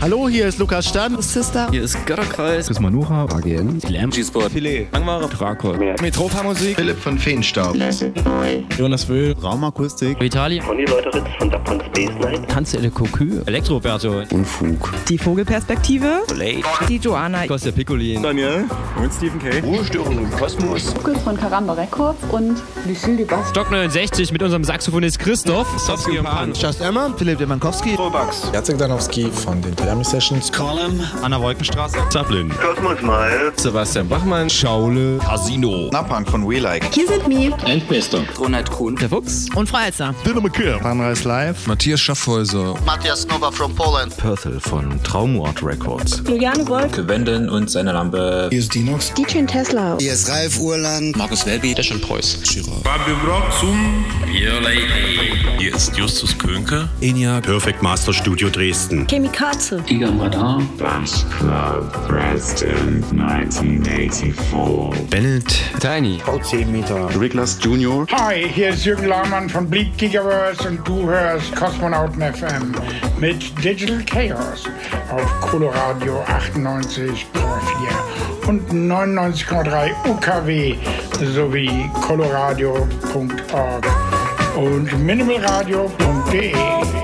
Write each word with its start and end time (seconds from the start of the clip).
Hallo, 0.00 0.28
hier 0.28 0.46
ist 0.46 0.60
Lukas 0.60 0.86
Stan. 0.86 1.20
Sister. 1.20 1.68
Hier 1.72 1.82
ist 1.82 2.06
Götterkreis. 2.06 2.68
Chris 2.68 2.78
Manuha, 2.78 3.24
AGN, 3.24 3.80
Lamb. 3.88 4.14
G-Sport. 4.14 4.52
Filet. 4.52 4.86
Langware. 4.92 5.28
Drakor. 5.28 5.76
Metropa 6.00 6.44
Musik. 6.44 6.76
Philipp 6.76 7.00
von 7.00 7.18
Feenstaub. 7.18 7.76
Jonas 8.78 9.08
Wöhl. 9.08 9.34
Raumakustik. 9.42 10.20
Vitali. 10.20 10.60
Conny 10.60 10.84
Leuteritz 10.84 11.26
von 11.38 11.50
Dapon 11.50 11.80
Space 11.80 12.14
Night. 12.20 12.48
Tanze 12.48 12.78
de 12.78 12.90
Cocu. 12.90 13.42
Elektroberto. 13.46 14.22
Unfug. 14.30 14.88
Die 15.08 15.18
Vogelperspektive. 15.18 16.22
Blade. 16.28 16.62
Die 16.88 16.98
Joanna. 16.98 17.48
Costa 17.48 17.72
Piccolin. 17.72 18.22
Daniel. 18.22 18.66
Und 19.02 19.12
Stephen 19.12 19.40
K. 19.40 19.58
Ruhestörung 19.66 20.16
im 20.16 20.30
Kosmos. 20.30 20.94
Lukas 20.94 21.20
von 21.24 21.36
Karamba 21.36 21.72
Records 21.72 22.20
und 22.30 22.62
Lucille 22.86 23.16
Dubas. 23.16 23.50
Stock 23.50 23.68
69 23.72 24.30
mit 24.30 24.44
unserem 24.44 24.62
Saxophonist 24.62 25.18
Christoph. 25.18 25.66
Sofsky 25.76 26.18
und 26.20 26.24
Pan. 26.26 26.52
Just 26.54 26.80
Emma. 26.80 27.12
Philipp 27.16 27.38
Demankowski. 27.38 27.96
Robax. 27.96 28.48
Jacek 28.54 28.78
Danowski 28.78 29.28
von 29.32 29.60
den 29.60 29.74
Miami 29.88 30.04
Sessions. 30.04 30.52
Column. 30.52 31.00
Anna 31.22 31.40
Wolkenstraße. 31.40 31.96
Zaplin. 32.10 32.50
Kosmos 32.50 33.00
Mal. 33.00 33.52
Sebastian 33.56 34.06
Bachmann. 34.06 34.50
Schaule. 34.50 35.18
Casino. 35.18 35.88
Napang 35.90 36.26
von 36.26 36.46
We 36.46 36.58
Like. 36.58 36.84
Hier 36.92 37.08
sind 37.08 37.26
Mi. 37.26 37.50
Ronald 38.38 38.70
Kuhn. 38.70 38.96
Der 38.96 39.08
Fuchs. 39.08 39.46
Und 39.54 39.66
Freizer. 39.66 40.14
Sunrise 40.26 41.26
Live. 41.26 41.66
Matthias 41.66 42.02
Schaffhäuser. 42.02 42.74
Matthias 42.84 43.26
Nova 43.28 43.50
from 43.50 43.74
Poland. 43.74 44.14
Perthel 44.18 44.60
von 44.60 45.02
Traumort 45.04 45.62
Records. 45.62 46.22
Juliane 46.28 46.68
Wolf. 46.68 46.92
Wenden 47.08 47.48
und 47.48 47.70
seine 47.70 47.92
Lampe. 47.92 48.48
Hier 48.50 48.58
ist 48.58 48.74
Dinox. 48.74 49.14
DJ 49.14 49.46
Tesla. 49.46 49.96
Hier 49.98 50.12
ist 50.12 50.28
Ralf 50.28 50.60
Urland. 50.60 51.16
Markus 51.16 51.46
Welby. 51.46 51.72
Deschon 51.72 51.98
Preuß. 52.02 52.42
Fabio 52.84 53.16
Brock 53.24 53.44
zum 53.58 54.04
Hier 55.58 55.74
ist 55.74 55.96
Justus 55.96 56.38
Könke. 56.38 56.88
ENIAC. 57.00 57.42
Perfect 57.42 57.82
Master 57.82 58.12
Studio 58.12 58.48
Dresden. 58.48 59.04
Chemikaze. 59.08 59.82
Tiger 59.84 60.06
am 60.06 60.20
Radar. 60.20 60.62
Bass 60.78 61.26
Club 61.36 61.92
Dresden 62.06 63.02
1984. 63.20 65.08
Bennett. 65.10 65.46
Tiny. 65.80 66.22
Riglas 67.18 67.58
Junior. 67.60 68.06
Hi, 68.12 68.48
hier 68.48 68.68
ist 68.68 68.84
Jürgen 68.84 69.08
Laumann 69.08 69.48
von 69.48 69.68
Bleed 69.68 69.98
Gigaverse 69.98 70.68
und 70.68 70.86
du 70.86 71.08
hörst 71.08 71.52
Kosmonauten 71.56 72.22
FM 72.22 72.72
mit 73.18 73.64
Digital 73.64 74.04
Chaos 74.04 74.62
auf 75.10 75.40
Coloradio 75.40 76.22
98,4 76.22 77.16
und 78.46 78.70
99,3 78.70 79.90
UKW 80.08 80.76
sowie 81.34 81.90
coloradio.org 82.06 83.86
und 84.58 84.92
minimalradio.de. 85.04 86.97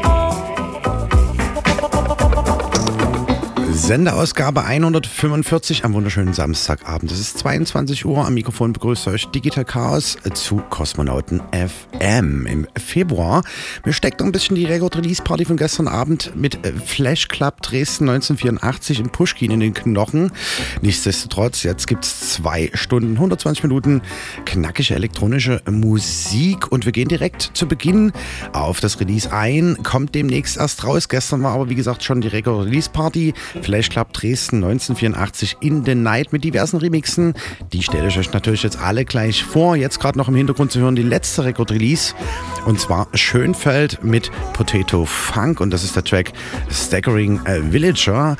Sendeausgabe 3.84 4.64
145 4.64 5.84
am 5.84 5.92
wunderschönen 5.92 6.32
Samstagabend. 6.32 7.12
Es 7.12 7.20
ist 7.20 7.36
22 7.40 8.06
Uhr. 8.06 8.24
Am 8.24 8.32
Mikrofon 8.32 8.72
begrüßt 8.72 9.08
euch 9.08 9.26
Digital 9.26 9.66
Chaos 9.66 10.16
zu 10.32 10.62
Kosmonauten 10.70 11.42
FM 11.52 12.46
im 12.46 12.66
Februar. 12.82 13.44
Mir 13.84 13.92
steckt 13.92 14.22
ein 14.22 14.32
bisschen 14.32 14.56
die 14.56 14.64
Record 14.64 14.96
Release 14.96 15.22
Party 15.22 15.44
von 15.44 15.58
gestern 15.58 15.86
Abend 15.86 16.34
mit 16.34 16.64
äh, 16.64 16.72
Flash 16.72 17.28
Club 17.28 17.60
Dresden 17.60 18.08
1984 18.08 19.00
in 19.00 19.10
Pushkin 19.10 19.50
in 19.50 19.60
den 19.60 19.74
Knochen. 19.74 20.32
Nichtsdestotrotz, 20.80 21.62
jetzt 21.62 21.86
gibt 21.86 22.06
es 22.06 22.32
zwei 22.32 22.70
Stunden, 22.72 23.16
120 23.16 23.64
Minuten 23.64 24.00
knackige 24.46 24.94
elektronische 24.94 25.60
Musik 25.70 26.72
und 26.72 26.86
wir 26.86 26.92
gehen 26.92 27.08
direkt 27.08 27.50
zu 27.52 27.68
Beginn 27.68 28.12
auf 28.54 28.80
das 28.80 28.98
Release 28.98 29.30
ein. 29.30 29.76
Kommt 29.82 30.14
demnächst 30.14 30.56
erst 30.56 30.84
raus. 30.84 31.10
Gestern 31.10 31.42
war 31.42 31.52
aber 31.52 31.68
wie 31.68 31.74
gesagt 31.74 32.02
schon 32.02 32.22
die 32.22 32.28
Record 32.28 32.64
Release 32.64 32.88
Party. 32.88 33.34
Flash 33.60 33.73
Club 33.82 34.12
Dresden 34.12 34.56
1984 34.56 35.56
in 35.60 35.84
the 35.84 35.94
Night 35.94 36.32
mit 36.32 36.44
diversen 36.44 36.78
Remixen. 36.78 37.34
Die 37.72 37.82
stelle 37.82 38.08
ich 38.08 38.18
euch 38.18 38.32
natürlich 38.32 38.62
jetzt 38.62 38.78
alle 38.78 39.04
gleich 39.04 39.44
vor. 39.44 39.76
Jetzt 39.76 40.00
gerade 40.00 40.18
noch 40.18 40.28
im 40.28 40.34
Hintergrund 40.34 40.72
zu 40.72 40.80
hören 40.80 40.94
die 40.94 41.02
letzte 41.02 41.44
Record-Release. 41.44 42.14
Und 42.66 42.80
zwar 42.80 43.08
Schönfeld 43.14 44.02
mit 44.02 44.30
Potato 44.52 45.04
Funk. 45.04 45.60
Und 45.60 45.70
das 45.70 45.84
ist 45.84 45.96
der 45.96 46.04
Track 46.04 46.32
Staggering 46.70 47.40
Villager. 47.70 48.36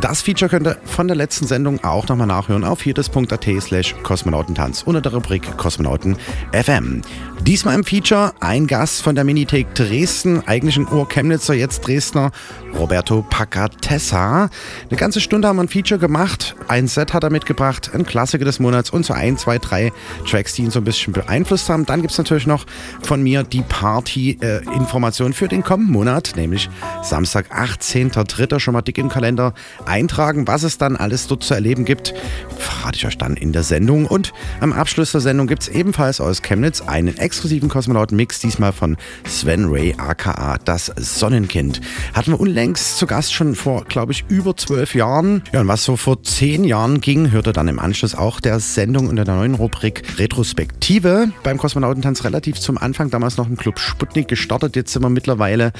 Das 0.00 0.22
Feature 0.22 0.48
könnt 0.48 0.66
ihr 0.66 0.76
von 0.84 1.08
der 1.08 1.16
letzten 1.16 1.46
Sendung 1.46 1.82
auch 1.82 2.06
nochmal 2.08 2.26
nachhören 2.26 2.64
auf 2.64 2.80
viertes.at 2.80 3.46
slash 3.60 3.94
Kosmonautentanz 4.02 4.82
unter 4.82 5.00
der 5.00 5.14
Rubrik 5.14 5.56
Kosmonauten 5.56 6.16
FM. 6.52 7.02
Diesmal 7.42 7.74
im 7.74 7.84
Feature 7.84 8.32
ein 8.40 8.66
Gast 8.66 9.02
von 9.02 9.14
der 9.14 9.24
Minitake 9.24 9.66
Dresden, 9.74 10.42
eigentlich 10.46 10.76
ein 10.76 10.88
Ur-Chemnitzer, 10.90 11.54
jetzt 11.54 11.86
Dresdner, 11.86 12.30
Roberto 12.78 13.24
Pacatessa. 13.28 14.48
Eine 14.88 14.98
ganze 14.98 15.20
Stunde 15.20 15.48
haben 15.48 15.56
wir 15.56 15.62
ein 15.62 15.68
Feature 15.68 15.98
gemacht, 15.98 16.54
ein 16.68 16.88
Set 16.88 17.12
hat 17.12 17.24
er 17.24 17.30
mitgebracht, 17.30 17.90
ein 17.94 18.04
Klassiker 18.04 18.44
des 18.44 18.60
Monats 18.60 18.90
und 18.90 19.04
so 19.04 19.14
ein, 19.14 19.38
zwei, 19.38 19.58
drei 19.58 19.92
Tracks, 20.28 20.54
die 20.54 20.62
ihn 20.62 20.70
so 20.70 20.80
ein 20.80 20.84
bisschen 20.84 21.12
beeinflusst 21.12 21.68
haben. 21.68 21.86
Dann 21.86 22.00
gibt 22.00 22.12
es 22.12 22.18
natürlich 22.18 22.46
noch 22.46 22.66
von 23.02 23.22
mir 23.22 23.42
die 23.42 23.62
Party-Information 23.62 25.32
für 25.32 25.48
den 25.48 25.62
kommenden 25.62 25.92
Monat, 25.92 26.32
nämlich 26.36 26.68
Samstag, 27.02 27.52
18.03. 27.52 28.60
schon 28.60 28.74
mal 28.74 28.82
dick 28.82 28.98
im 28.98 29.08
Kalender 29.08 29.54
eintragen, 29.86 30.46
was 30.46 30.62
es 30.62 30.78
dann 30.78 30.96
alles 30.96 31.26
dort 31.26 31.42
zu 31.42 31.54
erleben 31.54 31.84
gibt, 31.84 32.14
verrate 32.58 32.96
ich 32.96 33.06
euch 33.06 33.18
dann 33.18 33.36
in 33.36 33.52
der 33.52 33.62
Sendung. 33.62 34.06
Und 34.06 34.32
am 34.60 34.72
Abschluss 34.72 35.12
der 35.12 35.20
Sendung 35.20 35.46
gibt 35.46 35.62
es 35.62 35.68
ebenfalls 35.68 36.20
aus 36.20 36.42
Chemnitz 36.42 36.80
einen 36.80 37.16
exklusiven 37.16 37.68
Kosmonauten-Mix, 37.68 38.40
diesmal 38.40 38.72
von 38.72 38.96
Sven 39.26 39.66
Ray 39.66 39.94
aka 39.96 40.58
das 40.64 40.92
Sonnenkind. 40.96 41.80
Hatten 42.12 42.32
wir 42.32 42.40
unlängst 42.40 42.98
zu 42.98 43.06
Gast 43.06 43.32
schon 43.32 43.54
vor, 43.54 43.84
glaube 43.84 44.12
ich, 44.12 44.24
über 44.28 44.56
zwölf 44.66 44.94
Jahren. 44.94 45.42
Ja, 45.52 45.60
und 45.60 45.68
was 45.68 45.84
so 45.84 45.96
vor 45.96 46.22
zehn 46.22 46.64
Jahren 46.64 47.02
ging, 47.02 47.30
hörte 47.32 47.52
dann 47.52 47.68
im 47.68 47.78
Anschluss 47.78 48.14
auch 48.14 48.40
der 48.40 48.60
Sendung 48.60 49.08
unter 49.08 49.24
der 49.24 49.34
neuen 49.34 49.54
Rubrik 49.54 50.02
Retrospektive 50.18 51.30
beim 51.42 51.58
Kosmonautentanz 51.58 52.24
relativ 52.24 52.58
zum 52.58 52.78
Anfang, 52.78 53.10
damals 53.10 53.36
noch 53.36 53.46
im 53.46 53.58
Club 53.58 53.78
Sputnik 53.78 54.26
gestartet. 54.26 54.74
Jetzt 54.74 54.92
sind 54.94 55.02
wir 55.02 55.10
mittlerweile, 55.10 55.72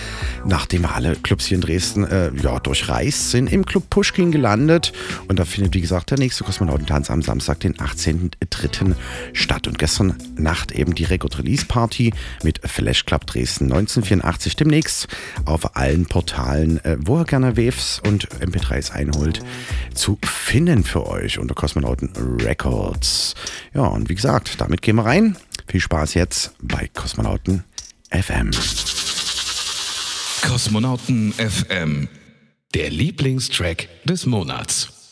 nachdem 0.45 0.84
alle 0.84 1.17
Clubs 1.17 1.47
hier 1.47 1.56
in 1.56 1.62
Dresden 1.62 2.05
äh, 2.05 2.31
ja, 2.43 2.59
durchreist 2.59 3.31
sind, 3.31 3.50
im 3.50 3.65
Club 3.65 3.89
Pushkin 3.89 4.31
gelandet. 4.31 4.93
Und 5.28 5.39
da 5.39 5.47
findet, 5.47 5.75
wie 5.75 5.81
gesagt, 5.81 6.11
der 6.11 6.19
nächste 6.19 6.45
Kosmonautentanz 6.45 7.11
am 7.11 7.22
Samstag, 7.22 7.61
den 7.61 7.75
18.03. 7.77 8.95
statt. 9.33 9.66
Und 9.66 9.78
gestern 9.78 10.15
Nacht 10.37 10.72
eben 10.72 10.95
die 10.95 11.05
Record 11.05 11.39
Release 11.39 11.65
Party 11.65 12.12
mit 12.43 12.61
Flash 12.69 13.06
Club 13.06 13.27
Dresden 13.27 13.65
1984. 13.72 14.56
Demnächst 14.56 15.09
auf 15.47 15.75
allen 15.75 16.05
Portalen, 16.05 16.84
äh, 16.84 16.99
wo 17.01 17.21
ihr 17.21 17.25
gerne 17.25 17.56
Waves 17.56 18.03
und 18.06 18.28
MP3s 18.74 18.90
einholt, 18.92 19.40
zu 19.94 20.18
finden 20.24 20.84
für 20.84 21.06
euch 21.06 21.38
unter 21.38 21.54
Kosmonauten 21.54 22.10
Records. 22.40 23.34
Ja, 23.72 23.82
und 23.86 24.08
wie 24.08 24.14
gesagt, 24.14 24.60
damit 24.60 24.82
gehen 24.82 24.96
wir 24.96 25.04
rein. 25.04 25.36
Viel 25.66 25.80
Spaß 25.80 26.14
jetzt 26.14 26.54
bei 26.60 26.88
Kosmonauten 26.92 27.64
FM. 28.10 28.50
Kosmonauten 30.46 31.32
FM. 31.32 32.09
Der 32.74 32.91
Lieblingstrack 32.91 33.88
des 34.04 34.26
Monats. 34.26 35.10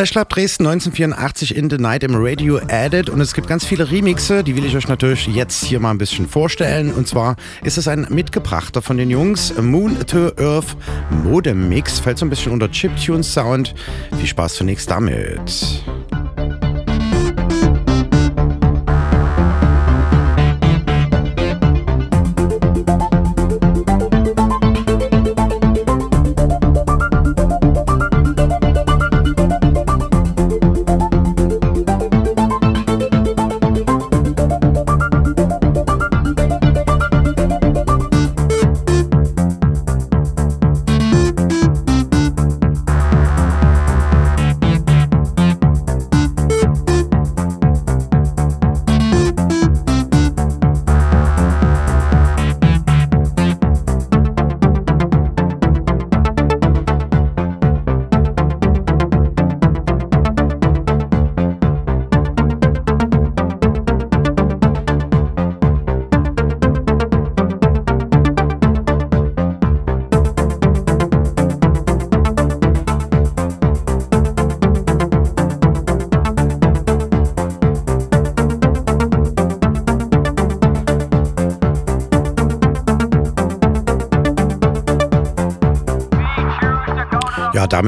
Flash 0.00 0.12
Club 0.12 0.30
Dresden 0.30 0.66
1984 0.66 1.54
in 1.54 1.68
the 1.68 1.76
Night 1.76 2.02
im 2.04 2.14
Radio 2.14 2.58
Added 2.70 3.10
und 3.10 3.20
es 3.20 3.34
gibt 3.34 3.48
ganz 3.48 3.66
viele 3.66 3.90
Remixe, 3.90 4.42
die 4.42 4.56
will 4.56 4.64
ich 4.64 4.74
euch 4.74 4.88
natürlich 4.88 5.26
jetzt 5.26 5.62
hier 5.62 5.78
mal 5.78 5.90
ein 5.90 5.98
bisschen 5.98 6.26
vorstellen. 6.26 6.90
Und 6.90 7.06
zwar 7.06 7.36
ist 7.64 7.76
es 7.76 7.86
ein 7.86 8.06
mitgebrachter 8.08 8.80
von 8.80 8.96
den 8.96 9.10
Jungs, 9.10 9.52
Moon 9.60 9.98
to 10.06 10.32
Earth 10.38 10.74
Modem 11.22 11.68
Mix, 11.68 12.00
fällt 12.00 12.16
so 12.16 12.24
ein 12.24 12.30
bisschen 12.30 12.50
unter 12.50 12.70
Chiptune 12.70 13.22
Sound. 13.22 13.74
Viel 14.16 14.26
Spaß 14.26 14.54
zunächst 14.54 14.90
damit. 14.90 15.82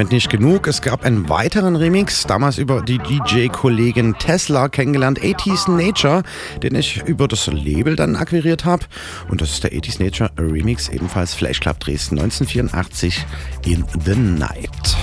Damit 0.02 0.12
nicht 0.12 0.30
genug. 0.30 0.66
Es 0.66 0.82
gab 0.82 1.04
einen 1.04 1.28
weiteren 1.28 1.76
Remix, 1.76 2.26
damals 2.26 2.58
über 2.58 2.82
die 2.82 2.98
DJ-Kollegin 2.98 4.14
Tesla 4.18 4.68
kennengelernt, 4.68 5.20
80s 5.20 5.70
Nature, 5.70 6.24
den 6.60 6.74
ich 6.74 7.04
über 7.06 7.28
das 7.28 7.46
Label 7.46 7.94
dann 7.94 8.16
akquiriert 8.16 8.64
habe. 8.64 8.84
Und 9.28 9.40
das 9.40 9.50
ist 9.50 9.62
der 9.62 9.72
80s 9.72 10.02
Nature 10.02 10.30
Remix, 10.36 10.88
ebenfalls 10.88 11.34
Flash 11.34 11.60
Club 11.60 11.78
Dresden 11.78 12.18
1984 12.18 13.24
in 13.64 13.84
the 14.04 14.16
Night. 14.16 14.96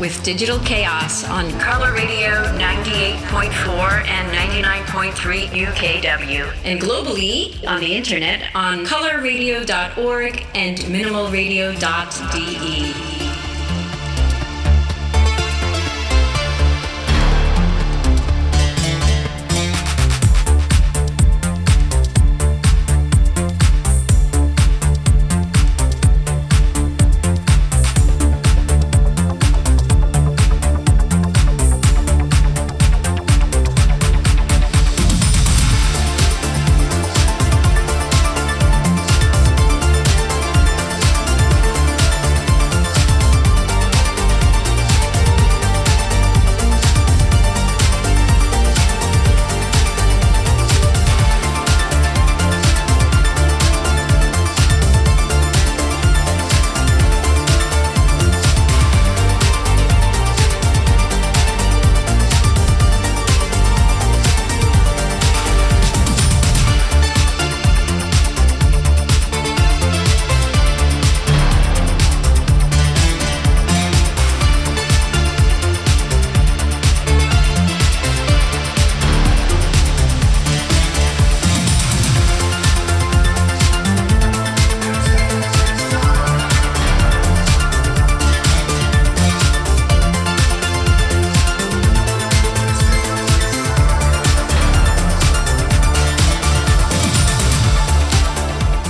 With 0.00 0.22
Digital 0.22 0.58
Chaos 0.60 1.28
on 1.28 1.50
Color 1.58 1.92
Radio 1.92 2.30
98.4 2.58 4.06
and 4.06 4.32
99.3 4.32 5.48
UKW. 5.48 6.56
And 6.64 6.80
globally 6.80 7.62
on 7.66 7.80
the 7.80 7.94
internet 7.94 8.42
on 8.54 8.86
colorradio.org 8.86 10.46
and 10.54 10.78
minimalradio.de. 10.78 13.15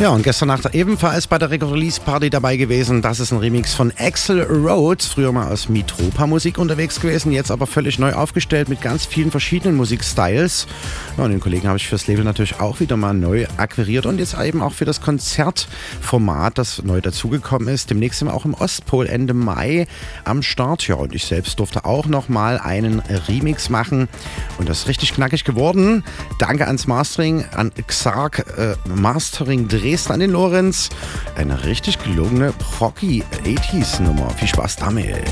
Ja, 0.06 0.12
und 0.12 0.22
gestern 0.22 0.46
Nacht 0.46 0.72
ebenfalls 0.72 1.26
bei 1.26 1.36
der 1.36 1.50
Release 1.50 2.00
Party 2.00 2.30
dabei 2.30 2.56
gewesen. 2.56 3.02
Das 3.02 3.18
ist 3.18 3.32
ein 3.32 3.38
Remix 3.38 3.74
von 3.74 3.92
Axel 3.98 4.40
Rhodes, 4.42 5.06
früher 5.06 5.32
mal 5.32 5.50
aus 5.50 5.68
Mitropa 5.68 6.28
Musik 6.28 6.58
unterwegs 6.58 7.00
gewesen, 7.00 7.32
jetzt 7.32 7.50
aber 7.50 7.66
völlig 7.66 7.98
neu 7.98 8.12
aufgestellt 8.12 8.68
mit 8.68 8.80
ganz 8.80 9.04
vielen 9.04 9.32
verschiedenen 9.32 9.76
Musikstyles. 9.76 10.68
Ja, 11.18 11.24
und 11.24 11.32
den 11.32 11.40
Kollegen 11.40 11.66
habe 11.66 11.78
ich 11.78 11.88
fürs 11.88 12.06
Label 12.06 12.22
natürlich 12.22 12.60
auch 12.60 12.78
wieder 12.78 12.96
mal 12.96 13.14
neu 13.14 13.46
akquiriert 13.56 14.06
und 14.06 14.20
jetzt 14.20 14.38
eben 14.38 14.62
auch 14.62 14.74
für 14.74 14.84
das 14.84 15.00
Konzertformat, 15.00 16.56
das 16.56 16.84
neu 16.84 17.00
dazugekommen 17.00 17.66
ist. 17.66 17.90
Demnächst 17.90 18.20
sind 18.20 18.28
wir 18.28 18.34
auch 18.34 18.44
im 18.44 18.54
Ostpol 18.54 19.08
Ende 19.08 19.34
Mai 19.34 19.88
am 20.22 20.40
Start. 20.42 20.86
Ja, 20.86 20.94
und 20.94 21.16
ich 21.16 21.24
selbst 21.24 21.58
durfte 21.58 21.84
auch 21.84 22.06
noch 22.06 22.28
mal 22.28 22.60
einen 22.60 23.00
Remix 23.26 23.70
machen 23.70 24.06
und 24.58 24.68
das 24.68 24.82
ist 24.82 24.88
richtig 24.88 25.14
knackig 25.14 25.42
geworden. 25.42 26.04
Danke 26.38 26.68
ans 26.68 26.86
Mastering, 26.86 27.44
an 27.56 27.72
Xark 27.88 28.46
äh, 28.56 28.76
Mastering 28.88 29.66
Dreh 29.66 29.95
Dresden 29.96 30.12
an 30.12 30.20
den 30.20 30.30
Lorenz. 30.32 30.90
Eine 31.36 31.64
richtig 31.64 31.98
gelungene 31.98 32.52
Procky 32.52 33.24
80s 33.44 34.02
Nummer. 34.02 34.28
Viel 34.28 34.48
Spaß 34.48 34.76
damit. 34.76 35.24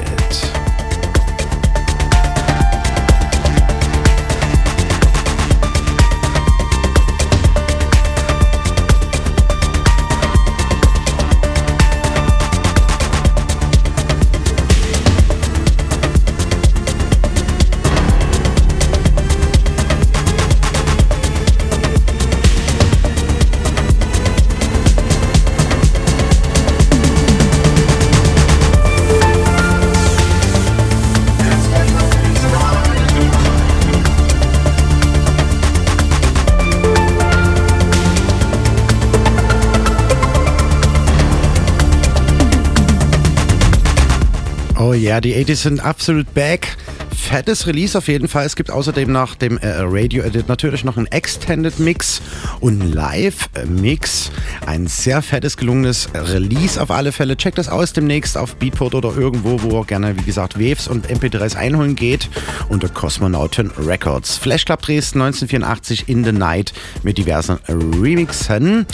Oh 44.94 44.96
ja, 44.96 45.20
die 45.20 45.34
80s 45.34 45.56
sind 45.56 45.80
absolut 45.80 46.32
back. 46.34 46.76
Fettes 47.25 47.66
Release 47.66 47.97
auf 47.97 48.07
jeden 48.09 48.28
Fall. 48.28 48.45
Es 48.45 48.54
gibt 48.54 48.71
außerdem 48.71 49.11
nach 49.11 49.35
dem 49.35 49.57
äh, 49.59 49.69
Radio 49.78 50.23
Edit 50.23 50.47
natürlich 50.47 50.85
noch 50.85 50.99
einen 50.99 51.07
Extended 51.07 51.78
Mix 51.78 52.21
und 52.61 52.83
einen 52.83 52.93
Live-Mix. 52.93 54.31
Ein 54.66 54.87
sehr 54.87 55.23
fettes, 55.23 55.57
gelungenes 55.57 56.11
Release 56.14 56.81
auf 56.81 56.90
alle 56.90 57.12
Fälle. 57.12 57.37
Checkt 57.37 57.57
das 57.57 57.69
aus 57.69 57.95
demnächst 57.95 58.37
auf 58.37 58.57
Beatport 58.57 58.95
oder 58.95 59.16
irgendwo, 59.16 59.62
wo 59.62 59.81
ihr 59.81 59.85
gerne, 59.87 60.16
wie 60.19 60.23
gesagt, 60.23 60.61
Waves 60.61 60.87
und 60.87 61.09
MP3s 61.09 61.57
einholen 61.57 61.97
geht. 61.97 62.28
Unter 62.69 62.90
Cosmonauten 62.90 63.71
Records. 63.78 64.37
Flash 64.37 64.66
Club 64.66 64.83
Dresden 64.83 65.23
1984 65.23 66.09
in 66.09 66.25
the 66.25 66.33
Night 66.33 66.75
mit 67.02 67.16
diversen 67.16 67.59
Remixen. 67.69 68.87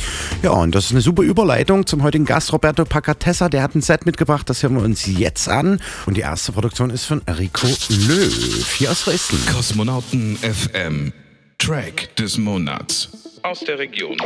Ja, 0.42 0.52
und 0.52 0.74
das 0.74 0.86
ist 0.86 0.92
eine 0.92 1.00
super 1.00 1.22
Überleitung 1.22 1.84
zum 1.84 2.04
heutigen 2.04 2.26
Gast 2.26 2.52
Roberto 2.52 2.84
Pacatessa. 2.84 3.48
Der 3.48 3.62
hat 3.62 3.74
ein 3.74 3.82
Set 3.82 4.06
mitgebracht, 4.06 4.48
das 4.48 4.62
hören 4.62 4.76
wir 4.76 4.82
uns 4.82 5.04
jetzt 5.06 5.48
an. 5.48 5.80
Und 6.06 6.16
die 6.16 6.22
erste 6.22 6.52
Produktion 6.52 6.90
ist 6.90 7.06
von 7.06 7.22
Rico 7.26 7.66
Löw 7.66 8.19
hier 8.28 8.90
aus 8.90 9.04
Dresden. 9.04 9.38
Kosmonauten 9.52 10.36
FM. 10.36 11.12
Track 11.58 12.14
des 12.16 12.36
Monats. 12.36 13.08
Aus 13.42 13.60
der 13.60 13.78
Region. 13.78 14.16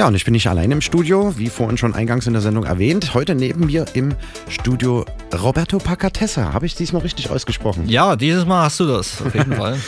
Ja, 0.00 0.06
und 0.08 0.14
ich 0.14 0.24
bin 0.24 0.32
nicht 0.32 0.48
allein 0.48 0.70
im 0.70 0.80
Studio, 0.80 1.34
wie 1.36 1.50
vorhin 1.50 1.76
schon 1.76 1.94
eingangs 1.94 2.26
in 2.26 2.32
der 2.32 2.40
Sendung 2.40 2.64
erwähnt. 2.64 3.12
Heute 3.12 3.34
neben 3.34 3.66
mir 3.66 3.84
im 3.92 4.14
Studio 4.48 5.04
Roberto 5.42 5.76
Pacatessa. 5.76 6.54
Habe 6.54 6.64
ich 6.64 6.74
diesmal 6.74 7.02
richtig 7.02 7.28
ausgesprochen? 7.28 7.86
Ja, 7.86 8.16
dieses 8.16 8.46
Mal 8.46 8.64
hast 8.64 8.80
du 8.80 8.86
das, 8.86 9.20
auf 9.20 9.34
jeden 9.34 9.52
Fall. 9.56 9.78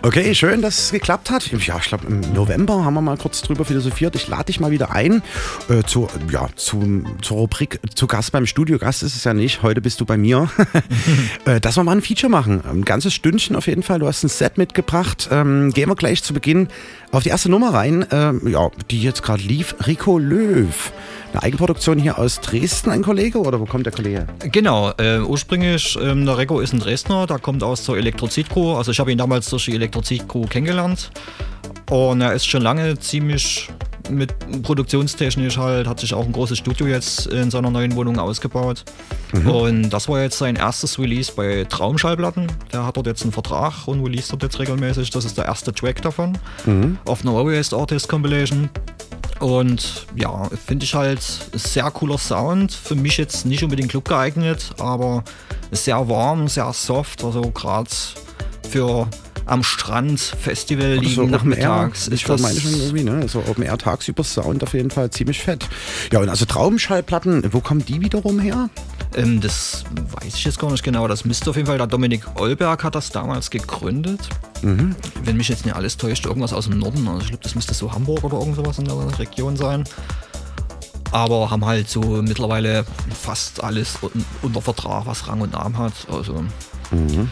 Okay, 0.00 0.32
schön, 0.32 0.62
dass 0.62 0.78
es 0.78 0.90
geklappt 0.92 1.28
hat. 1.30 1.50
Ja, 1.50 1.78
ich 1.78 1.88
glaube, 1.88 2.06
im 2.06 2.20
November 2.32 2.84
haben 2.84 2.94
wir 2.94 3.00
mal 3.00 3.16
kurz 3.16 3.42
drüber 3.42 3.64
philosophiert. 3.64 4.14
Ich 4.14 4.28
lade 4.28 4.44
dich 4.44 4.60
mal 4.60 4.70
wieder 4.70 4.92
ein 4.92 5.22
äh, 5.68 5.82
zu, 5.82 6.06
ja, 6.30 6.48
zu, 6.54 7.04
zur 7.20 7.36
Rubrik 7.36 7.80
zu 7.96 8.06
Gast 8.06 8.30
beim 8.30 8.46
Studio. 8.46 8.78
Gast 8.78 9.02
ist 9.02 9.16
es 9.16 9.24
ja 9.24 9.34
nicht. 9.34 9.62
Heute 9.62 9.80
bist 9.80 10.00
du 10.00 10.04
bei 10.04 10.16
mir. 10.16 10.48
äh, 11.46 11.60
dass 11.60 11.76
wir 11.76 11.82
mal 11.82 11.96
ein 11.96 12.02
Feature 12.02 12.30
machen. 12.30 12.62
Ein 12.64 12.84
ganzes 12.84 13.12
Stündchen 13.12 13.56
auf 13.56 13.66
jeden 13.66 13.82
Fall. 13.82 13.98
Du 13.98 14.06
hast 14.06 14.22
ein 14.22 14.28
Set 14.28 14.56
mitgebracht. 14.56 15.28
Ähm, 15.32 15.72
gehen 15.72 15.88
wir 15.88 15.96
gleich 15.96 16.22
zu 16.22 16.32
Beginn 16.32 16.68
auf 17.10 17.24
die 17.24 17.30
erste 17.30 17.50
Nummer 17.50 17.74
rein, 17.74 18.06
ähm, 18.12 18.42
ja, 18.46 18.70
die 18.90 19.02
jetzt 19.02 19.24
gerade 19.24 19.42
lief. 19.42 19.74
Rico 19.84 20.18
Löw. 20.18 20.92
Eine 21.32 21.42
Eigenproduktion 21.42 21.98
hier 21.98 22.18
aus 22.18 22.40
Dresden, 22.40 22.90
ein 22.90 23.02
Kollege 23.02 23.38
oder 23.38 23.60
wo 23.60 23.66
kommt 23.66 23.84
der 23.84 23.92
Kollege? 23.92 24.26
Genau, 24.50 24.92
äh, 24.98 25.20
ursprünglich, 25.20 25.98
ähm, 26.00 26.24
der 26.24 26.38
Rico 26.38 26.60
ist 26.60 26.72
ein 26.72 26.80
Dresdner, 26.80 27.26
der 27.26 27.38
kommt 27.38 27.62
aus 27.62 27.84
der 27.84 27.96
Elektrozid-Crew. 27.96 28.76
Also 28.76 28.92
ich 28.92 28.98
habe 29.00 29.12
ihn 29.12 29.18
damals 29.18 29.50
durch 29.50 29.66
die 29.66 29.74
Elektrozid-Crew 29.74 30.46
kennengelernt. 30.46 31.10
Und 31.90 32.22
er 32.22 32.32
ist 32.32 32.46
schon 32.46 32.62
lange 32.62 32.98
ziemlich 32.98 33.68
mit 34.10 34.32
produktionstechnisch 34.62 35.58
halt, 35.58 35.86
hat 35.86 36.00
sich 36.00 36.14
auch 36.14 36.24
ein 36.24 36.32
großes 36.32 36.58
Studio 36.58 36.86
jetzt 36.86 37.26
in 37.26 37.50
seiner 37.50 37.70
neuen 37.70 37.94
Wohnung 37.94 38.18
ausgebaut. 38.18 38.84
Mhm. 39.32 39.50
Und 39.50 39.90
das 39.90 40.08
war 40.08 40.22
jetzt 40.22 40.38
sein 40.38 40.56
erstes 40.56 40.98
Release 40.98 41.30
bei 41.34 41.64
Traumschallplatten. 41.68 42.46
Der 42.72 42.86
hat 42.86 42.96
dort 42.96 43.06
jetzt 43.06 43.22
einen 43.22 43.32
Vertrag 43.32 43.86
und 43.86 44.02
release 44.02 44.30
dort 44.30 44.42
jetzt 44.42 44.58
regelmäßig. 44.58 45.10
Das 45.10 45.24
ist 45.24 45.36
der 45.36 45.44
erste 45.44 45.72
Track 45.72 46.02
davon. 46.02 46.38
Mhm. 46.64 46.98
Auf 47.04 47.22
einer 47.22 47.34
Warriors 47.34 47.72
Artist 47.74 48.08
Compilation. 48.08 48.70
Und 49.40 50.06
ja, 50.16 50.48
finde 50.66 50.84
ich 50.84 50.94
halt 50.94 51.20
sehr 51.20 51.90
cooler 51.90 52.18
Sound. 52.18 52.72
Für 52.72 52.94
mich 52.94 53.16
jetzt 53.18 53.46
nicht 53.46 53.62
unbedingt 53.62 53.90
Club 53.90 54.08
geeignet, 54.08 54.70
aber 54.78 55.22
sehr 55.70 56.08
warm, 56.08 56.48
sehr 56.48 56.72
soft. 56.72 57.22
Also 57.22 57.42
gerade 57.42 57.90
für 58.68 59.08
am 59.48 59.62
Strand 59.62 60.20
Festival 60.20 60.94
liegen 60.94 61.14
so 61.14 61.26
nachmittags. 61.26 62.08
Ist 62.08 62.12
ich 62.12 62.24
das 62.24 62.40
meine 62.40 62.60
schon 62.60 62.74
irgendwie, 62.74 63.04
ne? 63.04 63.28
So 63.28 63.40
Open 63.40 63.64
Air 63.64 63.78
tagsüber 63.78 64.22
Sound 64.22 64.62
auf 64.62 64.74
jeden 64.74 64.90
Fall 64.90 65.10
ziemlich 65.10 65.40
fett. 65.40 65.68
Ja, 66.12 66.20
und 66.20 66.28
also 66.28 66.44
Traumschallplatten, 66.44 67.52
wo 67.52 67.60
kommen 67.60 67.84
die 67.84 68.00
wiederum 68.00 68.38
her? 68.38 68.68
Ähm, 69.16 69.40
das 69.40 69.84
weiß 70.20 70.34
ich 70.34 70.44
jetzt 70.44 70.58
gar 70.58 70.70
nicht 70.70 70.84
genau. 70.84 71.08
Das 71.08 71.24
müsste 71.24 71.50
auf 71.50 71.56
jeden 71.56 71.66
Fall, 71.66 71.78
der 71.78 71.86
Dominik 71.86 72.22
Olberg 72.38 72.84
hat 72.84 72.94
das 72.94 73.10
damals 73.10 73.50
gegründet. 73.50 74.20
Mhm. 74.62 74.94
Wenn 75.24 75.36
mich 75.36 75.48
jetzt 75.48 75.64
nicht 75.64 75.74
alles 75.74 75.96
täuscht, 75.96 76.26
irgendwas 76.26 76.52
aus 76.52 76.68
dem 76.68 76.78
Norden. 76.78 77.08
Also 77.08 77.22
ich 77.22 77.28
glaube, 77.28 77.42
das 77.42 77.54
müsste 77.54 77.74
so 77.74 77.92
Hamburg 77.92 78.24
oder 78.24 78.38
irgend 78.38 78.56
sowas 78.56 78.78
in 78.78 78.84
der 78.84 79.18
Region 79.18 79.56
sein. 79.56 79.84
Aber 81.10 81.50
haben 81.50 81.64
halt 81.64 81.88
so 81.88 82.00
mittlerweile 82.22 82.84
fast 83.18 83.64
alles 83.64 83.98
unter 84.42 84.60
Vertrag, 84.60 85.06
was 85.06 85.26
Rang 85.26 85.40
und 85.40 85.52
Namen 85.52 85.78
hat. 85.78 85.94
Also 86.10 86.44
mhm. 86.90 87.30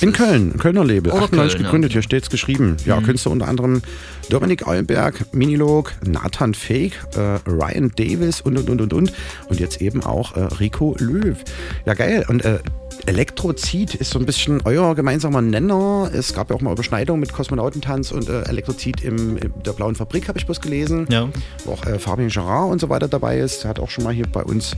In 0.00 0.12
Köln, 0.12 0.58
Kölner 0.58 0.84
Label, 0.84 1.12
98 1.12 1.54
Köln, 1.54 1.64
gegründet, 1.64 1.90
ja. 1.90 1.94
hier 1.94 2.02
steht 2.02 2.22
es 2.24 2.30
geschrieben. 2.30 2.76
Ja, 2.84 3.00
mhm. 3.00 3.04
Künstler 3.04 3.32
unter 3.32 3.48
anderem 3.48 3.82
Dominik 4.28 4.66
Eulenberg, 4.66 5.34
Minilog, 5.34 5.92
Nathan 6.04 6.54
Fake, 6.54 6.92
äh, 7.16 7.38
Ryan 7.50 7.92
Davis 7.96 8.40
und 8.40 8.56
und 8.56 8.70
und 8.70 8.80
und 8.80 8.92
und. 8.92 9.12
Und 9.48 9.60
jetzt 9.60 9.80
eben 9.80 10.02
auch 10.02 10.36
äh, 10.36 10.40
Rico 10.60 10.96
Löw. 10.98 11.36
Ja, 11.84 11.94
geil. 11.94 12.24
Und 12.28 12.44
äh, 12.44 12.60
Elektrozid 13.06 13.94
ist 13.94 14.10
so 14.10 14.18
ein 14.18 14.26
bisschen 14.26 14.60
euer 14.64 14.94
gemeinsamer 14.94 15.42
Nenner. 15.42 16.10
Es 16.14 16.34
gab 16.34 16.50
ja 16.50 16.56
auch 16.56 16.60
mal 16.60 16.72
Überschneidungen 16.72 17.20
mit 17.20 17.32
Kosmonautentanz 17.32 18.12
und 18.12 18.28
äh, 18.28 18.42
Elektrozid 18.42 19.02
im, 19.02 19.36
in 19.36 19.52
der 19.64 19.72
Blauen 19.72 19.96
Fabrik, 19.96 20.28
habe 20.28 20.38
ich 20.38 20.46
bloß 20.46 20.60
gelesen. 20.60 21.06
Ja. 21.10 21.28
Wo 21.64 21.72
auch 21.72 21.84
äh, 21.86 21.98
Fabien 21.98 22.28
Gerard 22.28 22.70
und 22.70 22.80
so 22.80 22.88
weiter 22.88 23.08
dabei 23.08 23.38
ist. 23.38 23.64
Der 23.64 23.70
hat 23.70 23.80
auch 23.80 23.90
schon 23.90 24.04
mal 24.04 24.12
hier 24.12 24.26
bei 24.26 24.42
uns 24.42 24.76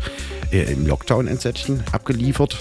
äh, 0.52 0.72
im 0.72 0.86
Lockdown 0.86 1.28
ein 1.28 1.38
Sättchen 1.38 1.82
abgeliefert. 1.92 2.56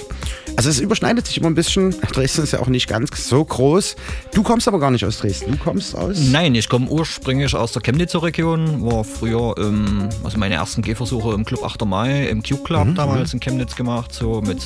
Also 0.55 0.69
es 0.69 0.79
überschneidet 0.79 1.25
sich 1.25 1.37
immer 1.37 1.47
ein 1.47 1.55
bisschen. 1.55 1.95
Dresden 2.11 2.43
ist 2.43 2.53
ja 2.53 2.59
auch 2.59 2.67
nicht 2.67 2.87
ganz 2.87 3.27
so 3.27 3.43
groß. 3.43 3.95
Du 4.33 4.43
kommst 4.43 4.67
aber 4.67 4.79
gar 4.79 4.91
nicht 4.91 5.03
aus 5.03 5.19
Dresden. 5.19 5.53
Du 5.53 5.57
kommst 5.57 5.95
aus. 5.95 6.17
Nein, 6.31 6.53
ich 6.55 6.69
komme 6.69 6.87
ursprünglich 6.87 7.55
aus 7.55 7.71
der 7.71 7.81
Chemnitzer 7.81 8.21
Region. 8.21 8.85
War 8.85 9.03
früher, 9.03 9.55
ähm, 9.57 10.09
also 10.23 10.37
meine 10.37 10.55
ersten 10.55 10.81
Gehversuche 10.81 11.33
im 11.33 11.45
Club 11.45 11.63
8. 11.63 11.85
Mai, 11.85 12.27
im 12.27 12.43
Q-Club 12.43 12.87
mhm. 12.87 12.95
damals 12.95 13.33
in 13.33 13.39
Chemnitz 13.39 13.75
gemacht. 13.75 14.13
So 14.13 14.41
mit 14.41 14.65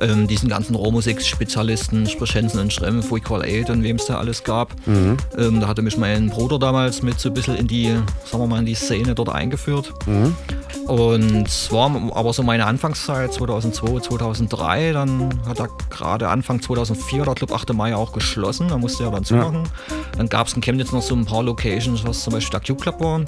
ähm, 0.00 0.26
diesen 0.26 0.48
ganzen 0.48 0.74
Rohrmusik-Spezialisten, 0.74 2.06
sprich 2.06 2.34
Hensen 2.34 2.60
und 2.60 2.72
Schremm, 2.72 3.02
Frequal 3.02 3.42
8 3.42 3.70
und 3.70 3.82
wem 3.82 3.96
es 3.96 4.06
da 4.06 4.18
alles 4.18 4.44
gab. 4.44 4.74
Mhm. 4.86 5.16
Ähm, 5.38 5.60
da 5.60 5.68
hatte 5.68 5.82
mich 5.82 5.96
mein 5.96 6.28
Bruder 6.28 6.58
damals 6.58 7.02
mit 7.02 7.18
so 7.18 7.30
ein 7.30 7.34
bisschen 7.34 7.56
in 7.56 7.66
die, 7.66 7.86
sagen 8.24 8.42
wir 8.42 8.46
mal, 8.46 8.60
in 8.60 8.66
die 8.66 8.74
Szene 8.74 9.14
dort 9.14 9.30
eingeführt. 9.30 9.92
Mhm. 10.06 10.34
Und 10.86 11.48
es 11.48 11.72
war 11.72 11.90
aber 12.14 12.32
so 12.32 12.42
meine 12.42 12.66
Anfangszeit 12.66 13.32
2002, 13.32 14.00
2003. 14.00 14.92
Dann 14.92 15.13
hat 15.46 15.60
er 15.60 15.68
gerade 15.90 16.28
Anfang 16.28 16.60
2004 16.60 17.24
der 17.24 17.34
Club 17.34 17.52
8. 17.52 17.72
Mai 17.72 17.94
auch 17.94 18.12
geschlossen. 18.12 18.68
Da 18.68 18.78
musste 18.78 19.04
er 19.04 19.10
dann 19.10 19.24
zumachen. 19.24 19.64
Ja. 19.64 19.96
Dann 20.16 20.28
gab 20.28 20.46
es 20.46 20.54
in 20.54 20.60
Chemnitz 20.60 20.92
noch 20.92 21.02
so 21.02 21.14
ein 21.14 21.24
paar 21.24 21.42
Locations, 21.42 22.06
was 22.06 22.22
zum 22.22 22.32
Beispiel 22.32 22.58
der 22.58 22.74
Q-Club 22.74 23.00
war 23.00 23.24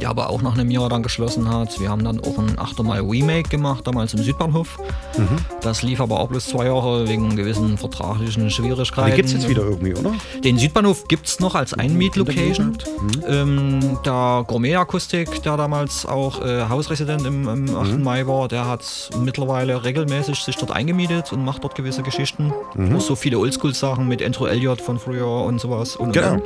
der 0.00 0.08
aber 0.08 0.30
auch 0.30 0.42
nach 0.42 0.54
einem 0.54 0.70
Jahr 0.70 0.88
dann 0.88 1.02
geschlossen 1.02 1.48
hat. 1.48 1.78
Wir 1.80 1.90
haben 1.90 2.04
dann 2.04 2.20
auch 2.20 2.38
ein 2.38 2.58
8. 2.58 2.82
Mai 2.82 3.00
Remake 3.00 3.48
gemacht, 3.48 3.86
damals 3.86 4.14
im 4.14 4.22
Südbahnhof. 4.22 4.78
Mhm. 5.16 5.38
Das 5.60 5.82
lief 5.82 6.00
aber 6.00 6.20
auch 6.20 6.28
bloß 6.28 6.46
zwei 6.46 6.66
Jahre 6.66 7.08
wegen 7.08 7.36
gewissen 7.36 7.78
vertraglichen 7.78 8.50
Schwierigkeiten. 8.50 9.10
Den 9.10 9.16
gibt 9.16 9.28
es 9.28 9.34
jetzt 9.34 9.48
wieder 9.48 9.62
irgendwie, 9.62 9.94
oder? 9.94 10.12
Den 10.42 10.58
Südbahnhof 10.58 11.08
gibt 11.08 11.26
es 11.26 11.40
noch 11.40 11.54
als 11.54 11.74
Einmiet-Location. 11.74 12.78
Mhm. 13.00 13.24
Ähm, 13.28 13.98
der 14.04 14.44
Gourmet-Akustik, 14.46 15.42
der 15.42 15.56
damals 15.56 16.06
auch 16.06 16.42
äh, 16.42 16.68
Hausresident 16.68 17.26
im, 17.26 17.48
im 17.48 17.76
8. 17.76 17.92
Mhm. 17.92 18.02
Mai 18.02 18.26
war, 18.26 18.48
der 18.48 18.66
hat 18.66 19.10
mittlerweile 19.18 19.84
regelmäßig 19.84 20.40
sich 20.40 20.56
dort 20.56 20.72
eingemietet 20.72 21.32
und 21.32 21.44
macht 21.44 21.64
dort 21.64 21.74
gewisse 21.74 22.02
Geschichten. 22.02 22.52
Mhm. 22.74 22.96
Auch 22.96 23.00
so 23.00 23.16
viele 23.16 23.38
Oldschool-Sachen 23.38 24.08
mit 24.08 24.22
Andrew 24.22 24.46
Elliott 24.46 24.80
von 24.80 24.98
früher 24.98 25.26
und 25.26 25.60
sowas. 25.60 25.96
Und, 25.96 26.12
genau. 26.12 26.40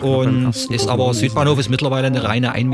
Und, 0.00 0.46
und 0.46 0.70
ist 0.70 0.88
aber 0.88 1.14
Südbahnhof 1.14 1.58
ist 1.58 1.70
mittlerweile 1.70 2.06
eine 2.08 2.22
reine 2.22 2.52
Einmiet-Location 2.52 2.67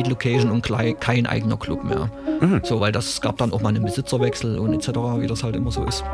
und 0.50 0.62
kein 0.62 1.26
eigener 1.26 1.57
Club 1.57 1.85
mehr. 1.85 2.11
Mhm. 2.40 2.61
So, 2.64 2.80
weil 2.80 2.92
das 2.92 3.20
gab 3.20 3.38
dann 3.38 3.52
auch 3.52 3.62
mal 3.62 3.70
einen 3.70 3.85
Besitzerwechsel 3.85 4.59
und 4.59 4.72
etc., 4.72 4.88
wie 5.18 5.26
das 5.26 5.42
halt 5.42 5.57
immer 5.57 5.70
so 5.70 5.85
ist. 5.85 6.04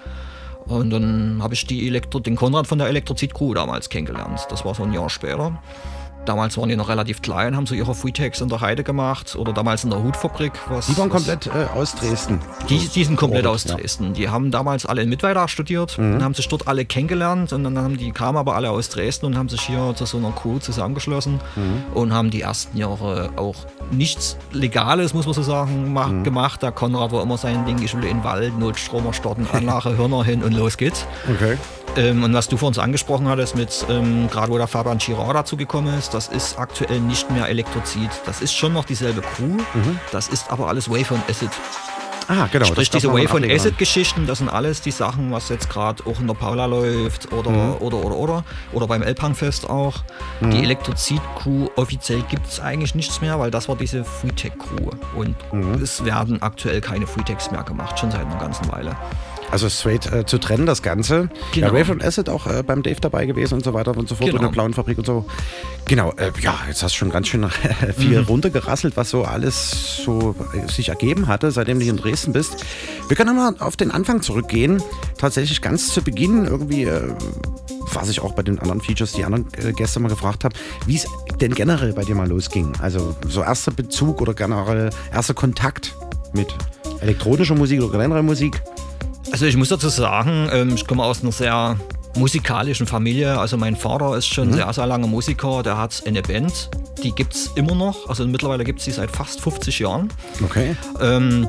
Und 0.66 0.90
dann 0.90 1.40
habe 1.42 1.54
ich 1.54 1.66
die 1.66 1.88
Elektro, 1.88 2.20
den 2.20 2.36
Konrad 2.36 2.68
von 2.68 2.78
der 2.78 2.88
Elektrozid 2.88 3.34
Crew 3.34 3.54
damals 3.54 3.90
kennengelernt. 3.90 4.48
Das 4.50 4.64
war 4.64 4.76
so 4.76 4.84
ein 4.84 4.94
Jahr 4.94 5.10
später. 5.10 5.62
Damals 6.26 6.58
waren 6.58 6.70
die 6.70 6.76
noch 6.76 6.90
relativ 6.90 7.22
klein, 7.22 7.56
haben 7.56 7.66
so 7.66 7.74
ihre 7.74 7.96
Freetags 7.96 8.42
in 8.42 8.50
der 8.50 8.62
Heide 8.62 8.84
gemacht 8.84 9.36
oder 9.36 9.54
damals 9.54 9.84
in 9.84 9.90
der 9.90 10.04
Hutfabrik. 10.04 10.54
Was, 10.70 10.88
die 10.88 10.98
waren 10.98 11.10
komplett 11.10 11.48
äh, 11.48 11.66
aus 11.74 11.96
Dresden. 11.96 12.40
Die, 12.70 12.88
die 12.88 13.04
sind 13.04 13.16
komplett 13.16 13.48
aus 13.48 13.64
Dresden. 13.64 14.08
Ja. 14.08 14.12
Die 14.12 14.30
haben 14.30 14.52
damals 14.52 14.86
alle 14.86 15.02
in 15.02 15.10
Mittweida 15.10 15.48
studiert 15.48 15.98
mhm. 15.98 16.16
und 16.16 16.24
haben 16.24 16.34
sich 16.34 16.48
dort 16.48 16.68
alle 16.68 16.86
kennengelernt 16.86 17.54
und 17.54 17.64
dann 17.64 17.78
haben 17.78 17.98
die 17.98 18.12
kamen 18.12 18.38
aber 18.38 18.56
alle 18.56 18.70
aus 18.70 18.90
Dresden 18.90 19.26
und 19.26 19.38
haben 19.38 19.50
sich 19.50 19.62
hier 19.62 19.94
zu 19.96 20.06
so 20.06 20.18
einer 20.18 20.32
Crew 20.32 20.60
zusammengeschlossen 20.60 21.40
mhm. 21.56 21.84
und 21.96 22.14
haben 22.14 22.30
die 22.30 22.42
ersten 22.42 22.78
Jahre 22.78 23.32
auch 23.36 23.56
nichts 23.90 24.38
Legales, 24.52 25.14
muss 25.14 25.26
man 25.26 25.34
so 25.34 25.42
sagen, 25.42 25.94
mhm. 25.94 26.24
gemacht. 26.24 26.62
Der 26.62 26.72
Konrad 26.72 27.12
war 27.12 27.24
immer 27.24 27.38
sein 27.38 27.66
Ding, 27.66 27.82
ich 27.82 27.96
will 27.96 28.04
in 28.04 28.18
den 28.18 28.24
Wald, 28.24 28.58
Notstromer 28.60 29.14
starten, 29.14 29.48
Anlage, 29.54 29.98
Hörner 29.98 30.24
hin 30.24 30.44
und 30.44 30.54
los 30.54 30.78
geht's. 30.78 31.06
Okay. 31.30 31.58
Ähm, 31.98 32.24
und 32.24 32.34
was 32.34 32.48
du 32.48 32.58
vor 32.58 32.70
uns 32.70 32.80
angesprochen 32.80 33.28
hattest, 33.28 33.56
mit 33.56 33.86
ähm, 33.90 34.30
gerade 34.30 34.52
wo 34.52 34.58
der 34.58 34.68
Fabian 34.68 34.98
Girard 34.98 35.36
dazu 35.36 35.58
gekommen 35.58 35.98
ist, 35.98 36.14
das 36.14 36.28
ist 36.28 36.58
aktuell 36.58 37.00
nicht 37.00 37.30
mehr 37.32 37.48
Elektrozid. 37.50 38.10
Das 38.26 38.42
ist 38.42 38.54
schon 38.54 38.74
noch 38.74 38.86
dieselbe 38.86 39.22
Crew, 39.22 39.58
mhm. 39.74 40.00
das 40.12 40.28
ist 40.28 40.52
aber 40.52 40.68
alles 40.68 40.90
Wave 40.90 41.14
und 41.14 41.30
Acid. 41.30 41.50
Ah, 42.28 42.48
genau. 42.50 42.66
Sprich, 42.66 42.90
diese 42.90 43.12
Wave 43.12 43.36
und 43.36 43.44
Acid-Geschichten, 43.44 44.26
das 44.26 44.38
sind 44.38 44.48
alles 44.48 44.82
die 44.82 44.92
Sachen, 44.92 45.32
was 45.32 45.50
jetzt 45.50 45.70
gerade 45.70 46.06
auch 46.06 46.20
in 46.20 46.28
der 46.28 46.34
Paula 46.34 46.66
läuft 46.66 47.34
oder, 47.34 47.50
mhm. 47.50 47.76
oder, 47.80 47.98
oder, 47.98 48.16
oder, 48.16 48.44
oder 48.72 48.88
beim 48.88 49.02
Elpang-Fest 49.02 49.70
auch. 49.70 49.98
Mhm. 50.40 50.52
Die 50.52 50.64
Elektrozid-Crew 50.64 51.68
offiziell 51.76 52.22
gibt 52.30 52.48
es 52.48 52.62
eigentlich 52.62 52.96
nichts 52.96 53.20
mehr, 53.20 53.38
weil 53.40 53.52
das 53.52 53.68
war 53.68 53.76
diese 53.76 54.06
Freetech-Crew. 54.06 54.92
Und 55.16 55.36
mhm. 55.52 55.82
es 55.84 56.06
werden 56.06 56.42
aktuell 56.42 56.80
keine 56.80 57.06
Freetechs 57.06 57.52
mehr 57.52 57.64
gemacht, 57.64 58.00
schon 58.00 58.12
seit 58.12 58.26
einer 58.26 58.40
ganzen 58.40 58.72
Weile. 58.72 58.96
Also 59.52 59.68
straight 59.70 60.12
äh, 60.12 60.26
zu 60.26 60.38
trennen, 60.38 60.66
das 60.66 60.82
Ganze. 60.82 61.30
Genau. 61.54 61.68
Ja, 61.68 61.74
Rave 61.74 61.92
und 61.92 62.04
Acid 62.04 62.30
auch 62.30 62.48
äh, 62.48 62.64
beim 62.64 62.84
Dave 62.84 63.00
dabei 63.02 63.26
gewesen 63.26 63.56
und 63.56 63.64
so 63.66 63.74
weiter 63.74 63.96
und 63.98 64.08
so 64.08 64.16
fort 64.16 64.30
Genau. 64.30 64.40
und 64.40 64.46
der 64.48 64.52
blauen 64.54 64.74
Fabrik 64.74 64.98
und 64.98 65.06
so. 65.06 65.26
Genau, 65.86 66.12
äh, 66.14 66.32
ja, 66.42 66.58
jetzt 66.70 66.84
hast 66.84 66.94
du 66.96 67.00
schon 67.00 67.10
ganz 67.10 67.28
schön 67.28 67.46
viel 67.98 68.20
Mhm. 68.22 68.26
runtergerasselt, 68.28 68.96
was 68.96 69.10
so 69.10 69.24
alles 69.26 69.98
so 70.06 70.36
äh, 70.54 70.72
sich 70.72 70.90
ergeben 70.90 71.28
hatte, 71.28 71.52
seitdem 71.52 71.80
du 71.80 71.84
hier 71.84 71.92
in 71.94 72.00
Dresden 72.00 72.32
bist. 72.32 72.64
Wir 73.10 73.18
können 73.18 73.36
mal 73.36 73.54
auf 73.60 73.76
den 73.76 73.92
Anfang 73.92 74.22
zurückgehen. 74.22 74.82
Tatsächlich 75.18 75.62
ganz 75.62 75.90
zu 75.94 76.02
Beginn 76.02 76.46
irgendwie, 76.46 76.84
äh, 76.86 77.02
was 77.94 78.10
ich 78.10 78.22
auch 78.22 78.32
bei 78.34 78.44
den 78.44 78.58
anderen 78.60 78.80
Features, 78.80 79.12
die 79.12 79.26
anderen 79.26 79.48
äh, 79.62 79.74
Gäste 79.74 80.00
mal 80.00 80.08
gefragt 80.08 80.46
habe, 80.46 80.56
wie 80.86 80.96
es 80.96 81.06
denn 81.42 81.54
generell 81.54 81.92
bei 81.92 82.06
dir 82.06 82.16
mal 82.16 82.28
losging. 82.30 82.72
Also 82.82 83.16
so 83.28 83.42
erster 83.44 83.72
Bezug 83.72 84.22
oder 84.22 84.34
generell 84.34 84.92
erster 85.14 85.34
Kontakt 85.34 85.94
mit 86.32 86.48
elektronischer 87.02 87.56
Musik 87.56 87.82
oder 87.82 87.92
genereller 87.92 88.24
Musik. 88.24 88.62
Also 89.32 89.46
ich 89.46 89.56
muss 89.58 89.70
dazu 89.70 89.90
sagen, 89.90 90.50
ähm, 90.52 90.76
ich 90.76 90.86
komme 90.88 91.04
aus 91.04 91.22
einer 91.24 91.32
sehr 91.32 91.78
musikalischen 92.18 92.86
Familie. 92.88 93.40
Also 93.40 93.58
mein 93.58 93.76
Vater 93.76 94.18
ist 94.18 94.28
schon 94.28 94.50
Mhm. 94.50 94.54
sehr, 94.54 94.74
sehr 94.74 94.86
lange 94.88 95.08
Musiker. 95.08 95.64
Der 95.64 95.78
hat 95.78 96.04
eine 96.06 96.22
Band, 96.22 96.70
die 97.04 97.12
gibt 97.14 97.34
es 97.34 97.48
immer 97.56 97.74
noch. 97.76 98.10
Also 98.10 98.26
mittlerweile 98.28 98.64
gibt 98.66 98.80
es 98.80 98.86
die 98.86 98.92
seit 98.92 99.12
fast 99.12 99.40
50 99.42 99.80
Jahren. 99.80 100.10
Okay. 100.44 100.76
Ähm, 101.02 101.48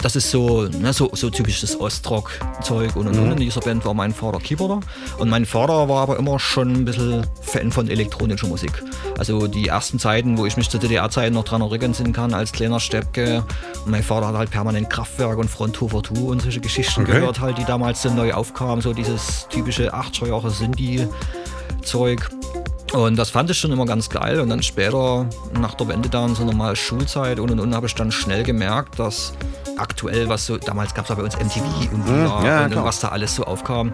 das 0.00 0.14
ist 0.16 0.30
so, 0.30 0.62
ne, 0.64 0.92
so, 0.92 1.10
so 1.12 1.28
typisches 1.30 1.78
Ostrock-Zeug 1.80 2.94
und, 2.96 3.08
und, 3.08 3.16
Mhm. 3.16 3.22
und. 3.22 3.32
In 3.32 3.38
dieser 3.38 3.60
Band 3.60 3.84
war 3.84 3.94
mein 3.94 4.14
Vater 4.14 4.38
Keyboarder. 4.38 4.80
Und 5.18 5.28
mein 5.28 5.44
Vater 5.44 5.88
war 5.88 6.02
aber 6.02 6.18
immer 6.18 6.38
schon 6.38 6.72
ein 6.72 6.84
bisschen 6.84 7.26
Fan 7.42 7.72
von 7.72 7.88
elektronischer 7.88 8.46
Musik. 8.46 8.82
Also 9.18 9.46
die 9.48 9.68
ersten 9.68 9.98
Zeiten, 9.98 10.38
wo 10.38 10.46
ich 10.46 10.56
mich 10.56 10.70
zu 10.70 10.78
DDR-Zeiten 10.78 11.34
noch 11.34 11.44
dran 11.44 11.62
erinnern 11.62 12.12
kann, 12.12 12.32
als 12.34 12.52
kleiner 12.52 12.78
Steppke. 12.80 13.44
Und 13.84 13.90
mein 13.90 14.02
Vater 14.02 14.28
hat 14.28 14.36
halt 14.36 14.50
permanent 14.50 14.88
Kraftwerk 14.90 15.38
und 15.38 15.48
Fronthofer 15.50 16.02
2 16.02 16.20
und 16.20 16.42
solche 16.42 16.60
Geschichten 16.60 17.02
Okay. 17.02 17.12
gehört, 17.12 17.40
halt, 17.40 17.58
die 17.58 17.64
damals 17.64 18.02
so 18.02 18.10
neu 18.10 18.32
aufkamen. 18.32 18.80
So 18.80 18.92
dieses 18.92 19.46
typische 19.48 19.92
80er 19.94 20.28
Jahre 20.28 20.50
Sinti-Zeug. 20.50 22.28
Und 22.94 23.16
das 23.18 23.30
fand 23.30 23.50
ich 23.50 23.58
schon 23.58 23.70
immer 23.72 23.84
ganz 23.86 24.08
geil. 24.08 24.40
Und 24.40 24.48
dann 24.48 24.62
später, 24.62 25.26
nach 25.60 25.74
der 25.74 25.88
Wende 25.88 26.08
dann, 26.08 26.34
so 26.34 26.44
normal 26.44 26.74
Schulzeit 26.76 27.38
und 27.38 27.50
und 27.50 27.60
und, 27.60 27.74
habe 27.74 27.86
ich 27.86 27.94
dann 27.94 28.10
schnell 28.10 28.42
gemerkt, 28.44 28.98
dass 28.98 29.32
aktuell, 29.76 30.28
was 30.28 30.46
so, 30.46 30.56
damals 30.56 30.92
gab 30.94 31.04
es 31.04 31.10
ja 31.10 31.14
bei 31.14 31.22
uns 31.22 31.36
MTV 31.36 31.62
und, 31.92 32.06
Mhm, 32.08 32.26
ja, 32.44 32.64
und, 32.64 32.70
klar. 32.72 32.84
was 32.84 32.98
da 33.00 33.08
alles 33.08 33.34
so 33.36 33.44
aufkam. 33.44 33.92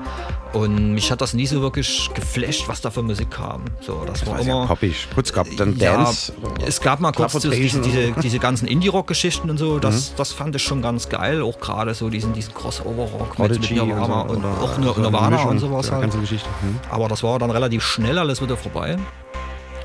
Und 0.54 0.94
mich 0.94 1.10
hat 1.10 1.20
das 1.20 1.34
nie 1.34 1.46
so 1.46 1.60
wirklich 1.60 2.08
geflasht, 2.14 2.68
was 2.68 2.80
da 2.80 2.88
für 2.90 3.02
Musik 3.02 3.30
kam. 3.32 3.62
So, 3.80 4.02
das 4.06 4.24
war 4.26 4.38
Weiß 4.38 4.46
ja, 4.46 4.54
immer. 4.54 4.66
poppig. 4.66 5.08
Kurz 5.12 5.32
gab 5.32 5.48
dann 5.58 5.76
Ja, 5.76 5.96
Dance. 5.96 6.32
es 6.64 6.80
gab 6.80 7.00
mal 7.00 7.10
kurz 7.12 7.32
so 7.32 7.50
diese, 7.50 7.80
diese, 7.80 8.12
diese 8.12 8.38
ganzen 8.38 8.66
Indie-Rock-Geschichten 8.68 9.50
und 9.50 9.58
so, 9.58 9.78
das, 9.80 10.12
Mhm. 10.12 10.16
das 10.16 10.32
fand 10.32 10.54
ich 10.56 10.62
schon 10.62 10.80
ganz 10.80 11.08
geil. 11.08 11.42
Auch 11.42 11.58
gerade 11.58 11.92
so 11.94 12.08
diesen, 12.08 12.32
diesen 12.32 12.54
Crossover-Rock 12.54 13.38
mit, 13.40 13.60
mit 13.60 13.70
Nirvana 13.72 14.20
und 14.22 14.28
so, 14.28 14.34
und, 14.36 14.44
auch 14.62 14.74
so 14.74 14.80
Nir- 14.80 14.92
eine 14.96 15.02
Nirvana 15.10 15.42
und 15.42 15.58
sowas 15.58 15.88
der 15.88 15.98
halt. 15.98 16.20
Geschichte. 16.20 16.48
Mhm. 16.62 16.78
Aber 16.88 17.08
das 17.08 17.22
war 17.24 17.38
dann 17.40 17.50
relativ 17.50 17.82
schnell 17.82 18.16
alles 18.18 18.40
wieder 18.40 18.56
vorbei. 18.56 18.83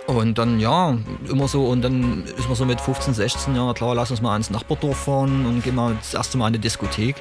Und 0.07 0.39
dann, 0.39 0.59
ja, 0.59 0.97
immer 1.29 1.47
so, 1.47 1.67
und 1.67 1.83
dann 1.83 2.23
ist 2.25 2.47
man 2.47 2.55
so 2.55 2.65
mit 2.65 2.81
15, 2.81 3.13
16, 3.13 3.55
ja 3.55 3.73
klar, 3.73 3.93
lass 3.93 4.09
uns 4.09 4.21
mal 4.21 4.35
ins 4.35 4.49
Nachbardorf 4.49 4.97
fahren 4.97 5.45
und 5.45 5.63
gehen 5.63 5.75
mal 5.75 5.95
das 5.99 6.15
erste 6.15 6.37
Mal 6.37 6.47
in 6.47 6.55
eine 6.55 6.59
Diskothek. 6.59 7.15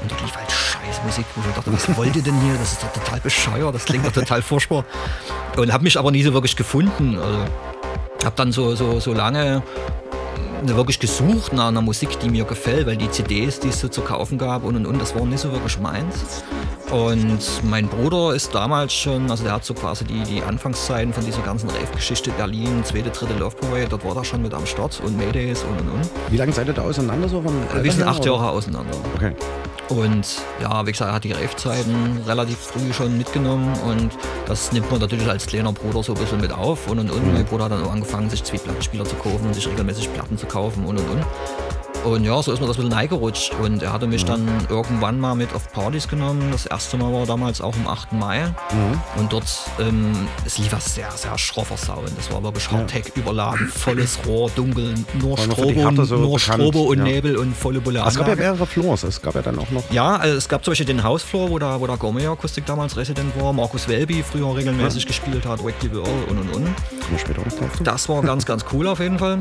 Und 0.00 0.10
dort 0.10 0.22
lief 0.22 0.34
halt 0.34 0.50
scheiß 0.50 1.02
Musik, 1.04 1.26
wo 1.34 1.46
ich 1.46 1.54
dachte, 1.54 1.70
was 1.70 1.96
wollt 1.98 2.16
ihr 2.16 2.22
denn 2.22 2.40
hier? 2.40 2.54
Das 2.54 2.72
ist 2.72 2.82
doch 2.82 2.92
total 2.92 3.20
bescheuert, 3.20 3.74
das 3.74 3.84
klingt 3.84 4.06
doch 4.06 4.12
total 4.12 4.40
furchtbar. 4.40 4.86
Und 5.56 5.70
habe 5.70 5.84
mich 5.84 5.98
aber 5.98 6.10
nie 6.10 6.22
so 6.22 6.32
wirklich 6.32 6.56
gefunden. 6.56 7.18
Also, 7.18 7.44
habe 8.24 8.36
dann 8.36 8.52
so, 8.52 8.74
so, 8.74 9.00
so 9.00 9.12
lange 9.12 9.62
äh, 10.64 10.68
wirklich 10.68 10.98
gesucht 10.98 11.52
nach 11.52 11.68
einer 11.68 11.82
Musik, 11.82 12.18
die 12.20 12.30
mir 12.30 12.44
gefällt, 12.44 12.86
weil 12.86 12.96
die 12.96 13.10
CDs, 13.10 13.60
die 13.60 13.68
es 13.68 13.80
so 13.80 13.88
zu 13.88 14.00
kaufen 14.00 14.38
gab 14.38 14.64
und 14.64 14.76
und 14.76 14.86
und, 14.86 15.00
das 15.00 15.14
war 15.14 15.24
nicht 15.26 15.40
so 15.40 15.52
wirklich 15.52 15.78
meins. 15.78 16.42
Und 16.90 17.38
mein 17.62 17.86
Bruder 17.86 18.34
ist 18.34 18.52
damals 18.52 18.92
schon, 18.92 19.30
also 19.30 19.44
der 19.44 19.52
hat 19.52 19.64
so 19.64 19.74
quasi 19.74 20.04
die, 20.04 20.24
die 20.24 20.42
Anfangszeiten 20.42 21.12
von 21.12 21.24
dieser 21.24 21.40
ganzen 21.42 21.70
Rave-Geschichte 21.70 22.32
Berlin, 22.32 22.82
zweite, 22.84 23.10
dritte 23.10 23.34
Love 23.34 23.54
Parade, 23.56 23.86
dort 23.88 24.04
war 24.04 24.16
er 24.16 24.24
schon 24.24 24.42
mit 24.42 24.52
am 24.52 24.66
Start 24.66 25.00
und 25.04 25.16
Maydays 25.16 25.62
und 25.62 25.80
und 25.80 25.88
und. 25.94 26.10
Wie 26.30 26.36
lange 26.36 26.52
seid 26.52 26.66
ihr 26.66 26.72
da 26.72 26.82
auseinander 26.82 27.28
so? 27.28 27.42
Vom 27.42 27.54
Wir 27.80 27.92
sind 27.92 28.02
acht 28.02 28.24
Jahre 28.24 28.38
oder? 28.38 28.50
auseinander. 28.50 28.96
Okay. 29.14 29.32
Und 29.88 30.42
ja, 30.60 30.84
wie 30.84 30.92
gesagt, 30.92 31.10
er 31.10 31.14
hat 31.14 31.24
die 31.24 31.32
Rave-Zeiten 31.32 32.22
relativ 32.26 32.58
früh 32.58 32.92
schon 32.92 33.16
mitgenommen 33.16 33.72
und 33.86 34.10
das 34.46 34.72
nimmt 34.72 34.90
man 34.90 35.00
natürlich 35.00 35.28
als 35.28 35.46
kleiner 35.46 35.72
Bruder 35.72 36.02
so 36.02 36.14
ein 36.14 36.20
bisschen 36.20 36.40
mit 36.40 36.52
auf 36.52 36.88
und 36.88 36.98
und 36.98 37.10
und. 37.10 37.24
Mhm. 37.24 37.34
Mein 37.34 37.44
Bruder 37.44 37.64
hat 37.64 37.72
dann 37.72 37.84
auch 37.84 37.92
angefangen, 37.92 38.30
sich 38.30 38.42
zwei 38.42 38.58
Plattenspieler 38.58 39.04
zu 39.04 39.14
kaufen 39.16 39.46
und 39.46 39.54
sich 39.54 39.68
regelmäßig 39.68 40.12
Platten 40.12 40.36
zu 40.36 40.46
kaufen 40.46 40.84
und 40.84 40.98
und 40.98 41.08
und. 41.08 41.24
Und 42.04 42.24
ja, 42.24 42.40
so 42.42 42.52
ist 42.52 42.60
mir 42.60 42.66
das 42.66 42.76
ein 42.76 42.82
bisschen 42.84 42.92
reingerutscht. 42.92 43.52
Und 43.60 43.82
er 43.82 43.92
hatte 43.92 44.06
mich 44.06 44.22
Mhm. 44.24 44.28
dann 44.28 44.48
irgendwann 44.68 45.20
mal 45.20 45.34
mit 45.34 45.54
auf 45.54 45.70
Partys 45.72 46.08
genommen. 46.08 46.48
Das 46.52 46.66
erste 46.66 46.96
Mal 46.96 47.12
war 47.12 47.26
damals 47.26 47.60
auch 47.60 47.74
am 47.74 47.86
8. 47.86 48.12
Mai. 48.16 48.46
Mhm. 48.46 49.00
Und 49.18 49.32
dort, 49.32 49.44
ähm, 49.78 50.28
es 50.44 50.58
lief 50.58 50.72
ein 50.72 50.80
sehr, 50.80 51.10
sehr 51.12 51.36
schroffer 51.38 51.76
Sound. 51.76 52.10
Das 52.16 52.32
war 52.32 52.42
wirklich 52.42 52.70
Hardtech 52.70 53.12
überladen, 53.16 53.68
volles 53.68 54.18
Rohr, 54.26 54.50
dunkel, 54.54 54.94
nur 55.20 55.36
War 55.38 55.44
Strobo, 55.44 55.72
Härte 55.80 56.04
so 56.04 56.16
nur 56.16 56.38
Strobo 56.38 56.82
und 56.84 56.98
ja. 56.98 57.04
Nebel 57.04 57.36
und 57.36 57.56
volle 57.56 57.80
Bulle. 57.80 58.02
Es 58.06 58.16
gab 58.16 58.28
ja 58.28 58.36
mehrere 58.36 58.66
Floors. 58.66 59.02
Es 59.02 59.20
gab 59.20 59.34
ja 59.34 59.42
dann 59.42 59.58
auch 59.58 59.70
noch. 59.70 59.82
Ja, 59.90 60.16
also 60.16 60.36
es 60.36 60.48
gab 60.48 60.64
zum 60.64 60.72
Beispiel 60.72 60.86
den 60.86 61.02
Hausfloor, 61.02 61.50
wo 61.50 61.58
der, 61.58 61.80
wo 61.80 61.86
der 61.86 61.96
Gourmet 61.96 62.26
Akustik 62.26 62.66
damals 62.66 62.96
Resident 62.96 63.38
war, 63.40 63.52
Markus 63.52 63.88
Welby 63.88 64.22
früher 64.22 64.56
regelmäßig 64.56 65.06
gespielt 65.06 65.44
hat, 65.46 65.60
the 65.80 65.92
World 65.92 66.08
und 66.28 66.38
und 66.38 66.48
und. 66.54 66.64
Kommen 66.64 66.74
wir 67.10 67.18
später 67.18 67.40
auch 67.40 67.58
drauf. 67.58 67.70
Das 67.82 68.08
war 68.08 68.22
ganz, 68.22 68.44
ganz 68.46 68.64
cool 68.72 68.86
auf 68.86 69.00
jeden 69.00 69.18
Fall. 69.18 69.40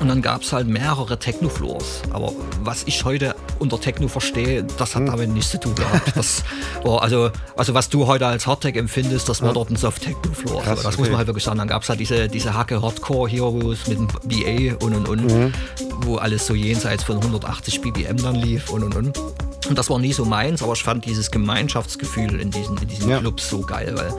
Und 0.00 0.08
dann 0.08 0.20
gab 0.20 0.42
es 0.42 0.52
halt 0.52 0.66
mehrere 0.68 1.18
Techno-Floors. 1.18 2.02
Aber 2.10 2.32
was 2.62 2.82
ich 2.84 3.04
heute 3.04 3.34
unter 3.58 3.80
Techno 3.80 4.08
verstehe, 4.08 4.62
das 4.76 4.94
hat 4.94 5.08
damit 5.08 5.30
nichts 5.30 5.50
zu 5.52 5.58
tun 5.60 5.74
gehabt. 5.74 6.14
Das 6.16 6.42
war 6.84 7.02
also, 7.02 7.30
also 7.56 7.72
was 7.74 7.88
du 7.88 8.06
heute 8.06 8.26
als 8.26 8.46
Hardtech 8.46 8.76
empfindest, 8.76 9.28
das 9.28 9.40
war 9.42 9.52
dort 9.54 9.70
ein 9.70 9.76
Soft-Techno-Floor. 9.76 10.60
Also 10.66 10.82
das 10.82 10.86
okay. 10.86 10.96
muss 10.98 11.08
man 11.08 11.16
halt 11.18 11.28
wirklich 11.28 11.44
sagen. 11.44 11.58
Dann 11.58 11.68
gab 11.68 11.82
es 11.82 11.88
halt 11.88 11.98
diese, 12.00 12.28
diese 12.28 12.52
Hacke 12.54 12.82
Hardcore-Heroes 12.82 13.86
mit 13.88 13.98
dem 13.98 14.08
BA 14.24 14.84
und 14.84 14.94
und 14.94 15.08
und, 15.08 15.26
Mhm. 15.26 15.52
wo 16.02 16.16
alles 16.16 16.46
so 16.46 16.54
jenseits 16.54 17.02
von 17.04 17.16
180 17.16 17.80
BPM 17.80 18.18
dann 18.22 18.34
lief 18.34 18.68
und 18.70 18.82
und 18.84 18.94
und. 18.96 19.18
Und 19.68 19.76
das 19.76 19.90
war 19.90 19.98
nie 19.98 20.12
so 20.12 20.24
meins, 20.24 20.62
aber 20.62 20.74
ich 20.74 20.82
fand 20.84 21.04
dieses 21.06 21.30
Gemeinschaftsgefühl 21.30 22.38
in 22.40 22.50
diesen, 22.50 22.76
in 22.78 22.86
diesen 22.86 23.08
Ja. 23.10 23.18
Clubs 23.18 23.48
so 23.48 23.62
geil, 23.62 23.94
weil 23.96 24.12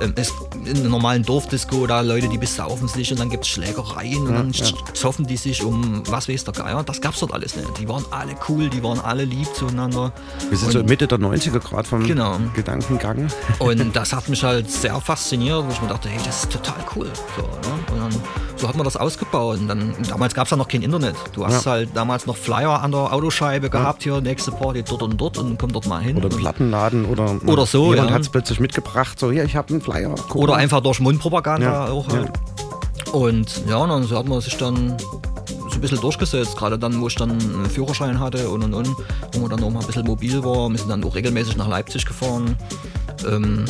ähm, 0.00 0.12
es, 0.16 0.32
in 0.64 0.76
einer 0.78 0.88
normalen 0.88 1.22
Dorfdisco, 1.22 1.86
da 1.86 2.00
Leute, 2.00 2.28
die 2.28 2.38
besaufen 2.38 2.88
sich 2.88 3.10
und 3.12 3.20
dann 3.20 3.30
gibt 3.30 3.44
es 3.44 3.50
Schlägereien 3.50 4.18
und 4.26 4.28
Ja, 4.30 4.36
dann 4.38 4.50
ja. 4.52 4.94
zoffen 4.94 5.26
die 5.26 5.36
sich 5.36 5.62
um 5.64 6.02
was 6.08 6.28
weiß 6.28 6.44
der 6.44 6.54
Geier. 6.54 6.82
Das 6.84 7.00
gab's 7.00 7.20
dort 7.20 7.32
alles 7.32 7.56
nicht. 7.56 7.68
Die 7.78 7.88
waren 7.88 8.04
alle 8.10 8.32
cool, 8.48 8.68
die 8.70 8.82
waren 8.82 9.00
alle 9.00 9.24
lieb 9.24 9.48
zueinander. 9.54 10.12
Wir 10.48 10.58
sind 10.58 10.68
und, 10.68 10.72
so 10.72 10.82
Mitte 10.84 11.06
der 11.06 11.18
90er 11.18 11.58
Grad 11.60 11.86
vom 11.86 12.06
Genau. 12.06 12.36
Gedankengang. 12.54 13.28
und 13.58 13.94
das 13.96 14.12
hat 14.12 14.28
mich 14.28 14.42
halt 14.42 14.70
sehr 14.70 15.00
fasziniert, 15.00 15.64
wo 15.66 15.70
ich 15.70 15.80
mir 15.82 15.88
dachte, 15.88 16.08
hey, 16.08 16.20
das 16.24 16.44
ist 16.44 16.52
total 16.52 16.76
cool. 16.96 17.10
So, 17.36 17.42
ne? 17.42 17.78
Und 17.92 17.98
dann, 18.12 18.20
so 18.56 18.68
hat 18.68 18.76
man 18.76 18.84
das 18.84 18.96
ausgebaut. 18.96 19.58
Und 19.60 19.68
dann, 19.68 19.94
damals 20.08 20.34
gab 20.34 20.44
es 20.46 20.50
ja 20.50 20.56
noch 20.56 20.68
kein 20.68 20.82
Internet. 20.82 21.16
Du 21.32 21.44
hast 21.46 21.64
Ja. 21.64 21.72
halt 21.72 21.90
damals 21.94 22.26
noch 22.26 22.36
Flyer 22.36 22.82
an 22.82 22.92
der 22.92 23.12
Autoscheibe 23.12 23.70
gehabt, 23.70 24.02
hier 24.02 24.20
nächste 24.20 24.50
Party 24.52 24.82
dort 24.82 25.02
und 25.02 25.16
dort 25.20 25.38
und 25.38 25.58
komm 25.58 25.72
dort 25.72 25.86
mal 25.86 26.00
hin. 26.02 26.16
Oder 26.16 26.28
Plattenladen 26.28 27.04
oder, 27.06 27.36
Oder 27.46 27.66
so, 27.66 27.90
Jemand 27.92 28.10
ja. 28.10 28.14
hat 28.14 28.22
es 28.22 28.28
plötzlich 28.28 28.60
mitgebracht, 28.60 29.18
so 29.18 29.30
hier, 29.30 29.44
ich 29.44 29.56
habe 29.56 29.68
einen 29.70 29.80
Flyer. 29.90 30.14
guck 30.28 30.42
Oder 30.42 30.56
einfach 30.56 30.80
durch 30.80 31.00
Mundpropaganda 31.00 31.86
Ja, 31.86 31.92
auch 31.92 32.08
halt. 32.08 32.30
Und 33.12 33.62
ja, 33.68 33.76
und 33.78 33.88
dann 33.88 34.04
so 34.04 34.16
hat 34.16 34.26
man 34.26 34.40
sich 34.40 34.56
dann 34.56 34.96
so 34.98 35.74
ein 35.74 35.80
bisschen 35.80 36.00
durchgesetzt, 36.00 36.56
gerade 36.56 36.78
dann, 36.78 37.00
wo 37.00 37.08
ich 37.08 37.14
dann 37.16 37.30
einen 37.30 37.66
Führerschein 37.66 38.20
hatte 38.20 38.48
und 38.48 38.62
und 38.62 38.74
und, 38.74 38.88
wo 39.32 39.40
man 39.40 39.50
dann 39.50 39.62
auch 39.64 39.70
mal 39.70 39.80
ein 39.80 39.86
bisschen 39.86 40.06
mobil 40.06 40.42
war. 40.44 40.68
Wir 40.68 40.78
sind 40.78 40.88
dann 40.88 41.02
auch 41.04 41.14
regelmäßig 41.14 41.56
nach 41.56 41.68
Leipzig 41.68 42.06
gefahren. 42.06 42.56
Ähm, 43.26 43.64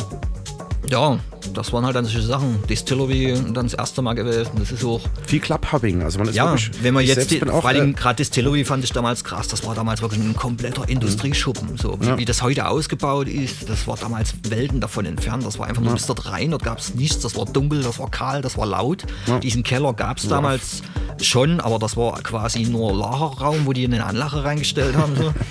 ja, 0.89 1.17
das 1.53 1.73
waren 1.73 1.85
halt 1.85 1.95
dann 1.95 2.05
solche 2.05 2.21
Sachen. 2.21 2.59
Distillery 2.69 3.33
dann 3.53 3.65
das 3.65 3.73
erste 3.73 4.01
Mal 4.01 4.13
gewählt. 4.13 4.49
Und 4.53 4.61
das 4.61 4.71
ist 4.71 4.83
auch. 4.83 5.01
Viel 5.25 5.39
Clubhopping. 5.39 6.01
Also 6.03 6.19
man 6.19 6.27
ist 6.29 6.35
Ja, 6.35 6.45
wirklich, 6.51 6.71
wenn 6.83 6.93
man 6.93 7.05
jetzt, 7.05 7.31
die, 7.31 7.39
vor 7.39 7.65
allem 7.65 7.91
äh, 7.91 7.93
gerade 7.93 8.15
Distillery 8.17 8.63
fand 8.65 8.83
ich 8.83 8.91
damals 8.91 9.23
krass, 9.23 9.47
das 9.47 9.65
war 9.65 9.75
damals 9.75 10.01
wirklich 10.01 10.21
ein 10.21 10.35
kompletter 10.35 10.87
Industrieschuppen. 10.87 11.77
So 11.77 11.97
wie, 11.99 12.05
Ja. 12.07 12.17
wie 12.17 12.25
das 12.25 12.41
heute 12.41 12.67
ausgebaut 12.67 13.27
ist, 13.27 13.69
das 13.69 13.87
war 13.87 13.97
damals 13.97 14.33
Welten 14.49 14.79
davon 14.79 15.05
entfernt. 15.05 15.45
Das 15.45 15.59
war 15.59 15.67
einfach 15.67 15.81
nur 15.81 15.91
Ja. 15.91 15.95
bis 15.95 16.05
dort 16.05 16.29
rein, 16.31 16.51
dort 16.51 16.63
gab 16.63 16.79
es 16.79 16.93
nichts, 16.95 17.19
das 17.19 17.35
war 17.35 17.45
dunkel, 17.45 17.83
das 17.83 17.99
war 17.99 18.09
kahl, 18.09 18.41
das 18.41 18.57
war 18.57 18.65
laut. 18.65 19.03
Ja. 19.27 19.39
Diesen 19.39 19.63
Keller 19.63 19.93
gab 19.93 20.17
es 20.17 20.27
damals 20.27 20.81
schon, 21.21 21.59
aber 21.59 21.79
das 21.79 21.97
war 21.97 22.21
quasi 22.21 22.63
nur 22.63 22.93
Lagerraum, 22.95 23.65
wo 23.65 23.73
die 23.73 23.85
eine 23.85 24.05
Anlache 24.05 24.43
reingestellt 24.43 24.95
haben. 24.95 25.15
So. 25.15 25.33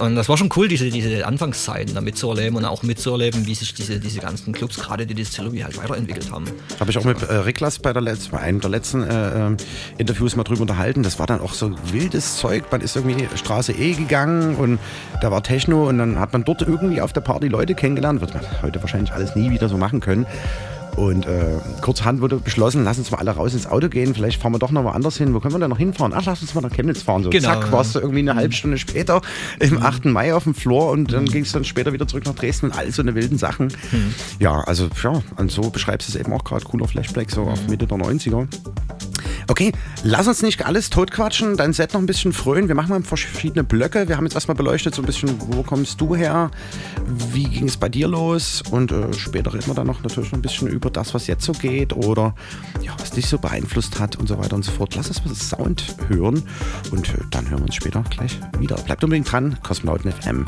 Und 0.00 0.16
das 0.16 0.28
war 0.28 0.36
schon 0.36 0.48
cool, 0.56 0.66
diese, 0.66 0.90
diese 0.90 1.24
Anfangszeiten 1.24 1.94
da 1.94 2.00
mitzuerleben 2.00 2.56
und 2.56 2.64
auch 2.64 2.82
mitzuerleben, 2.82 3.46
wie 3.46 3.54
sich 3.54 3.74
diese, 3.74 4.00
diese 4.00 4.18
ganzen 4.18 4.52
Clubs, 4.52 4.74
gerade 4.80 5.06
die 5.06 5.14
Distillery, 5.24 5.60
halt 5.60 5.76
weiterentwickelt 5.78 6.30
haben. 6.30 6.44
Habe 6.78 6.90
ich 6.90 6.98
auch 6.98 7.04
mit 7.04 7.22
äh, 7.22 7.34
Riklas 7.34 7.78
bei, 7.78 7.92
bei 7.92 8.38
einem 8.38 8.60
der 8.60 8.70
letzten 8.70 9.02
äh, 9.02 9.46
ähm, 9.46 9.56
Interviews 9.98 10.36
mal 10.36 10.44
drüber 10.44 10.62
unterhalten. 10.62 11.02
Das 11.02 11.18
war 11.18 11.26
dann 11.26 11.40
auch 11.40 11.54
so 11.54 11.72
wildes 11.92 12.36
Zeug. 12.36 12.64
Man 12.70 12.80
ist 12.80 12.96
irgendwie 12.96 13.26
Straße 13.36 13.72
E 13.72 13.94
gegangen 13.94 14.56
und 14.56 14.78
da 15.20 15.30
war 15.30 15.42
Techno 15.42 15.88
und 15.88 15.98
dann 15.98 16.18
hat 16.18 16.32
man 16.32 16.44
dort 16.44 16.62
irgendwie 16.62 17.00
auf 17.00 17.12
der 17.12 17.22
Party 17.22 17.48
Leute 17.48 17.74
kennengelernt. 17.74 18.20
Wird 18.20 18.34
man 18.34 18.44
heute 18.62 18.80
wahrscheinlich 18.82 19.12
alles 19.12 19.34
nie 19.34 19.50
wieder 19.50 19.68
so 19.68 19.78
machen 19.78 20.00
können. 20.00 20.26
Und 20.96 21.26
äh, 21.26 21.58
kurzerhand 21.80 22.20
wurde 22.20 22.36
beschlossen, 22.36 22.84
lass 22.84 22.98
uns 22.98 23.10
mal 23.10 23.18
alle 23.18 23.32
raus 23.32 23.52
ins 23.54 23.66
Auto 23.66 23.88
gehen. 23.88 24.14
Vielleicht 24.14 24.40
fahren 24.40 24.52
wir 24.52 24.58
doch 24.58 24.70
noch 24.70 24.84
woanders 24.84 25.16
hin. 25.16 25.34
Wo 25.34 25.40
können 25.40 25.54
wir 25.54 25.58
denn 25.58 25.70
noch 25.70 25.78
hinfahren? 25.78 26.12
Ach, 26.14 26.24
lass 26.24 26.40
uns 26.40 26.54
mal 26.54 26.60
nach 26.60 26.70
Chemnitz 26.72 27.02
fahren. 27.02 27.24
So, 27.24 27.30
Genau, 27.30 27.48
zack, 27.48 27.64
ja. 27.66 27.72
warst 27.72 27.94
du 27.94 27.98
irgendwie 28.00 28.20
eine 28.20 28.34
halbe 28.36 28.54
Stunde 28.54 28.78
später 28.78 29.20
im 29.58 29.82
8. 29.82 30.04
Mai 30.06 30.34
auf 30.34 30.44
dem 30.44 30.54
Floor 30.54 30.92
und 30.92 31.12
dann 31.12 31.24
ging 31.24 31.42
es 31.42 31.52
dann 31.52 31.64
später 31.64 31.92
wieder 31.92 32.06
zurück 32.06 32.24
nach 32.26 32.34
Dresden 32.34 32.66
und 32.66 32.78
all 32.78 32.90
so 32.92 33.02
eine 33.02 33.14
wilden 33.14 33.38
Sachen. 33.38 33.72
Ja, 34.38 34.60
also 34.60 34.88
ja, 35.02 35.20
und 35.36 35.50
so 35.50 35.70
beschreibst 35.70 36.08
du 36.08 36.12
es 36.12 36.20
eben 36.20 36.32
auch 36.32 36.44
gerade. 36.44 36.64
Cooler 36.64 36.86
Flashback, 36.86 37.30
so 37.30 37.42
auf 37.42 37.66
Mitte 37.68 37.86
der 37.86 37.98
90er. 37.98 38.46
Okay, 39.48 39.72
lass 40.02 40.28
uns 40.28 40.42
nicht 40.42 40.64
alles 40.66 40.90
totquatschen, 40.90 41.56
dein 41.56 41.72
Set 41.72 41.94
noch 41.94 42.00
ein 42.00 42.06
bisschen 42.06 42.32
frönen. 42.32 42.68
Wir 42.68 42.74
machen 42.74 42.90
mal 42.90 43.02
verschiedene 43.02 43.64
Blöcke. 43.64 44.08
Wir 44.08 44.16
haben 44.16 44.24
jetzt 44.24 44.34
erstmal 44.34 44.54
beleuchtet, 44.54 44.94
so 44.94 45.02
ein 45.02 45.06
bisschen, 45.06 45.36
wo 45.38 45.62
kommst 45.62 46.00
du 46.00 46.14
her? 46.14 46.50
Wie 47.32 47.44
ging 47.44 47.66
es 47.66 47.76
bei 47.76 47.88
dir 47.88 48.08
los? 48.08 48.62
Und 48.70 48.92
äh, 48.92 49.12
später 49.12 49.54
reden 49.54 49.66
wir 49.66 49.74
dann 49.74 49.86
noch 49.86 50.02
natürlich 50.02 50.30
noch 50.32 50.38
ein 50.38 50.42
bisschen 50.42 50.68
über 50.68 50.90
das, 50.90 51.14
was 51.14 51.26
jetzt 51.26 51.44
so 51.44 51.52
geht 51.52 51.92
oder 51.92 52.34
ja, 52.82 52.92
was 52.98 53.10
dich 53.10 53.26
so 53.26 53.38
beeinflusst 53.38 53.98
hat 53.98 54.16
und 54.16 54.28
so 54.28 54.38
weiter 54.38 54.56
und 54.56 54.64
so 54.64 54.72
fort. 54.72 54.94
Lass 54.94 55.08
uns 55.08 55.24
mal 55.24 55.30
das 55.30 55.48
Sound 55.48 55.96
hören 56.08 56.42
und 56.90 57.08
äh, 57.08 57.18
dann 57.30 57.48
hören 57.48 57.60
wir 57.60 57.66
uns 57.66 57.76
später 57.76 58.02
gleich 58.10 58.38
wieder. 58.58 58.76
Bleibt 58.76 59.04
unbedingt 59.04 59.30
dran, 59.30 59.58
Kosmonauten 59.62 60.12
FM 60.12 60.44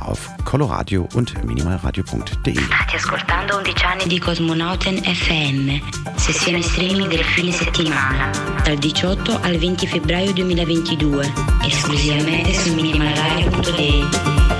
auf 0.00 0.30
Coloradio 0.44 1.08
und 1.14 1.44
minimalradio.de. 1.44 2.60
State 2.90 2.96
ascoltando 2.96 3.58
11 3.60 3.84
anni 3.84 4.06
di 4.06 4.18
Cosmonauten 4.18 5.02
FM, 5.04 5.80
sessione 6.16 6.62
streaming 6.62 7.08
del 7.08 7.22
fine 7.22 7.52
settimana, 7.52 8.29
dal 8.64 8.78
18 8.78 9.40
al 9.42 9.58
20 9.58 9.86
febbraio 9.86 10.32
2022, 10.32 11.28
esclusivamente 11.66 12.54
su 12.54 12.74
minimalradio.de. 12.74 14.59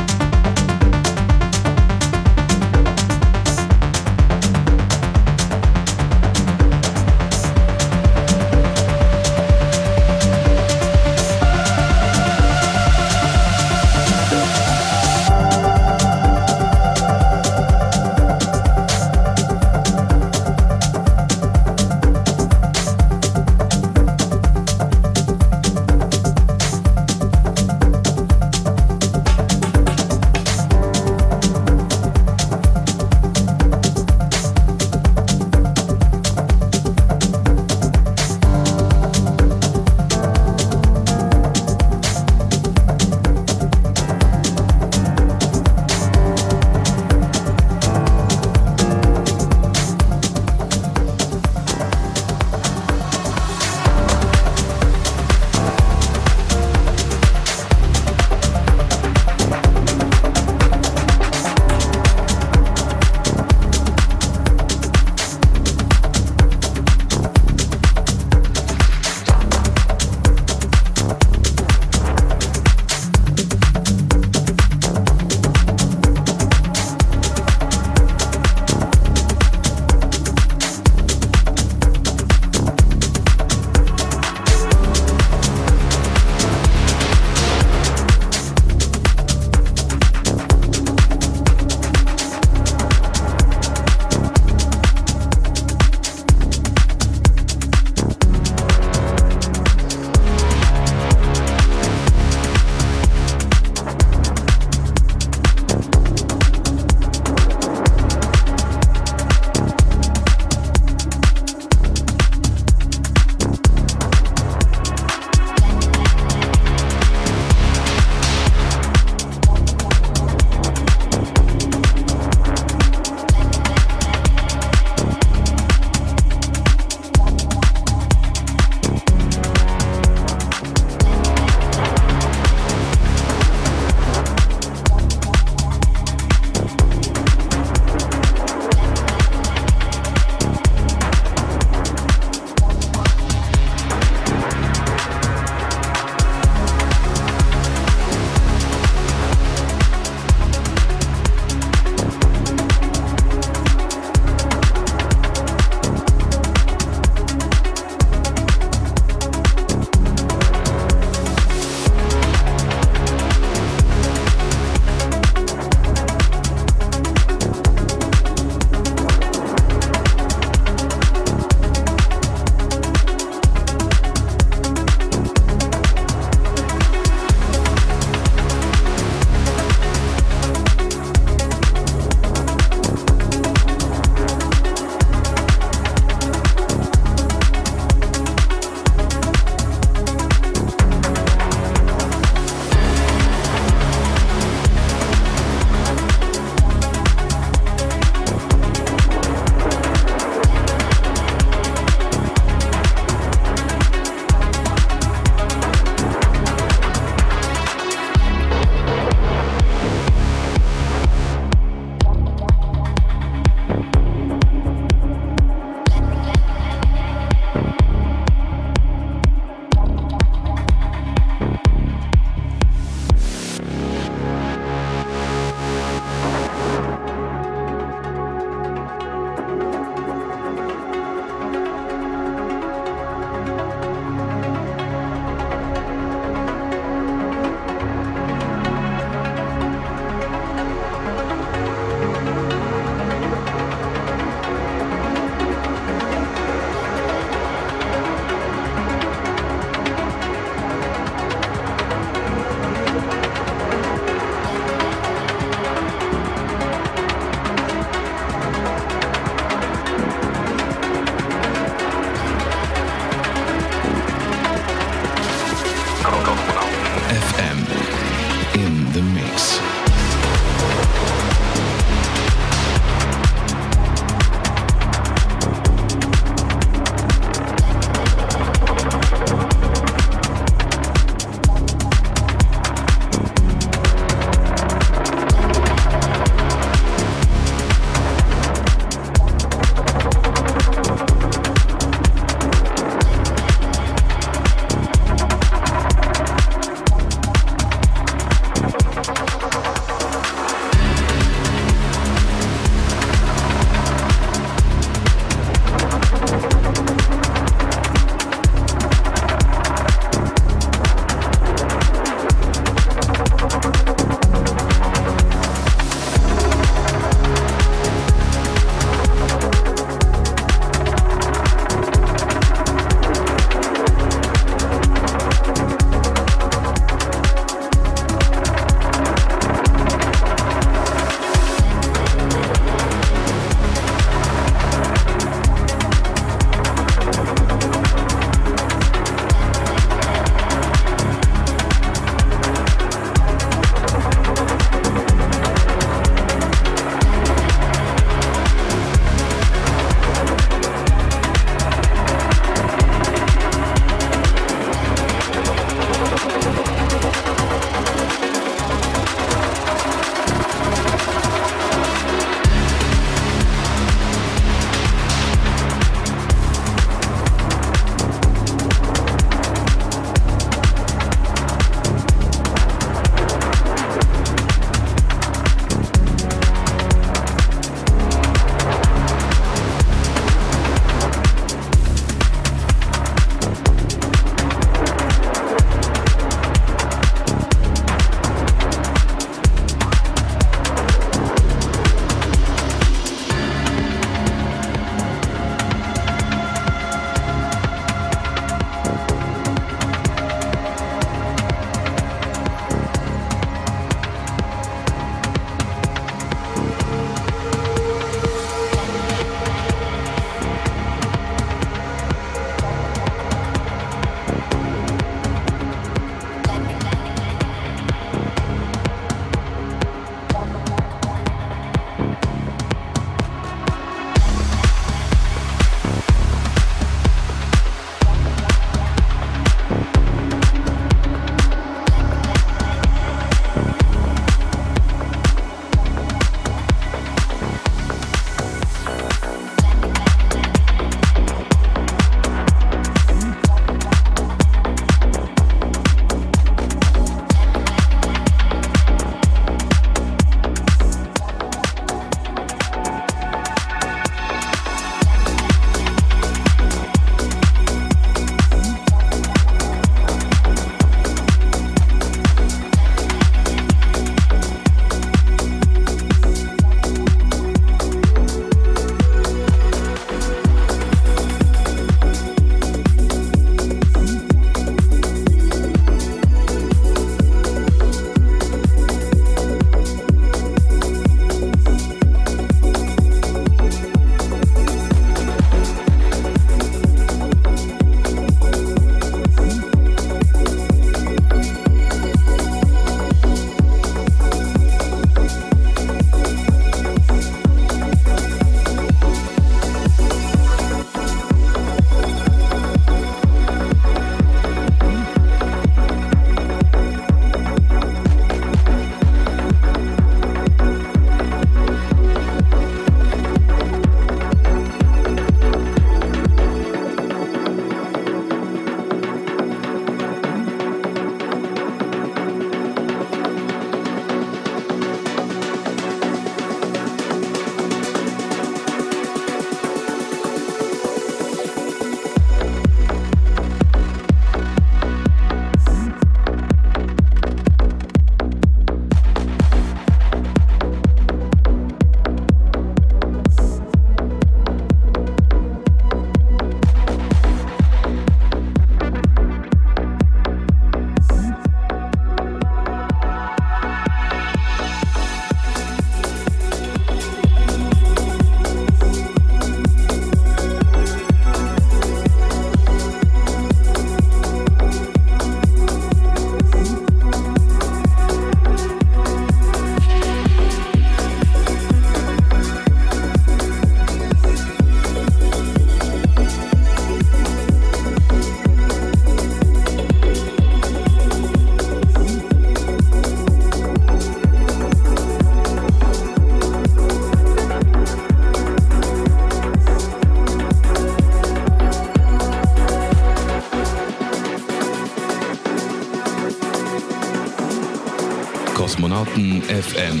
Kosmonauten 599.18 599.42
FM. 599.42 600.00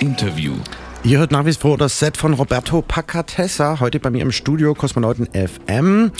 Interview. 0.00 0.54
Ihr 1.04 1.18
hört 1.18 1.32
nach 1.32 1.44
wie 1.44 1.52
vor 1.52 1.76
das 1.76 1.98
Set 1.98 2.16
von 2.16 2.32
Roberto 2.32 2.80
Pacatessa, 2.80 3.78
heute 3.78 4.00
bei 4.00 4.08
mir 4.08 4.22
im 4.22 4.32
Studio 4.32 4.72
Kosmonauten 4.72 5.28
FM. 5.34 6.10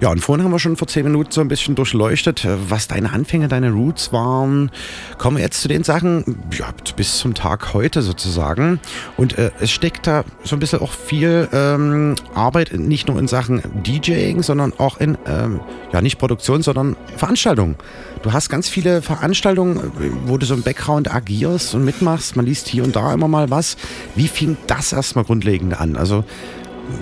Ja, 0.00 0.10
und 0.10 0.20
vorhin 0.20 0.44
haben 0.44 0.50
wir 0.50 0.58
schon 0.58 0.76
vor 0.76 0.88
zehn 0.88 1.04
Minuten 1.04 1.30
so 1.30 1.40
ein 1.40 1.48
bisschen 1.48 1.74
durchleuchtet, 1.74 2.46
was 2.68 2.88
deine 2.88 3.12
Anfänge, 3.12 3.48
deine 3.48 3.70
Roots 3.70 4.12
waren. 4.12 4.70
Kommen 5.18 5.36
wir 5.36 5.44
jetzt 5.44 5.62
zu 5.62 5.68
den 5.68 5.84
Sachen, 5.84 6.24
ja, 6.52 6.66
bis 6.96 7.18
zum 7.18 7.34
Tag 7.34 7.74
heute 7.74 8.02
sozusagen. 8.02 8.80
Und 9.16 9.38
äh, 9.38 9.50
es 9.60 9.70
steckt 9.70 10.06
da 10.06 10.24
so 10.42 10.56
ein 10.56 10.60
bisschen 10.60 10.80
auch 10.80 10.92
viel 10.92 11.48
ähm, 11.52 12.14
Arbeit, 12.34 12.72
nicht 12.72 13.08
nur 13.08 13.18
in 13.18 13.28
Sachen 13.28 13.62
DJing, 13.84 14.42
sondern 14.42 14.72
auch 14.78 14.98
in, 14.98 15.16
ähm, 15.26 15.60
ja, 15.92 16.00
nicht 16.00 16.18
Produktion, 16.18 16.62
sondern 16.62 16.96
Veranstaltungen. 17.16 17.76
Du 18.22 18.32
hast 18.32 18.48
ganz 18.48 18.68
viele 18.68 19.02
Veranstaltungen, 19.02 19.92
wo 20.26 20.38
du 20.38 20.46
so 20.46 20.54
im 20.54 20.62
Background 20.62 21.14
agierst 21.14 21.74
und 21.74 21.84
mitmachst. 21.84 22.36
Man 22.36 22.46
liest 22.46 22.68
hier 22.68 22.82
und 22.82 22.96
da 22.96 23.12
immer 23.12 23.28
mal 23.28 23.50
was. 23.50 23.76
Wie 24.14 24.28
fing 24.28 24.56
das 24.66 24.92
erstmal 24.92 25.24
grundlegend 25.24 25.78
an? 25.78 25.96
Also, 25.96 26.24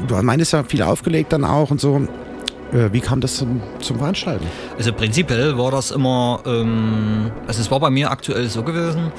du 0.08 0.20
meinst 0.22 0.52
ja 0.52 0.64
viel 0.64 0.82
aufgelegt 0.82 1.32
dann 1.32 1.44
auch 1.44 1.70
und 1.70 1.80
so. 1.80 2.08
Wie 2.72 3.00
kam 3.00 3.20
das 3.20 3.36
zum, 3.36 3.60
zum 3.80 3.98
Veranstalten? 3.98 4.46
Also 4.78 4.94
prinzipiell 4.94 5.58
war 5.58 5.70
das 5.70 5.90
immer, 5.90 6.40
ähm, 6.46 7.30
also 7.46 7.60
es 7.60 7.70
war 7.70 7.80
bei 7.80 7.90
mir 7.90 8.10
aktuell 8.10 8.48
so 8.48 8.62
gewesen, 8.62 9.12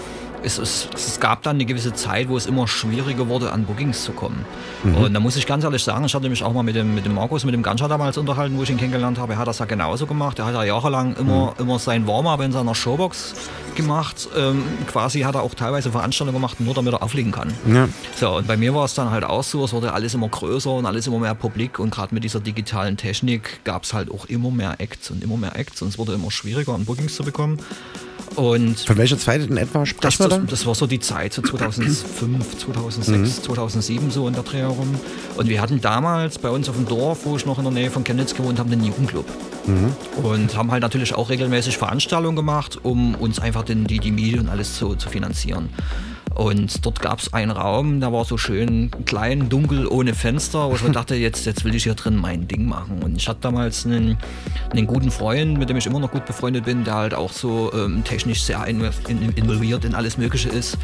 es, 0.43 0.57
es, 0.57 0.89
es, 0.93 1.19
gab 1.19 1.41
dann 1.43 1.55
eine 1.55 1.65
gewisse 1.65 1.93
Zeit, 1.93 2.29
wo 2.29 2.37
es 2.37 2.45
immer 2.45 2.67
schwieriger 2.67 3.27
wurde, 3.27 3.51
an 3.51 3.65
Bookings 3.65 4.03
zu 4.03 4.11
kommen. 4.11 4.45
Mhm. 4.83 4.97
Und 4.97 5.13
da 5.13 5.19
muss 5.19 5.35
ich 5.35 5.45
ganz 5.45 5.63
ehrlich 5.63 5.83
sagen, 5.83 6.05
ich 6.05 6.13
hatte 6.13 6.29
mich 6.29 6.43
auch 6.43 6.53
mal 6.53 6.63
mit 6.63 6.75
dem, 6.75 6.93
mit 6.93 7.05
dem 7.05 7.13
Markus, 7.13 7.45
mit 7.45 7.53
dem 7.53 7.63
Ganscher 7.63 7.87
damals 7.87 8.17
unterhalten, 8.17 8.57
wo 8.57 8.63
ich 8.63 8.69
ihn 8.69 8.77
kennengelernt 8.77 9.17
habe. 9.17 9.33
Er 9.33 9.39
hat 9.39 9.47
das 9.47 9.59
ja 9.59 9.65
genauso 9.65 10.05
gemacht. 10.05 10.39
Er 10.39 10.45
hat 10.45 10.53
ja 10.53 10.63
jahrelang 10.63 11.15
immer, 11.15 11.53
mhm. 11.57 11.63
immer 11.63 11.79
sein 11.79 12.07
Warm-up 12.07 12.41
in 12.41 12.51
seiner 12.51 12.75
Showbox 12.75 13.33
gemacht. 13.75 14.27
Ähm, 14.37 14.63
quasi 14.87 15.21
hat 15.21 15.35
er 15.35 15.43
auch 15.43 15.55
teilweise 15.55 15.91
Veranstaltungen 15.91 16.35
gemacht, 16.35 16.59
nur 16.59 16.73
damit 16.73 16.93
er 16.93 17.03
auflegen 17.03 17.31
kann. 17.31 17.53
Ja. 17.67 17.87
So, 18.15 18.37
und 18.37 18.47
bei 18.47 18.57
mir 18.57 18.73
war 18.75 18.85
es 18.85 18.93
dann 18.93 19.11
halt 19.11 19.23
auch 19.23 19.43
so, 19.43 19.63
es 19.63 19.73
wurde 19.73 19.93
alles 19.93 20.13
immer 20.13 20.27
größer 20.27 20.71
und 20.71 20.85
alles 20.85 21.07
immer 21.07 21.19
mehr 21.19 21.35
publik. 21.35 21.79
Und 21.79 21.91
gerade 21.91 22.13
mit 22.13 22.23
dieser 22.23 22.39
digitalen 22.39 22.97
Technik 22.97 23.63
gab 23.63 23.83
es 23.83 23.93
halt 23.93 24.11
auch 24.11 24.25
immer 24.25 24.51
mehr 24.51 24.75
Acts 24.79 25.09
und 25.11 25.23
immer 25.23 25.37
mehr 25.37 25.57
Acts. 25.57 25.81
Und 25.81 25.89
es 25.89 25.97
wurde 25.97 26.13
immer 26.13 26.31
schwieriger, 26.31 26.73
an 26.73 26.85
Bookings 26.85 27.15
zu 27.15 27.23
bekommen. 27.23 27.59
Und 28.36 28.80
Von 28.80 28.97
welcher 28.97 29.18
Zeit 29.18 29.47
in 29.47 29.57
etwa 29.57 29.86
sprechen 29.86 30.01
das, 30.01 30.20
wir 30.20 30.39
da? 30.39 30.43
Das 30.47 30.66
war 30.66 30.74
so 30.74 30.88
die 30.88 30.99
Zeit, 30.99 31.34
so 31.34 31.41
2005, 31.41 32.57
2006, 32.57 33.07
mhm. 33.39 33.43
2007 33.43 34.11
so 34.11 34.28
in 34.28 34.34
der 34.34 34.43
Dreh 34.43 34.59
herum. 34.59 34.95
Und 35.36 35.49
wir 35.49 35.61
hatten 35.61 35.82
damals 35.82 36.39
bei 36.39 36.49
uns 36.49 36.68
auf 36.70 36.76
dem 36.76 36.88
Dorf, 36.88 37.26
wo 37.26 37.36
ich 37.36 37.45
noch 37.45 37.57
in 37.57 37.64
der 37.66 37.74
Nähe 37.74 37.91
von 37.91 38.03
Chemnitz 38.03 38.34
gewohnt 38.34 38.59
habe, 38.59 38.72
einen 38.72 38.84
Jugendclub. 38.84 39.26
Mhm. 39.66 40.24
Und 40.24 40.57
haben 40.57 40.72
halt 40.72 40.82
natürlich 40.82 41.14
auch 41.14 41.30
regelmäßig 41.30 41.78
Veranstaltungen 41.78 42.36
gemacht, 42.36 42.80
um 42.82 43.16
uns 43.16 43.39
einfach 43.39 43.64
den, 43.64 43.86
die, 43.86 43.99
die 43.99 44.11
Miete 44.11 44.39
und 44.39 44.49
alles 44.49 44.78
zu, 44.78 44.95
zu 44.95 45.09
finanzieren. 45.09 45.70
Und 46.36 46.84
dort 46.86 46.99
gab 46.99 47.19
es 47.19 47.34
einen 47.34 47.51
Raum, 47.51 47.99
der 47.99 48.11
war 48.11 48.25
so 48.25 48.38
schön 48.38 48.89
klein, 49.05 49.49
dunkel, 49.49 49.88
ohne 49.88 50.15
Fenster, 50.15 50.69
wo 50.69 50.75
ich 50.75 50.84
mir 50.84 50.91
dachte, 50.91 51.15
jetzt, 51.15 51.45
jetzt 51.45 51.63
will 51.63 51.75
ich 51.75 51.84
hier 51.84 51.93
drin 51.93 52.15
mein 52.15 52.47
Ding 52.47 52.65
machen. 52.65 53.03
Und 53.03 53.17
ich 53.17 53.27
hatte 53.27 53.41
damals 53.41 53.86
einen, 53.86 54.17
einen 54.71 54.88
guten 54.88 55.11
Freund, 55.11 55.59
mit 55.59 55.69
dem 55.69 55.77
ich 55.77 55.86
immer 55.86 55.99
noch 55.99 56.11
gut 56.11 56.25
befreundet 56.25 56.65
bin, 56.65 56.84
der 56.84 56.95
halt 56.95 57.13
auch 57.13 57.31
so 57.31 57.71
ähm, 57.73 58.03
technisch 58.03 58.43
sehr 58.43 58.65
involviert 58.65 59.86
in 59.86 59.93
alles 59.93 60.17
Mögliche 60.17 60.49
ist. 60.49 60.77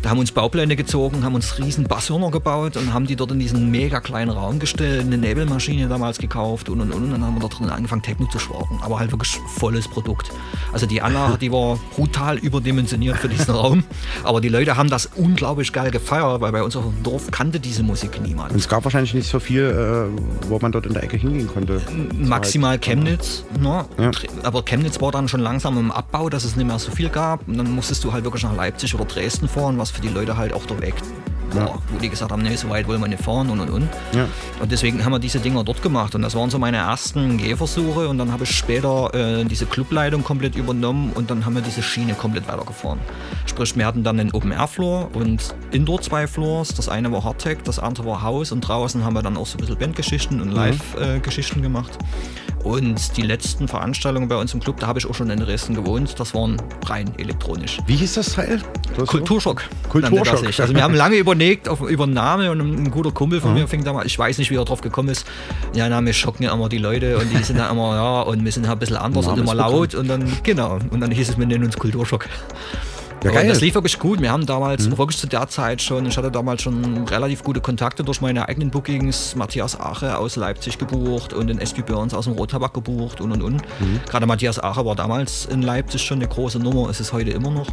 Da 0.00 0.10
haben 0.10 0.18
wir 0.18 0.22
uns 0.22 0.32
Baupläne 0.32 0.76
gezogen, 0.76 1.24
haben 1.24 1.34
uns 1.34 1.58
riesen 1.58 1.84
Basshörner 1.84 2.30
gebaut 2.30 2.76
und 2.76 2.92
haben 2.92 3.06
die 3.06 3.16
dort 3.16 3.32
in 3.32 3.38
diesen 3.38 3.70
mega 3.70 4.00
kleinen 4.00 4.30
Raum 4.30 4.58
gestellt, 4.58 5.02
eine 5.02 5.18
Nebelmaschine 5.18 5.88
damals 5.88 6.18
gekauft 6.18 6.68
und 6.68 6.80
und 6.80 6.92
und. 6.92 7.04
Und 7.04 7.10
dann 7.12 7.24
haben 7.24 7.34
wir 7.34 7.40
dort 7.40 7.58
drin 7.58 7.68
angefangen, 7.68 8.02
Techno 8.02 8.26
zu 8.26 8.38
schwarten. 8.38 8.78
Aber 8.82 8.98
halt 8.98 9.12
wirklich 9.12 9.38
volles 9.56 9.86
Produkt. 9.88 10.30
Also 10.72 10.86
die 10.86 11.02
Anlage, 11.02 11.38
die 11.38 11.52
war 11.52 11.78
brutal 11.94 12.38
überdimensioniert 12.38 13.18
für 13.18 13.28
diesen 13.28 13.54
Raum. 13.54 13.84
Aber 14.24 14.40
die 14.40 14.48
Leute 14.48 14.76
haben 14.76 14.90
das 14.94 15.06
unglaublich 15.16 15.72
geil 15.72 15.90
gefeiert, 15.90 16.40
weil 16.40 16.52
bei 16.52 16.62
uns 16.62 16.76
auf 16.76 16.84
dem 16.84 17.02
Dorf 17.02 17.30
kannte 17.32 17.58
diese 17.58 17.82
Musik 17.82 18.20
niemand. 18.22 18.52
Und 18.52 18.58
es 18.58 18.68
gab 18.68 18.84
wahrscheinlich 18.84 19.12
nicht 19.12 19.28
so 19.28 19.40
viel, 19.40 19.62
äh, 19.62 20.48
wo 20.48 20.58
man 20.60 20.70
dort 20.70 20.86
in 20.86 20.94
der 20.94 21.02
Ecke 21.02 21.16
hingehen 21.16 21.48
konnte. 21.48 21.82
Maximal 22.16 22.78
Chemnitz, 22.78 23.44
ne? 23.58 23.84
ja. 23.98 24.10
aber 24.44 24.62
Chemnitz 24.62 25.00
war 25.00 25.10
dann 25.10 25.26
schon 25.26 25.40
langsam 25.40 25.76
im 25.78 25.90
Abbau, 25.90 26.30
dass 26.30 26.44
es 26.44 26.54
nicht 26.54 26.66
mehr 26.66 26.78
so 26.78 26.92
viel 26.92 27.08
gab. 27.08 27.46
Und 27.48 27.58
dann 27.58 27.74
musstest 27.74 28.04
du 28.04 28.12
halt 28.12 28.22
wirklich 28.22 28.44
nach 28.44 28.54
Leipzig 28.54 28.94
oder 28.94 29.04
Dresden 29.04 29.48
fahren, 29.48 29.78
was 29.78 29.90
für 29.90 30.00
die 30.00 30.08
Leute 30.08 30.36
halt 30.36 30.52
auch 30.52 30.64
der 30.64 30.80
Weg 30.80 30.94
ja. 31.56 31.78
wo 31.88 31.98
die 31.98 32.08
gesagt 32.08 32.32
haben, 32.32 32.42
nee, 32.42 32.56
so 32.56 32.68
weit 32.68 32.86
wollen 32.88 33.00
wir 33.00 33.08
nicht 33.08 33.22
fahren 33.22 33.50
und 33.50 33.60
und 33.60 33.70
und. 33.70 33.88
Ja. 34.12 34.26
Und 34.60 34.72
deswegen 34.72 35.04
haben 35.04 35.12
wir 35.12 35.18
diese 35.18 35.40
Dinger 35.40 35.64
dort 35.64 35.82
gemacht 35.82 36.14
und 36.14 36.22
das 36.22 36.34
waren 36.34 36.50
so 36.50 36.58
meine 36.58 36.78
ersten 36.78 37.38
Gehversuche 37.38 38.08
und 38.08 38.18
dann 38.18 38.32
habe 38.32 38.44
ich 38.44 38.50
später 38.50 39.12
äh, 39.14 39.44
diese 39.44 39.66
Clubleitung 39.66 40.24
komplett 40.24 40.56
übernommen 40.56 41.12
und 41.14 41.30
dann 41.30 41.44
haben 41.44 41.54
wir 41.54 41.62
diese 41.62 41.82
Schiene 41.82 42.14
komplett 42.14 42.48
weitergefahren. 42.48 43.00
Sprich, 43.46 43.76
wir 43.76 43.86
hatten 43.86 44.02
dann 44.02 44.18
einen 44.18 44.32
Open-Air-Floor 44.32 44.83
und 44.84 45.54
Indoor 45.70 46.00
zwei 46.00 46.26
Floors. 46.26 46.74
Das 46.74 46.88
eine 46.88 47.10
war 47.12 47.24
Hardtech, 47.24 47.58
das 47.64 47.78
andere 47.78 48.06
war 48.06 48.22
Haus 48.22 48.52
und 48.52 48.60
draußen 48.60 49.04
haben 49.04 49.14
wir 49.14 49.22
dann 49.22 49.36
auch 49.36 49.46
so 49.46 49.56
ein 49.56 49.60
bisschen 49.60 49.78
Bandgeschichten 49.78 50.40
und 50.40 50.50
mhm. 50.50 50.54
Live-Geschichten 50.54 51.60
äh, 51.60 51.62
gemacht. 51.62 51.98
Und 52.64 53.18
die 53.18 53.22
letzten 53.22 53.68
Veranstaltungen 53.68 54.26
bei 54.26 54.36
uns 54.36 54.54
im 54.54 54.60
Club, 54.60 54.80
da 54.80 54.86
habe 54.86 54.98
ich 54.98 55.06
auch 55.06 55.14
schon 55.14 55.28
in 55.28 55.38
Dresden 55.38 55.74
gewohnt, 55.74 56.18
das 56.18 56.34
waren 56.34 56.56
rein 56.86 57.12
elektronisch. 57.18 57.78
Wie 57.86 57.96
hieß 57.96 58.14
das 58.14 58.32
Teil? 58.32 58.62
Das 58.96 59.06
Kulturschock. 59.06 59.64
Kulturschock. 59.90 60.44
Also 60.58 60.74
wir 60.74 60.82
haben 60.82 60.94
lange 60.94 61.16
überlegt 61.16 61.68
auf, 61.68 61.82
über 61.82 62.04
einen 62.04 62.14
Namen 62.14 62.48
und 62.48 62.60
ein, 62.60 62.90
guter 62.90 63.12
Kumpel 63.12 63.42
von 63.42 63.52
mhm. 63.52 63.60
mir 63.60 63.68
fing 63.68 63.84
damals, 63.84 64.06
ich 64.06 64.18
weiß 64.18 64.38
nicht, 64.38 64.50
wie 64.50 64.56
er 64.56 64.64
drauf 64.64 64.80
gekommen 64.80 65.10
ist, 65.10 65.26
ja, 65.74 65.86
na, 65.90 66.02
wir 66.02 66.14
schocken 66.14 66.44
ja 66.44 66.54
immer 66.54 66.70
die 66.70 66.78
Leute 66.78 67.18
und 67.18 67.30
die 67.30 67.42
sind 67.44 67.58
dann 67.58 67.70
immer, 67.70 67.96
ja, 67.96 68.22
und 68.22 68.42
wir 68.42 68.52
sind 68.52 68.66
halt 68.66 68.76
ein 68.76 68.80
bisschen 68.80 68.96
anders 68.96 69.26
und 69.26 69.38
immer 69.38 69.54
laut 69.54 69.94
und 69.94 70.08
dann, 70.08 70.24
genau, 70.42 70.78
und 70.90 71.00
dann 71.00 71.10
hieß 71.10 71.28
es, 71.28 71.38
wir 71.38 71.46
nennen 71.46 71.64
uns 71.64 71.76
Kulturschock. 71.76 72.28
Ja, 73.24 73.30
geil. 73.30 73.42
Und 73.42 73.48
das 73.48 73.60
lief 73.60 73.74
wirklich 73.74 73.98
gut. 73.98 74.20
Wir 74.20 74.30
haben 74.30 74.44
damals, 74.44 74.86
mhm. 74.86 74.98
wirklich 74.98 75.18
zu 75.18 75.26
der 75.26 75.48
Zeit 75.48 75.80
schon, 75.80 76.04
ich 76.06 76.16
hatte 76.16 76.30
damals 76.30 76.62
schon 76.62 77.08
relativ 77.08 77.42
gute 77.42 77.60
Kontakte 77.60 78.04
durch 78.04 78.20
meine 78.20 78.48
eigenen 78.48 78.70
Bookings, 78.70 79.34
Matthias 79.34 79.80
Ache 79.80 80.18
aus 80.18 80.36
Leipzig 80.36 80.78
gebucht 80.78 81.32
und 81.32 81.46
den 81.46 81.58
SB 81.58 81.82
Burns 81.82 82.12
aus 82.12 82.26
dem 82.26 82.34
Rottabak 82.34 82.74
gebucht 82.74 83.20
und 83.20 83.32
und 83.32 83.42
und. 83.42 83.62
Mhm. 83.80 84.00
Gerade 84.08 84.26
Matthias 84.26 84.62
Ache 84.62 84.84
war 84.84 84.94
damals 84.94 85.46
in 85.46 85.62
Leipzig 85.62 86.02
schon 86.02 86.18
eine 86.18 86.28
große 86.28 86.58
Nummer, 86.58 86.90
ist 86.90 87.00
es 87.00 87.12
heute 87.12 87.30
immer 87.30 87.50
noch. 87.50 87.68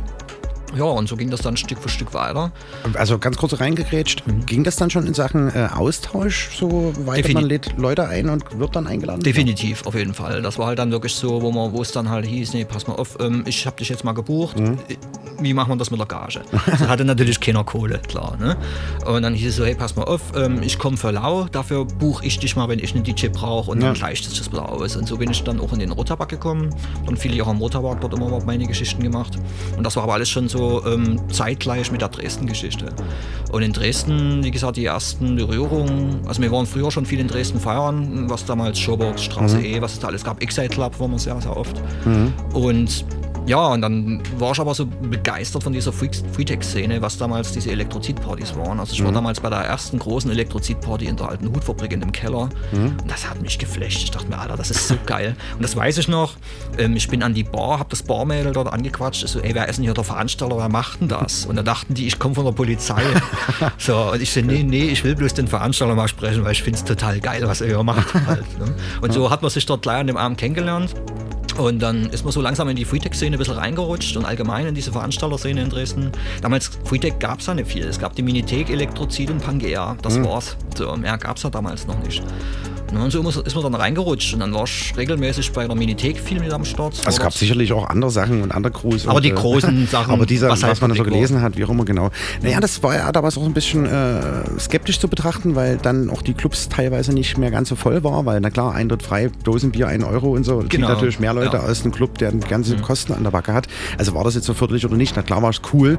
Ja, 0.76 0.86
und 0.86 1.10
so 1.10 1.18
ging 1.18 1.30
das 1.30 1.42
dann 1.42 1.58
Stück 1.58 1.80
für 1.80 1.90
Stück 1.90 2.14
weiter. 2.14 2.52
Also 2.94 3.20
ganz 3.20 3.38
kurz 3.38 3.60
reingegrätscht, 3.60 4.26
mhm. 4.26 4.46
ging 4.46 4.64
das 4.64 4.76
dann 4.78 4.90
schon 4.90 5.06
in 5.06 5.14
Sachen 5.14 5.54
äh, 5.54 5.68
Austausch 5.74 6.50
so 6.58 6.94
weiter? 7.06 7.22
Defin 7.22 7.34
man 7.34 7.46
lädt 7.46 7.78
Leute 7.78 8.08
ein 8.08 8.30
und 8.30 8.58
wird 8.58 8.76
dann 8.76 8.88
eingeladen? 8.88 9.22
Definitiv, 9.22 9.86
auf 9.86 9.96
jeden 9.96 10.14
Fall. 10.14 10.42
Das 10.42 10.58
war 10.58 10.68
halt 10.68 10.80
dann 10.80 10.92
wirklich 10.92 11.14
so, 11.14 11.42
wo 11.42 11.52
man, 11.52 11.74
wo 11.74 11.82
es 11.82 11.92
dann 11.92 12.10
halt 12.10 12.26
hieß, 12.26 12.54
nee, 12.54 12.66
pass 12.66 12.88
mal 12.88 12.96
auf, 12.96 13.18
ähm, 13.20 13.44
ich 13.46 13.66
habe 13.66 13.78
dich 13.78 13.90
jetzt 13.90 14.04
mal 14.04 14.14
gebucht. 14.14 14.60
Mhm. 14.60 14.78
Wie 15.40 15.54
machen 15.54 15.70
wir 15.70 15.78
das 15.78 15.92
mit 15.92 16.00
der 16.00 16.08
Gage? 16.08 16.42
Das 16.66 16.88
hatte 16.88 17.04
natürlich 17.04 17.40
keiner 17.40 17.64
Kohle, 17.64 18.00
klar. 18.08 18.38
Ne? 18.40 18.56
Und 19.06 19.24
dann 19.24 19.34
hieß 19.34 19.50
es 19.50 19.56
so, 19.56 19.66
hey, 19.66 19.76
pass 19.76 19.96
mal 19.96 20.04
auf, 20.04 20.22
ähm, 20.36 20.62
ich 20.62 20.78
komme 20.78 20.98
für 20.98 21.12
lau, 21.12 21.46
dafür 21.52 21.86
buche 21.86 22.26
ich 22.26 22.40
dich 22.40 22.56
mal, 22.56 22.70
wenn 22.70 22.80
ich 22.80 22.94
einen 22.94 23.04
DJ 23.04 23.28
brauche 23.28 23.72
und 23.72 23.82
ja. 23.82 23.88
dann 23.88 23.96
gleicht 23.96 24.24
sich 24.24 24.38
das 24.38 24.52
wieder 24.52 24.70
aus. 24.70 24.96
Und 24.96 25.08
so 25.08 25.18
bin 25.18 25.32
ich 25.32 25.44
dann 25.44 25.60
auch 25.60 25.74
in 25.74 25.80
den 25.80 25.92
Rotabak 25.92 26.30
gekommen. 26.30 26.74
Dann 27.06 27.18
fiel 27.18 27.34
ich 27.34 27.42
auch 27.42 27.48
am 27.48 27.58
Rotabak 27.58 28.02
dort 28.02 28.14
immer 28.14 28.40
meine 28.46 28.68
Geschichten 28.68 29.02
gemacht. 29.04 29.38
Und 29.76 29.84
das 29.84 29.96
war 29.96 30.04
aber 30.04 30.14
alles 30.14 30.30
schon 30.30 30.48
so 30.48 30.61
ähm, 30.62 31.20
zeitgleich 31.30 31.92
mit 31.92 32.02
der 32.02 32.10
Dresden-Geschichte. 32.10 32.94
Und 33.52 33.62
in 33.62 33.74
Dresden, 33.74 34.44
wie 34.44 34.52
gesagt, 34.52 34.78
die 34.78 34.86
ersten 34.86 35.36
Berührungen, 35.36 36.22
also 36.28 36.42
wir 36.42 36.52
waren 36.52 36.66
früher 36.66 36.92
schon 36.92 37.06
viel 37.06 37.20
in 37.20 37.28
Dresden 37.28 37.60
feiern, 37.60 38.30
was 38.30 38.46
damals 38.46 38.80
Showbox, 38.80 39.24
Straße 39.24 39.58
mhm. 39.58 39.66
E, 39.66 39.82
was 39.82 39.94
es 39.94 40.00
da 40.00 40.08
alles 40.08 40.24
gab, 40.24 40.42
Excite 40.42 40.70
Club 40.70 41.00
waren 41.00 41.12
wir 41.12 41.20
sehr, 41.20 41.40
sehr 41.42 41.56
oft. 41.56 41.82
Mhm. 42.06 42.34
Und 42.54 43.06
ja, 43.48 43.68
und 43.68 43.82
dann 43.82 44.22
war 44.38 44.52
ich 44.52 44.60
aber 44.60 44.74
so 44.74 44.86
begeistert 44.86 45.64
von 45.64 45.74
dieser 45.74 45.92
Freetech-Szene, 45.92 47.02
was 47.02 47.18
damals 47.18 47.52
diese 47.52 47.72
Elektrozid-Partys 47.72 48.56
waren. 48.56 48.80
Also 48.80 48.94
ich 48.94 49.04
war 49.04 49.10
mhm. 49.10 49.16
damals 49.16 49.40
bei 49.40 49.50
der 49.50 49.60
ersten 49.60 49.98
großen 50.00 50.30
Elektrozid-Party 50.32 51.06
in 51.06 51.18
der 51.18 51.30
alten 51.30 51.54
Hutfabrik 51.54 51.92
in 51.92 52.02
dem 52.02 52.12
Keller. 52.12 52.50
Mhm. 52.72 52.98
Und 53.02 53.10
das 53.10 53.28
hat 53.28 53.42
mich 53.42 53.58
geflasht. 53.58 54.04
Ich 54.04 54.12
dachte 54.12 54.28
mir, 54.28 54.38
Alter, 54.38 54.58
das 54.58 54.70
ist 54.70 54.88
so 54.88 54.96
geil. 55.06 55.36
Und 55.56 55.64
das 55.64 55.76
weiß 55.76 55.98
ich 55.98 56.08
noch. 56.08 56.36
Ähm, 56.78 56.96
ich 56.96 57.08
bin 57.08 57.24
an 57.24 57.34
die 57.34 57.44
Bar, 57.44 57.80
hab 57.80 57.90
das 57.90 58.04
Barmädel 58.04 58.54
dort 58.54 58.72
angequatscht. 58.72 59.24
Ich 59.24 59.32
so, 59.32 59.40
ey, 59.40 59.56
wer 59.56 59.68
ist 59.68 59.78
denn 59.78 59.86
hier 59.86 59.94
der 59.94 60.04
Veranstalter? 60.04 60.58
Wer 60.58 60.70
macht 60.70 61.02
denn 61.02 61.08
das? 61.08 61.46
Und 61.46 61.56
da 61.56 61.64
dachten 61.64 61.96
die, 61.96 62.08
ich 62.08 62.20
komme 62.20 62.36
von 62.36 62.46
der 62.46 62.52
Polizei. 62.52 63.02
so, 63.78 64.12
und 64.12 64.22
ich 64.22 64.32
so, 64.32 64.42
nee, 64.42 64.64
nee, 64.64 64.86
ich 64.86 65.04
will 65.04 65.16
bloß 65.16 65.34
den 65.34 65.48
Veranstalter 65.48 65.96
mal 65.96 66.08
sprechen, 66.08 66.44
weil 66.44 66.52
ich 66.52 66.62
finde 66.62 66.78
es 66.78 66.86
total 66.86 67.20
geil, 67.20 67.42
was 67.46 67.62
er 67.62 67.68
hier 67.68 67.84
macht. 67.84 68.14
Halt, 68.28 68.60
ne? 68.60 68.74
Und 69.02 69.14
so 69.14 69.30
hat 69.32 69.42
man 69.42 69.50
sich 69.50 69.66
dort 69.66 69.82
gleich 69.82 69.98
an 69.98 70.08
dem 70.08 70.18
Abend 70.18 70.38
kennengelernt. 70.38 70.94
Und 71.58 71.80
dann 71.80 72.10
ist 72.10 72.24
man 72.24 72.32
so 72.32 72.42
langsam 72.42 72.70
in 72.70 72.76
die 72.76 72.86
Freetech-Szene 72.86 73.36
ein 73.36 73.40
bisschen 73.40 73.58
reingerutscht 73.58 74.16
und 74.18 74.26
allgemein 74.26 74.68
in 74.68 74.76
diese 74.76 74.92
Veranstalter-Szene 74.92 75.62
in 75.62 75.70
Dresden. 75.70 76.12
Damals, 76.42 76.72
Freetech 76.86 77.20
gab 77.20 77.40
es 77.40 77.48
ja 77.48 77.54
nicht 77.54 77.70
viel. 77.70 77.86
Es 77.86 78.00
gab 78.00 78.16
die 78.16 78.22
Minithek, 78.22 78.70
Elektrozid 78.70 79.30
und 79.30 79.42
Pangea. 79.44 79.98
Das 80.02 80.18
mhm. 80.18 80.26
war's. 80.26 80.58
So, 80.76 80.96
mehr 80.96 81.18
gab 81.18 81.38
es 81.38 81.44
ja 81.44 81.50
damals 81.50 81.88
noch 81.88 82.02
nicht. 82.04 82.24
Und 82.94 83.12
so 83.12 83.22
ist 83.42 83.56
man 83.56 83.64
dann 83.64 83.76
reingerutscht 83.76 84.34
und 84.34 84.42
dann 84.42 84.54
war 84.54 84.66
ich 84.66 84.94
regelmäßig 84.98 85.52
bei 85.54 85.66
der 85.66 85.76
Minithek 85.76 86.20
viel 86.20 86.40
mit 86.40 86.52
am 86.52 86.66
Start. 86.66 86.94
Also 87.06 87.10
es 87.10 87.20
gab 87.20 87.34
sicherlich 87.34 87.72
auch 87.72 87.90
andere 87.90 88.12
Sachen 88.12 88.42
und 88.42 88.52
andere 88.52 88.74
Crews. 88.74 89.08
Aber 89.08 89.22
die 89.22 89.30
äh, 89.30 89.34
großen 89.34 89.88
Sachen, 89.92 90.14
Aber 90.14 90.26
diese, 90.26 90.50
was 90.50 90.62
was, 90.62 90.82
man 90.82 90.90
da 90.90 90.98
so 90.98 91.04
gelesen 91.04 91.38
war. 91.38 91.44
hat, 91.44 91.58
wie 91.58 91.64
auch 91.64 91.70
immer 91.70 91.86
genau. 91.86 92.12
Naja, 92.42 92.60
das 92.60 92.84
war 92.84 92.96
ja 92.96 93.12
damals 93.12 93.38
auch 93.38 93.46
ein 93.46 93.54
bisschen 93.54 93.86
äh, 93.86 94.22
skeptisch 94.60 95.00
zu 95.00 95.08
betrachten, 95.08 95.56
weil 95.56 95.78
dann 95.78 96.10
auch 96.10 96.22
die 96.22 96.34
Clubs 96.34 96.68
teilweise 96.68 97.14
nicht 97.14 97.38
mehr 97.38 97.50
ganz 97.50 97.70
so 97.70 97.76
voll 97.76 98.04
war, 98.04 98.26
weil 98.26 98.42
na 98.42 98.50
klar, 98.50 98.74
Eintritt 98.74 99.04
frei, 99.04 99.32
Dosenbier, 99.44 99.88
ein 99.88 100.04
Euro 100.04 100.32
und 100.32 100.44
so. 100.44 100.64
Genau. 100.68 100.90
natürlich 100.90 101.20
mehr 101.20 101.34
Leute 101.34 101.41
Ja. 101.46 101.60
als 101.62 101.84
ein 101.86 101.92
Club, 101.92 102.18
der 102.18 102.32
ganze 102.32 102.76
Kosten 102.78 103.14
an 103.14 103.24
der 103.24 103.32
Backe 103.32 103.54
hat. 103.54 103.68
Also 103.98 104.14
war 104.14 104.24
das 104.24 104.36
jetzt 104.36 104.46
so 104.46 104.54
förderlich 104.54 104.86
oder 104.86 104.96
nicht? 104.98 105.16
Na 105.16 105.22
klar 105.22 105.42
war 105.42 105.50
es 105.50 105.62
cool, 105.74 105.98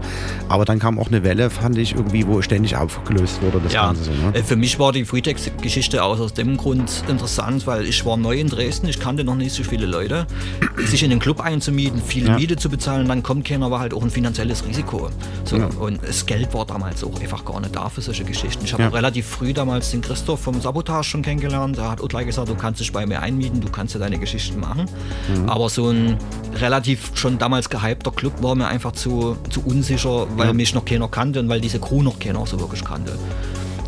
aber 0.49 0.65
dann 0.65 0.79
kam 0.79 0.99
auch 0.99 1.09
eine 1.09 1.23
Welle, 1.25 1.51
fand 1.51 1.79
ich 1.79 1.95
irgendwie, 1.95 2.27
wo 2.27 2.41
ständig 2.43 2.77
aufgelöst 2.77 3.43
wurde, 3.43 3.61
das 3.63 3.73
Ja, 3.73 3.87
Ganze 3.87 4.05
so. 4.05 4.11
Ne? 4.13 4.35
äh, 4.35 4.43
für 4.43 4.57
mich 4.57 4.79
war 4.79 4.93
die 4.93 5.05
Freetext-Geschichte 5.05 6.03
auch 6.05 6.19
aus 6.21 6.35
dem 6.35 6.57
Grund 6.57 7.05
interessant, 7.09 7.67
weil 7.67 7.85
ich 7.87 8.05
war 8.07 8.17
neu 8.17 8.39
in 8.39 8.49
Dresden, 8.49 8.87
ich 8.89 9.01
kannte 9.01 9.25
noch 9.25 9.37
nicht 9.37 9.53
so 9.55 9.63
viele 9.65 9.87
Leute. 9.87 10.27
Sich 10.87 11.03
in 11.03 11.11
den 11.11 11.19
Club 11.19 11.41
einzumieten, 11.41 12.01
viel 12.03 12.27
Ja. 12.27 12.37
Miete 12.37 12.57
zu 12.57 12.69
bezahlen, 12.69 13.09
dann 13.09 13.23
kommt 13.23 13.47
keiner, 13.47 13.71
war 13.71 13.81
halt 13.81 13.95
auch 13.95 14.03
ein 14.03 14.11
finanzielles 14.11 14.65
Risiko. 14.67 15.11
So, 15.45 15.57
Ja. 15.57 15.67
Und 15.79 16.01
das 16.07 16.27
Geld 16.27 16.53
war 16.55 16.67
damals 16.67 17.03
auch 17.05 17.21
einfach 17.21 17.45
gar 17.45 17.61
nicht 17.61 17.75
da 17.75 17.89
für 17.89 18.01
solche 18.01 18.25
Geschichten. 18.25 18.65
Ich 18.65 18.73
habe 18.73 18.85
Ja. 18.85 18.89
relativ 18.91 19.27
früh 19.27 19.53
damals 19.53 19.91
den 19.91 20.01
Christoph 20.01 20.41
vom 20.41 20.61
Sabotage 20.61 21.05
schon 21.11 21.23
kennengelernt. 21.23 21.79
Er 21.79 21.91
hat 21.91 22.01
auch 22.01 22.09
gleich 22.09 22.27
gesagt, 22.27 22.49
du 22.49 22.55
kannst 22.55 22.81
dich 22.81 22.93
bei 22.93 23.07
mir 23.07 23.21
einmieten, 23.21 23.61
du 23.61 23.69
kannst 23.71 23.95
ja 23.95 24.01
deine 24.01 24.19
Geschichten 24.19 24.61
machen. 24.61 24.87
Mhm. 25.39 25.49
Aber 25.49 25.69
so 25.69 25.89
ein 25.89 26.17
relativ 26.57 27.11
schon 27.15 27.39
damals 27.39 27.69
gehypter 27.71 28.11
Club 28.11 28.43
war 28.43 28.55
mir 28.55 28.67
einfach 28.67 28.93
zu, 28.93 29.37
zu 29.51 29.63
unsicher, 29.65 30.27
weil 30.37 30.49
Ja. 30.49 30.53
mich 30.53 30.75
noch 30.75 30.85
keiner 30.85 31.09
kannte 31.09 31.41
und 31.41 31.49
weil 31.49 31.61
diese 31.61 31.79
Crew 31.81 32.03
noch 32.03 32.19
keiner 32.19 32.45
so 32.47 32.59
wirklich 32.61 32.85
kannte. 32.85 33.13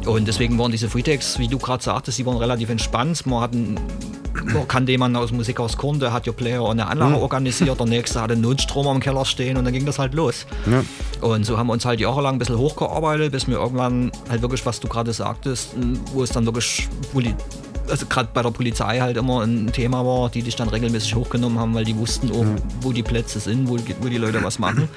Und 0.06 0.28
deswegen 0.28 0.58
waren 0.58 0.70
diese 0.70 0.88
Freetakes, 0.90 1.38
wie 1.38 1.48
du 1.48 1.58
gerade 1.58 1.82
sagtest, 1.82 2.18
die 2.18 2.26
waren 2.26 2.36
relativ 2.36 2.68
entspannt. 2.68 3.24
Man, 3.26 3.40
hat 3.40 3.52
einen, 3.54 3.80
man 4.52 4.68
kannte 4.68 4.92
jemanden 4.92 5.16
aus 5.16 5.32
Musikhaus 5.32 5.78
Korn, 5.78 5.98
der 5.98 6.12
hat 6.12 6.26
ja 6.26 6.32
Player 6.32 6.62
und 6.62 6.72
eine 6.72 6.86
Anlage 6.88 7.16
Mhm. 7.16 7.22
organisiert. 7.22 7.78
Der 7.78 7.86
nächste 7.86 8.20
hatte 8.20 8.34
einen 8.34 8.42
Notstrom 8.42 8.86
am 8.86 9.00
Keller 9.00 9.24
stehen 9.24 9.56
und 9.56 9.64
dann 9.64 9.72
ging 9.72 9.86
das 9.86 9.98
halt 9.98 10.12
los. 10.12 10.44
Ja. 10.70 10.82
Und 11.26 11.46
so 11.46 11.56
haben 11.56 11.68
wir 11.68 11.72
uns 11.72 11.86
halt 11.86 12.00
jahrelang 12.00 12.34
ein 12.34 12.38
bisschen 12.38 12.58
hochgearbeitet, 12.58 13.32
bis 13.32 13.46
wir 13.48 13.56
irgendwann 13.56 14.12
halt 14.28 14.42
wirklich, 14.42 14.64
was 14.66 14.78
du 14.80 14.88
gerade 14.88 15.10
sagtest, 15.14 15.70
wo 16.12 16.22
es 16.22 16.28
dann 16.30 16.44
wirklich, 16.44 16.86
also 17.88 18.06
gerade 18.06 18.28
bei 18.32 18.42
der 18.42 18.50
Polizei 18.50 19.00
halt 19.00 19.16
immer 19.16 19.42
ein 19.42 19.72
Thema 19.72 20.04
war, 20.04 20.28
die 20.30 20.42
dich 20.42 20.56
dann 20.56 20.68
regelmäßig 20.68 21.14
hochgenommen 21.14 21.58
haben, 21.58 21.74
weil 21.74 21.84
die 21.84 21.96
wussten 21.96 22.30
auch, 22.32 22.46
wo 22.80 22.92
die 22.92 23.02
Plätze 23.02 23.40
sind, 23.40 23.68
wo, 23.68 23.76
die- 23.76 23.94
wo 24.00 24.08
die 24.08 24.18
Leute 24.18 24.42
was 24.42 24.58
machen. 24.58 24.88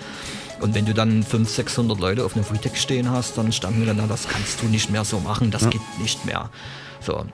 Und 0.60 0.74
wenn 0.74 0.86
du 0.86 0.94
dann 0.94 1.22
500, 1.24 1.48
600 1.50 2.00
Leute 2.00 2.26
auf 2.26 2.36
einem 2.36 2.44
Freetext 2.46 2.82
stehen 2.82 3.12
hast, 3.12 3.38
dann 3.38 3.52
standen 3.52 3.80
wir 3.82 3.88
dann 3.88 3.98
da, 3.98 4.08
das 4.08 4.28
kannst 4.28 4.62
du 4.64 4.68
nicht 4.68 4.90
mehr 4.90 5.06
so 5.06 5.20
machen, 5.20 5.52
das 5.52 5.64
Ja. 5.64 5.70
geht 5.70 5.82
nicht 6.02 6.26
mehr. 6.26 6.50
So. 7.00 7.26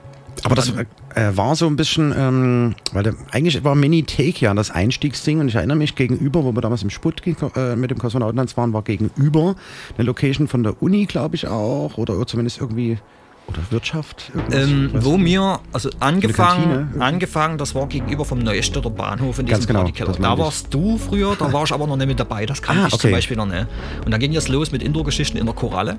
Aber 0.42 0.56
das 0.56 0.70
äh, 1.14 1.36
war 1.36 1.54
so 1.56 1.66
ein 1.66 1.76
bisschen, 1.76 2.12
ähm, 2.14 2.74
weil 2.92 3.04
der, 3.04 3.14
eigentlich 3.30 3.62
war 3.64 3.74
Mini 3.76 4.02
Take 4.02 4.40
ja 4.44 4.52
das 4.52 4.70
Einstiegsding 4.70 5.40
und 5.40 5.48
ich 5.48 5.54
erinnere 5.54 5.78
mich 5.78 5.94
gegenüber, 5.94 6.44
wo 6.44 6.52
wir 6.52 6.60
damals 6.60 6.82
im 6.82 6.90
Sputnik 6.90 7.36
äh, 7.56 7.76
mit 7.76 7.90
dem 7.90 7.98
Kosmonautentanz 7.98 8.56
waren, 8.58 8.72
war 8.74 8.82
gegenüber 8.82 9.54
eine 9.96 10.04
Location 10.04 10.46
von 10.48 10.62
der 10.64 10.82
Uni, 10.82 11.06
glaube 11.06 11.36
ich 11.36 11.46
auch, 11.46 11.96
oder 11.96 12.26
zumindest 12.26 12.60
irgendwie, 12.60 12.98
oder 13.46 13.58
Wirtschaft. 13.70 14.32
Ähm, 14.52 14.90
wo 14.94 15.16
mir, 15.18 15.60
also 15.72 15.90
angefangen, 16.00 17.00
angefangen, 17.00 17.58
das 17.58 17.74
war 17.74 17.86
gegenüber 17.86 18.24
vom 18.24 18.38
Neustädter 18.38 18.90
Bahnhof 18.90 19.38
in 19.38 19.46
Ganz 19.46 19.60
diesem 19.60 19.68
genau, 19.68 19.80
Partykeller. 19.80 20.08
das 20.08 20.16
Da 20.16 20.22
meinte 20.28 20.40
ich. 20.40 20.44
warst 20.46 20.74
du 20.74 20.98
früher, 20.98 21.36
da 21.38 21.52
war 21.52 21.64
ich 21.64 21.72
aber 21.72 21.86
noch 21.86 21.96
nicht 21.96 22.06
mit 22.08 22.18
dabei, 22.20 22.46
das 22.46 22.62
kannte 22.62 22.82
Ah, 22.82 22.86
ich 22.86 22.90
zum 22.98 23.00
okay. 23.08 23.12
Beispiel 23.12 23.36
noch 23.36 23.46
nicht. 23.46 23.66
Und 24.04 24.10
dann 24.10 24.20
ging 24.20 24.34
es 24.34 24.48
los 24.48 24.72
mit 24.72 24.82
Indoor-Geschichten 24.82 25.36
in 25.36 25.46
der 25.46 25.54
Koralle. 25.54 25.98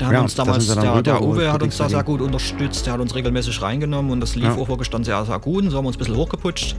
Der 0.00 0.06
hat 0.08 0.14
Ja, 0.14 0.20
uns 0.22 0.34
da 0.36 0.44
damals, 0.44 0.66
der, 0.66 1.02
der 1.02 1.22
Uwe 1.22 1.52
hat 1.52 1.62
uns 1.62 1.76
da 1.76 1.84
da 1.84 1.90
sehr 1.90 2.02
gut 2.04 2.20
unterstützt, 2.20 2.86
der 2.86 2.92
hat 2.94 3.00
uns 3.00 3.14
regelmäßig 3.14 3.60
reingenommen 3.60 4.12
und 4.12 4.20
das 4.20 4.36
lief 4.36 4.44
Ja. 4.44 4.54
auch 4.56 4.68
wirklich 4.68 4.90
dann 4.90 5.02
sehr, 5.04 5.24
sehr 5.24 5.38
gut 5.40 5.64
und 5.64 5.70
so 5.70 5.76
haben 5.78 5.84
wir 5.84 5.88
uns 5.88 5.96
ein 5.96 5.98
bisschen 5.98 6.16
hochgeputscht. 6.16 6.76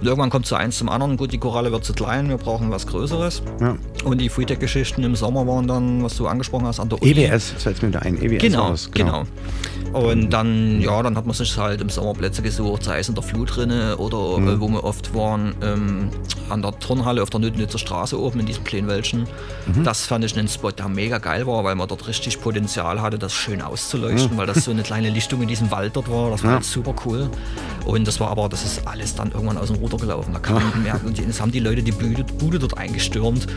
Und 0.00 0.06
irgendwann 0.06 0.30
kommt 0.30 0.46
so 0.46 0.54
eins 0.54 0.78
zum 0.78 0.88
anderen, 0.88 1.16
gut, 1.16 1.32
die 1.32 1.38
Koralle 1.38 1.70
wird 1.70 1.84
zu 1.84 1.92
klein, 1.92 2.28
wir 2.28 2.38
brauchen 2.38 2.70
was 2.70 2.86
Größeres. 2.86 3.42
Ja. 3.60 3.76
Und 4.04 4.18
die 4.20 4.28
Freetech-Geschichten 4.28 5.02
im 5.04 5.14
Sommer 5.16 5.46
waren 5.46 5.66
dann, 5.66 6.02
was 6.02 6.16
du 6.16 6.26
angesprochen 6.26 6.66
hast, 6.66 6.80
an 6.80 6.88
der 6.88 7.00
Uni. 7.02 7.12
EWS, 7.12 7.52
jetzt 7.52 7.62
fällt 7.62 7.82
mir 7.82 7.88
wieder 7.88 8.02
ein, 8.02 8.20
EWS 8.22 8.40
Genau, 8.40 8.70
das, 8.70 8.90
genau. 8.90 9.24
Und 9.92 10.30
dann, 10.30 10.80
ja, 10.80 11.02
dann 11.02 11.16
hat 11.16 11.26
man 11.26 11.34
sich 11.34 11.54
halt 11.58 11.82
im 11.82 11.90
Sommer 11.90 12.14
Plätze 12.14 12.40
gesucht, 12.40 12.84
sei 12.84 12.98
es 13.00 13.08
in 13.10 13.14
der 13.14 13.22
Flutrinne 13.22 13.98
oder 13.98 14.38
Mhm. 14.38 14.48
äh, 14.48 14.60
wo 14.60 14.68
wir 14.68 14.84
oft 14.84 15.14
waren, 15.14 15.54
ähm, 15.62 16.08
an 16.48 16.62
der 16.62 16.78
Turnhalle 16.78 17.22
auf 17.22 17.28
der 17.28 17.40
Nötnitzer 17.40 17.78
Straße 17.78 18.18
oben 18.18 18.40
in 18.40 18.46
diesem 18.46 18.64
kleinen 18.64 18.88
Wäldchen. 18.88 19.26
Mhm. 19.66 19.84
Das 19.84 20.06
fand 20.06 20.24
ich 20.24 20.36
einen 20.38 20.48
Spot, 20.48 20.70
der 20.70 20.88
mega 20.88 21.18
geil 21.18 21.46
war, 21.46 21.62
weil 21.64 21.74
man 21.74 21.88
dort 21.88 22.08
richtig 22.08 22.40
Potenzial 22.62 23.02
hatte, 23.02 23.18
das 23.18 23.32
schön 23.34 23.60
auszuleuchten, 23.60 24.34
Mhm. 24.34 24.36
weil 24.38 24.46
das 24.46 24.64
so 24.64 24.70
eine 24.70 24.82
kleine 24.84 25.10
Lichtung 25.10 25.42
in 25.42 25.48
diesem 25.48 25.72
Wald 25.72 25.96
dort 25.96 26.08
war. 26.08 26.30
Das 26.30 26.44
war 26.44 26.50
Ja. 26.50 26.54
halt 26.56 26.64
super 26.64 26.94
cool. 27.04 27.28
Und 27.84 28.06
das 28.06 28.20
war 28.20 28.30
aber, 28.30 28.48
das 28.48 28.64
ist 28.64 28.86
alles 28.86 29.16
dann 29.16 29.32
irgendwann 29.32 29.58
aus 29.58 29.66
dem 29.68 29.78
Ruder 29.78 29.96
gelaufen. 29.96 30.32
Da 30.32 30.38
kam 30.38 30.62
man 30.70 30.82
merken, 30.84 31.08
und 31.08 31.18
jetzt 31.18 31.40
haben 31.40 31.50
die 31.50 31.58
Leute 31.58 31.82
die 31.82 31.90
Bude, 31.90 32.22
Bude 32.22 32.60
dort 32.60 32.78
eingestürmt. 32.78 33.48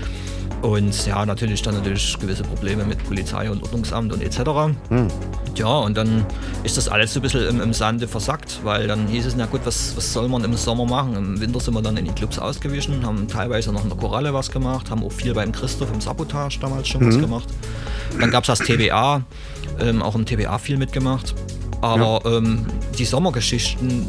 Und 0.62 1.06
ja, 1.06 1.26
natürlich 1.26 1.62
dann 1.62 1.76
natürlich 1.76 2.18
gewisse 2.20 2.44
Probleme 2.44 2.86
mit 2.86 3.04
Polizei 3.06 3.50
und 3.52 3.62
Ordnungsamt 3.62 4.12
und 4.12 4.22
etc. 4.24 4.40
Hm. 4.90 5.08
Ja, 5.56 5.68
und 5.68 5.96
dann 5.96 6.26
ist 6.64 6.76
das 6.78 6.88
alles 6.90 7.14
so 7.14 7.20
ein 7.20 7.22
bisschen 7.22 7.48
im, 7.48 7.62
im 7.62 7.74
Sande 7.74 8.08
versackt, 8.08 8.60
weil 8.64 8.88
dann 8.88 9.08
hieß 9.08 9.26
es, 9.28 9.36
na 9.36 9.46
gut, 9.46 9.62
was, 9.64 9.96
was 9.96 10.12
soll 10.12 10.28
man 10.28 10.44
im 10.44 10.56
Sommer 10.56 10.86
machen? 10.86 11.16
Im 11.16 11.40
Winter 11.40 11.60
sind 11.60 11.76
wir 11.76 11.82
dann 11.82 11.98
in 11.98 12.06
die 12.06 12.12
Clubs 12.12 12.40
ausgewichen, 12.40 13.06
haben 13.06 13.28
teilweise 13.28 13.72
noch 13.72 13.84
in 13.84 13.90
der 13.90 13.98
Koralle 13.98 14.34
was 14.34 14.50
gemacht, 14.52 14.90
haben 14.90 15.04
auch 15.04 15.12
viel 15.12 15.34
beim 15.34 15.52
Christoph 15.52 15.94
im 15.94 16.02
Sabotage 16.02 16.60
damals 16.60 16.88
schon 16.88 17.06
was 17.08 17.16
Mhm. 17.16 17.22
gemacht. 17.22 17.48
Dann 18.20 18.32
gab 18.32 18.44
es 18.44 18.48
das 18.48 18.60
TBA, 18.60 19.22
ähm, 19.80 20.02
auch 20.02 20.16
im 20.16 20.26
TBA 20.26 20.58
viel 20.58 20.78
mitgemacht. 20.78 21.36
Aber 21.82 22.22
ähm, 22.26 22.66
die 22.98 23.06
Sommergeschichten 23.06 24.08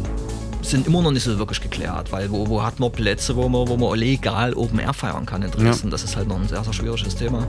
sind 0.71 0.87
immer 0.87 1.03
noch 1.03 1.11
nicht 1.12 1.25
so 1.25 1.39
wirklich 1.39 1.61
geklärt, 1.61 2.12
weil 2.12 2.31
wo, 2.31 2.47
wo 2.49 2.62
hat 2.62 2.79
man 2.81 2.91
Plätze, 2.93 3.37
wo 3.37 3.49
man, 3.49 3.69
wo 3.69 3.77
man 3.77 3.99
legal 3.99 4.55
Open 4.55 4.79
Air 4.79 4.93
feiern 4.95 5.27
kann 5.27 5.43
in 5.43 5.51
Dresden? 5.51 5.91
Das 5.91 6.03
ist 6.05 6.17
halt 6.17 6.29
noch 6.29 6.37
ein 6.41 6.49
sehr, 6.49 6.62
sehr 6.64 6.73
schwieriges 6.73 7.14
Thema. 7.17 7.47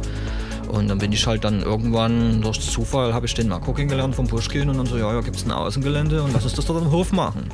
Und 0.69 0.89
dann 0.89 0.97
bin 0.97 1.11
ich 1.13 1.25
halt 1.25 1.43
dann 1.45 1.61
irgendwann 1.61 2.41
durch 2.41 2.59
Zufall 2.59 3.13
habe 3.13 3.25
ich 3.25 3.33
den 3.33 3.47
Marco 3.47 3.71
kennengelernt 3.73 4.15
vom 4.15 4.27
Pushkin 4.27 4.69
und 4.69 4.77
dann 4.77 4.85
so, 4.85 4.97
ja, 4.97 5.13
ja, 5.13 5.21
gibt 5.21 5.37
es 5.37 5.45
ein 5.45 5.51
Außengelände 5.51 6.21
und 6.21 6.33
lass 6.33 6.43
uns 6.43 6.55
das 6.55 6.65
dort 6.65 6.83
im 6.83 6.91
Hof 6.91 7.13
machen. 7.13 7.45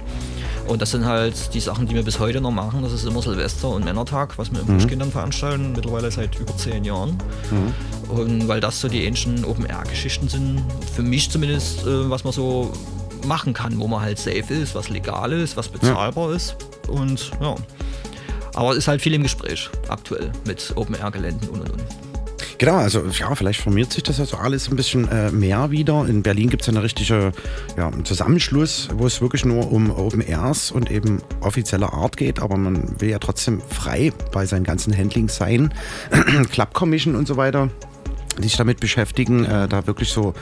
Und 0.67 0.81
das 0.81 0.91
sind 0.91 1.05
halt 1.05 1.53
die 1.53 1.59
Sachen, 1.59 1.87
die 1.87 1.93
wir 1.93 2.03
bis 2.03 2.19
heute 2.19 2.41
noch 2.41 2.49
machen. 2.49 2.81
Das 2.81 2.91
ist 2.93 3.05
immer 3.05 3.21
Silvester 3.21 3.69
und 3.69 3.83
Männertag, 3.85 4.37
was 4.37 4.51
wir 4.51 4.61
im 4.61 4.67
Mhm. 4.67 4.77
Pushkin 4.79 4.99
dann 4.99 5.11
veranstalten, 5.11 5.73
mittlerweile 5.75 6.09
seit 6.09 6.39
über 6.39 6.55
zehn 6.57 6.85
Jahren. 6.85 7.17
Mhm. 7.51 8.15
Und 8.17 8.47
weil 8.47 8.61
das 8.61 8.79
so 8.81 8.87
die 8.87 9.03
ähnlichen 9.03 9.43
Open-Air-Geschichten 9.45 10.27
sind, 10.29 10.63
für 10.95 11.03
mich 11.03 11.29
zumindest, 11.29 11.85
äh, 11.85 12.09
was 12.09 12.23
man 12.23 12.33
so 12.33 12.71
machen 13.25 13.53
kann, 13.53 13.79
wo 13.79 13.87
man 13.87 14.01
halt 14.01 14.17
safe 14.17 14.53
ist, 14.53 14.75
was 14.75 14.89
legal 14.89 15.31
ist, 15.31 15.57
was 15.57 15.67
bezahlbar 15.67 16.33
ist. 16.33 16.55
Und 16.87 17.31
ja. 17.41 17.55
Aber 18.55 18.71
es 18.71 18.79
ist 18.79 18.87
halt 18.87 19.01
viel 19.01 19.13
im 19.13 19.23
Gespräch 19.23 19.69
aktuell 19.87 20.31
mit 20.45 20.73
Open-Air-Geländen 20.75 21.49
und 21.49 21.61
und 21.61 21.71
und. 21.71 21.83
Genau, 22.63 22.75
also 22.77 23.03
ja, 23.07 23.33
vielleicht 23.35 23.59
formiert 23.61 23.91
sich 23.91 24.03
das 24.03 24.19
ja 24.19 24.25
so 24.25 24.37
alles 24.37 24.69
ein 24.69 24.75
bisschen 24.75 25.09
äh, 25.09 25.31
mehr 25.31 25.71
wieder. 25.71 26.05
In 26.07 26.23
Berlin 26.23 26.49
gibt 26.49 26.61
es 26.61 26.67
ja 26.67 26.71
eine 26.71 26.83
richtige 26.83 27.31
ja, 27.77 27.91
Zusammenschluss, 28.03 28.89
wo 28.93 29.05
es 29.05 29.21
wirklich 29.21 29.43
nur 29.43 29.71
um 29.71 29.91
Open 29.91 30.21
Airs 30.21 30.71
und 30.71 30.91
eben 30.91 31.21
offizielle 31.41 31.91
Art 31.91 32.15
geht, 32.15 32.39
aber 32.41 32.55
man 32.57 33.01
will 33.01 33.09
ja 33.09 33.19
trotzdem 33.19 33.61
frei 33.61 34.13
bei 34.31 34.45
seinen 34.45 34.63
ganzen 34.63 34.95
Handlings 34.95 35.35
sein. 35.35 35.73
Club 36.51 36.73
Commission 36.73 37.15
und 37.15 37.27
so 37.27 37.37
weiter, 37.37 37.69
die 38.37 38.43
sich 38.43 38.55
damit 38.55 38.79
beschäftigen, 38.79 39.45
äh, 39.45 39.67
da 39.67 39.85
wirklich 39.87 40.09
so 40.09 40.33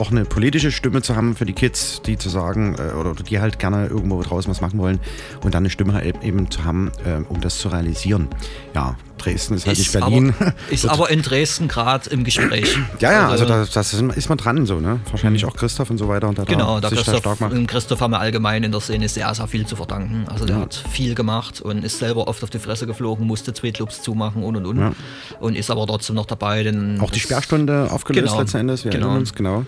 auch 0.00 0.10
eine 0.10 0.24
politische 0.24 0.72
Stimme 0.72 1.02
zu 1.02 1.14
haben 1.16 1.36
für 1.36 1.44
die 1.44 1.52
Kids, 1.52 2.02
die 2.02 2.16
zu 2.16 2.28
sagen, 2.28 2.76
äh, 2.78 2.94
oder 2.94 3.14
die 3.14 3.40
halt 3.40 3.58
gerne 3.58 3.86
irgendwo 3.86 4.22
draußen 4.22 4.50
was 4.50 4.60
machen 4.60 4.78
wollen 4.78 4.98
und 5.42 5.54
dann 5.54 5.62
eine 5.62 5.70
Stimme 5.70 6.02
eben 6.22 6.50
zu 6.50 6.64
haben, 6.64 6.90
äh, 7.04 7.22
um 7.28 7.40
das 7.40 7.58
zu 7.58 7.68
realisieren. 7.68 8.28
Ja, 8.74 8.96
Dresden 9.18 9.54
ist 9.54 9.66
halt 9.66 9.78
nicht 9.78 9.92
Berlin. 9.92 10.34
Aber, 10.40 10.54
ist 10.70 10.88
aber 10.88 11.10
in 11.10 11.20
Dresden 11.20 11.68
gerade 11.68 12.08
im 12.10 12.24
Gespräch. 12.24 12.78
ja, 13.00 13.12
ja, 13.12 13.28
also 13.28 13.44
da 13.44 13.66
das 13.66 13.92
ist, 13.92 14.02
ist 14.16 14.28
man 14.28 14.38
dran 14.38 14.64
so, 14.64 14.80
ne? 14.80 15.00
Wahrscheinlich 15.10 15.44
auch 15.44 15.54
Christoph 15.54 15.90
und 15.90 15.98
so 15.98 16.08
weiter 16.08 16.28
und 16.28 16.38
der 16.38 16.46
Genau, 16.46 16.80
da 16.80 16.88
da 16.88 16.96
sich 16.96 17.04
da 17.04 17.12
Christoph, 17.12 17.36
stark 17.36 17.68
Christoph 17.68 18.00
haben 18.00 18.12
wir 18.12 18.20
allgemein 18.20 18.64
in 18.64 18.72
der 18.72 18.80
Szene 18.80 19.08
sehr, 19.08 19.34
sehr 19.34 19.46
viel 19.46 19.66
zu 19.66 19.76
verdanken. 19.76 20.24
Also 20.28 20.46
der 20.46 20.56
Ja. 20.56 20.62
hat 20.62 20.74
viel 20.90 21.14
gemacht 21.14 21.60
und 21.60 21.84
ist 21.84 21.98
selber 21.98 22.28
oft 22.28 22.42
auf 22.42 22.50
die 22.50 22.58
Fresse 22.58 22.86
geflogen, 22.86 23.26
musste 23.26 23.52
zwei 23.52 23.72
Clubs 23.72 24.02
zumachen 24.02 24.42
und 24.42 24.56
und 24.56 24.66
und. 24.66 24.78
Ja. 24.78 24.92
Und 25.38 25.54
ist 25.56 25.70
aber 25.70 25.86
trotzdem 25.86 26.16
noch 26.16 26.26
dabei. 26.26 26.62
Denn 26.62 26.98
Auch 27.00 27.10
die 27.10 27.20
Sperrstunde 27.20 27.88
aufgelöst 27.90 28.26
Genau, 28.28 28.40
letzten 28.40 28.56
Endes, 28.58 28.84
wir 28.84 28.90
genau. 28.90 29.06
erinnern 29.06 29.20
uns, 29.20 29.34
genau. 29.34 29.64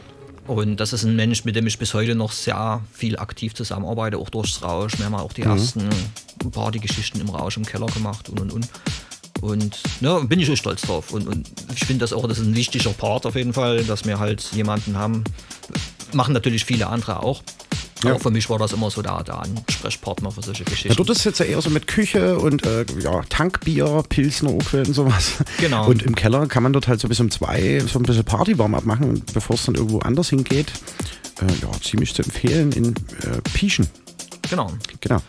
Und 0.46 0.78
das 0.78 0.92
ist 0.92 1.04
ein 1.04 1.14
Mensch, 1.14 1.44
mit 1.44 1.54
dem 1.54 1.66
ich 1.66 1.78
bis 1.78 1.94
heute 1.94 2.14
noch 2.14 2.32
sehr 2.32 2.80
viel 2.92 3.16
aktiv 3.18 3.54
zusammenarbeite, 3.54 4.18
auch 4.18 4.28
durchs 4.28 4.62
Rausch. 4.62 4.98
Wir 4.98 5.06
haben 5.06 5.14
auch 5.14 5.32
die 5.32 5.42
Mhm. 5.42 5.50
ersten 5.50 5.88
Partygeschichten 6.50 7.20
im 7.20 7.28
Rausch 7.28 7.56
im 7.56 7.64
Keller 7.64 7.86
gemacht 7.86 8.28
und 8.28 8.40
und 8.40 8.52
und. 8.52 8.68
Und 9.40 9.80
ja, 10.00 10.18
bin 10.20 10.38
ich 10.40 10.46
schon 10.46 10.56
stolz 10.56 10.82
drauf. 10.82 11.12
Und, 11.12 11.26
und 11.26 11.48
ich 11.74 11.84
finde 11.84 12.00
das 12.00 12.12
auch, 12.12 12.26
das 12.28 12.38
ist 12.38 12.46
ein 12.46 12.54
wichtiger 12.54 12.90
Part 12.90 13.26
auf 13.26 13.34
jeden 13.34 13.52
Fall, 13.52 13.82
dass 13.84 14.04
wir 14.04 14.18
halt 14.18 14.42
jemanden 14.52 14.96
haben. 14.96 15.24
Machen 16.12 16.34
natürlich 16.34 16.64
viele 16.64 16.86
andere 16.88 17.22
auch. 17.22 17.42
Ja. 18.04 18.10
Aber 18.10 18.20
für 18.20 18.30
mich 18.30 18.48
war 18.50 18.58
das 18.58 18.72
immer 18.72 18.90
so 18.90 19.02
der, 19.02 19.22
der 19.22 19.38
Ansprechpartner 19.40 20.30
für 20.30 20.42
solche 20.42 20.64
Ja, 20.64 20.70
Geschichten. 20.70 20.96
dort 20.96 21.10
ist 21.10 21.24
jetzt 21.24 21.38
ja 21.40 21.46
eher 21.46 21.60
so 21.62 21.70
mit 21.70 21.86
Küche 21.86 22.36
und 22.38 22.64
äh, 22.66 22.84
ja, 23.00 23.22
Tankbier, 23.28 24.02
Pilsner, 24.08 24.52
Oquell 24.54 24.86
und 24.86 24.94
sowas. 24.94 25.32
Genau. 25.60 25.86
Und 25.88 26.02
im 26.02 26.14
Keller 26.14 26.46
kann 26.46 26.62
man 26.62 26.72
dort 26.72 26.88
halt 26.88 27.00
so 27.00 27.08
bis 27.08 27.20
um 27.20 27.30
zwei 27.30 27.80
so 27.86 27.98
ein 27.98 28.02
bisschen 28.04 28.24
Party 28.24 28.58
warm 28.58 28.74
abmachen 28.74 29.08
und 29.08 29.32
bevor 29.32 29.54
es 29.54 29.64
dann 29.64 29.74
irgendwo 29.74 30.00
anders 30.00 30.30
hingeht. 30.30 30.72
äh, 31.40 31.46
ja, 31.62 31.70
ziemlich 31.80 32.14
zu 32.14 32.22
empfehlen 32.22 32.72
in 32.72 32.88
äh, 32.90 33.40
Pieschen. 33.54 33.88
Genau. 34.50 34.70
Genau. 35.00 35.20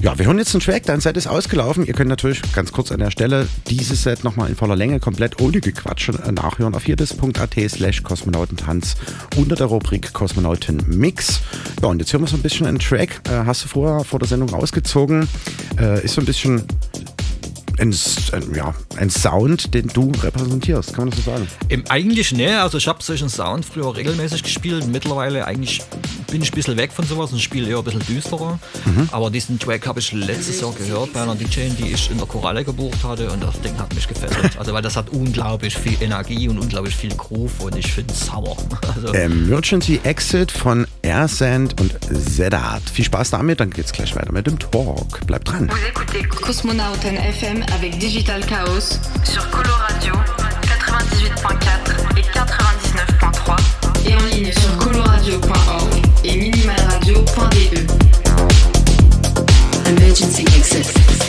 Ja, 0.00 0.16
wir 0.16 0.26
hören 0.26 0.38
jetzt 0.38 0.54
einen 0.54 0.62
Track, 0.62 0.84
dein 0.84 1.00
Set 1.00 1.16
ist 1.16 1.26
ausgelaufen. 1.26 1.84
Ihr 1.84 1.92
könnt 1.92 2.08
natürlich 2.08 2.40
ganz 2.52 2.70
kurz 2.70 2.92
an 2.92 3.00
der 3.00 3.10
Stelle 3.10 3.48
dieses 3.66 4.04
Set 4.04 4.22
nochmal 4.22 4.48
in 4.48 4.54
voller 4.54 4.76
Länge 4.76 5.00
komplett 5.00 5.40
ohne 5.40 5.60
Gequatsch 5.60 6.10
äh, 6.10 6.30
nachhören 6.30 6.76
auf 6.76 6.84
hierdis.at 6.84 7.54
slash 7.68 8.04
Kosmonautentanz 8.04 8.94
unter 9.36 9.56
der 9.56 9.66
Rubrik 9.66 10.12
Kosmonauten 10.12 10.84
Mix. 10.86 11.40
Ja, 11.82 11.88
und 11.88 11.98
jetzt 11.98 12.12
hören 12.12 12.22
wir 12.22 12.28
so 12.28 12.36
ein 12.36 12.42
bisschen 12.42 12.66
einen 12.68 12.78
Track. 12.78 13.22
Äh, 13.28 13.44
hast 13.44 13.64
du 13.64 13.68
vorher 13.68 14.04
vor 14.04 14.20
der 14.20 14.28
Sendung 14.28 14.50
rausgezogen. 14.50 15.28
Äh, 15.80 16.04
ist 16.04 16.14
so 16.14 16.20
ein 16.22 16.26
bisschen 16.26 16.62
ein, 17.78 17.94
ein, 18.32 18.54
ja, 18.54 18.74
ein 18.96 19.10
Sound, 19.10 19.74
den 19.74 19.88
du 19.88 20.12
repräsentierst, 20.22 20.94
kann 20.94 21.06
man 21.06 21.10
das 21.10 21.24
so 21.24 21.30
sagen? 21.30 21.48
Im 21.68 21.84
eigentlich 21.88 22.32
ne, 22.32 22.60
also 22.60 22.78
ich 22.78 22.88
habe 22.88 23.02
solchen 23.02 23.28
Sound 23.28 23.64
früher 23.64 23.94
regelmäßig 23.96 24.42
gespielt. 24.42 24.86
Mittlerweile 24.88 25.46
eigentlich 25.46 25.82
bin 26.30 26.42
ich 26.42 26.52
ein 26.52 26.54
bisschen 26.54 26.76
weg 26.76 26.92
von 26.92 27.06
sowas 27.06 27.32
und 27.32 27.40
spiele 27.40 27.68
eher 27.68 27.78
ein 27.78 27.84
bisschen 27.84 28.04
düsterer. 28.06 28.58
Mhm. 28.84 29.08
Aber 29.12 29.30
diesen 29.30 29.58
Track 29.58 29.86
habe 29.86 30.00
ich 30.00 30.12
letztes 30.12 30.60
Jahr 30.60 30.72
gehört 30.72 31.12
bei 31.12 31.22
einer 31.22 31.34
DJ, 31.34 31.68
die 31.78 31.92
ich 31.92 32.10
in 32.10 32.18
der 32.18 32.26
Koralle 32.26 32.64
gebucht 32.64 33.02
hatte 33.04 33.30
und 33.30 33.42
das 33.42 33.60
Ding 33.60 33.76
hat 33.78 33.94
mich 33.94 34.06
gefesselt. 34.06 34.58
Also 34.58 34.72
weil 34.72 34.82
das 34.82 34.96
hat 34.96 35.10
unglaublich 35.10 35.76
viel 35.76 36.00
Energie 36.02 36.48
und 36.48 36.58
unglaublich 36.58 36.94
viel 36.94 37.14
Groove 37.14 37.60
und 37.60 37.76
ich 37.76 37.92
finde 37.92 38.12
es 38.12 38.26
sauer. 38.26 38.56
Also 38.94 39.12
Emergency 39.12 40.00
Exit 40.02 40.50
von 40.50 40.86
Airsand 41.08 41.80
und 41.80 41.96
Zedat. 42.14 42.82
Viel 42.92 43.06
Spaß 43.06 43.30
damit, 43.30 43.60
dann 43.60 43.70
geht's 43.70 43.92
gleich 43.92 44.14
weiter 44.14 44.30
mit 44.30 44.46
dem 44.46 44.58
Talk. 44.58 45.26
Bleibt 45.26 45.48
dran. 45.48 45.66
Vous 45.68 45.86
écoutez 45.88 46.22
Cosmonauten 46.22 47.16
FM 47.16 47.62
avec 47.74 47.98
Digital 47.98 48.44
Chaos 48.44 49.00
sur 49.24 49.48
Coloradio 49.50 50.12
98.4 50.12 52.18
et 52.18 52.22
99.3 52.22 53.56
et 54.06 54.14
en 54.14 54.26
ligne 54.26 54.52
sur 54.52 54.76
coloradio.org 54.76 56.02
et 56.24 56.36
minimalradio.de. 56.36 57.86
Emergency 59.88 60.42
exit. 60.42 61.27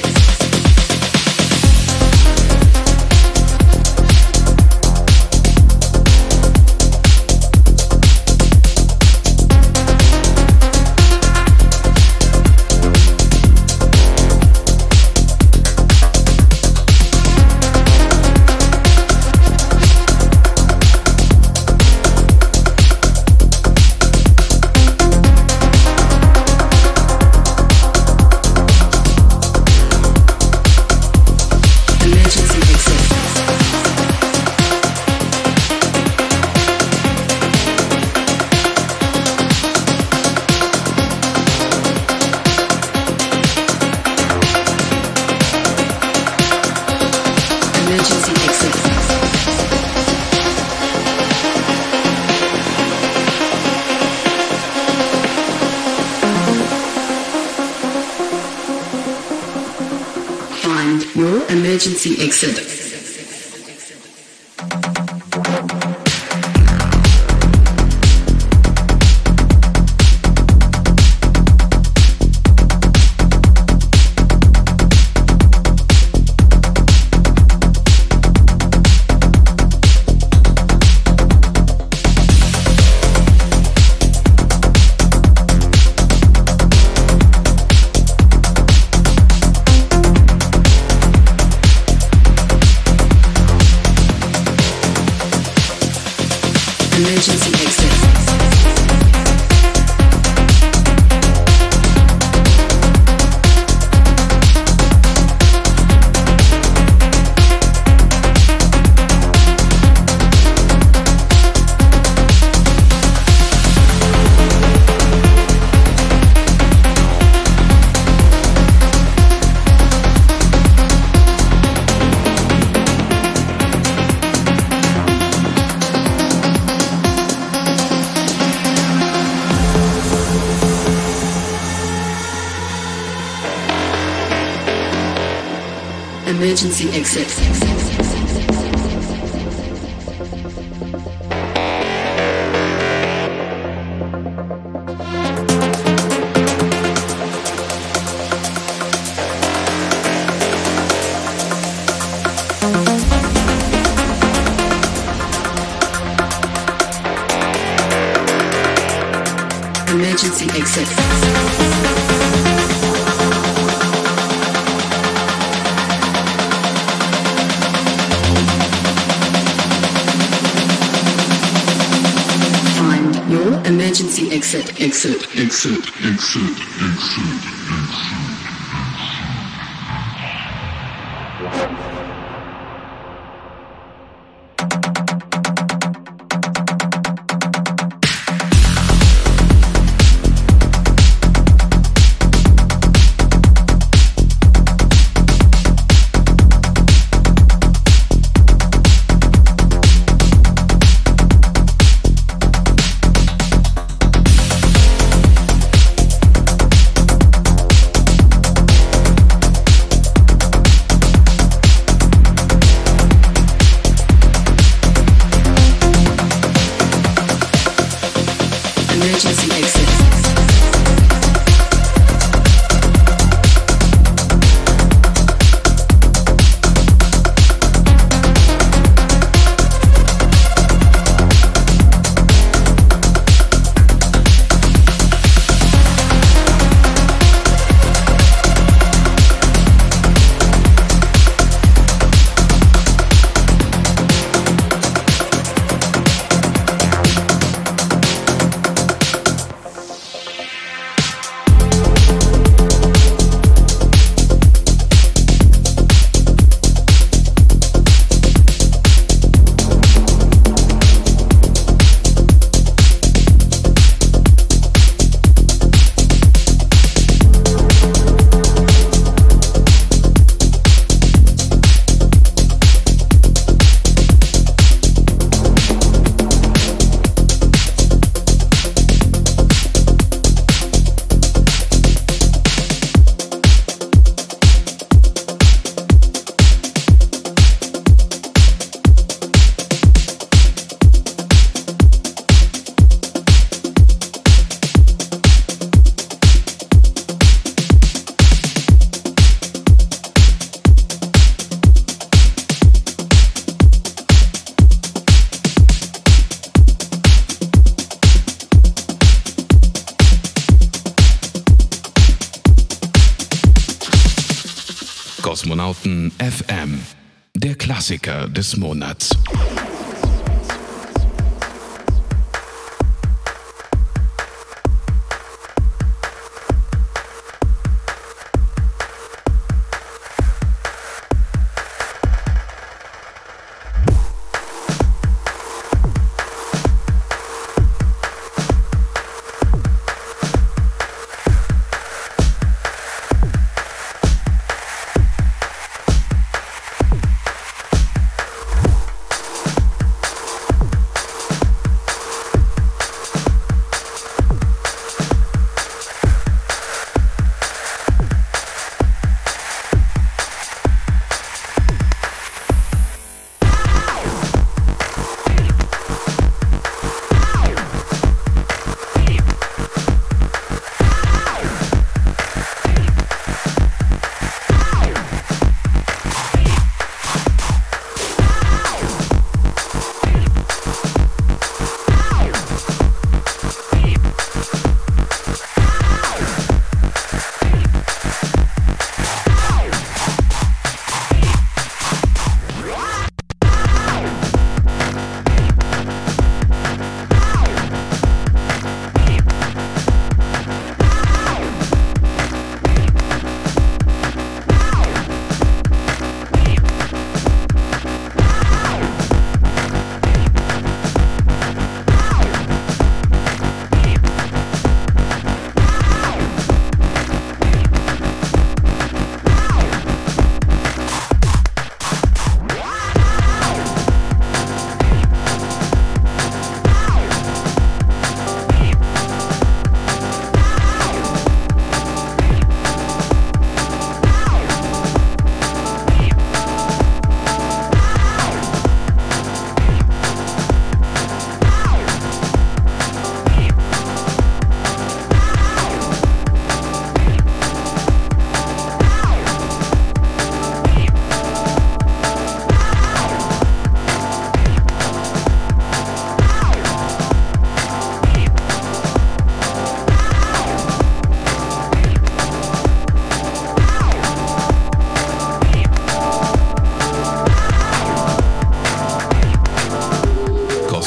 Des 318.50 318.58
Monats. 318.58 318.99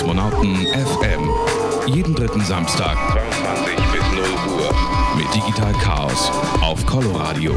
Kosmonauten 0.02 0.56
FM. 0.66 1.30
Jeden 1.86 2.12
dritten 2.12 2.44
Samstag 2.44 2.96
22 3.12 3.76
bis 3.92 4.02
0 4.10 4.24
Uhr 4.52 4.74
mit 5.16 5.32
Digital 5.32 5.72
Chaos 5.74 6.28
auf 6.60 6.84
Coloradio. 6.86 7.54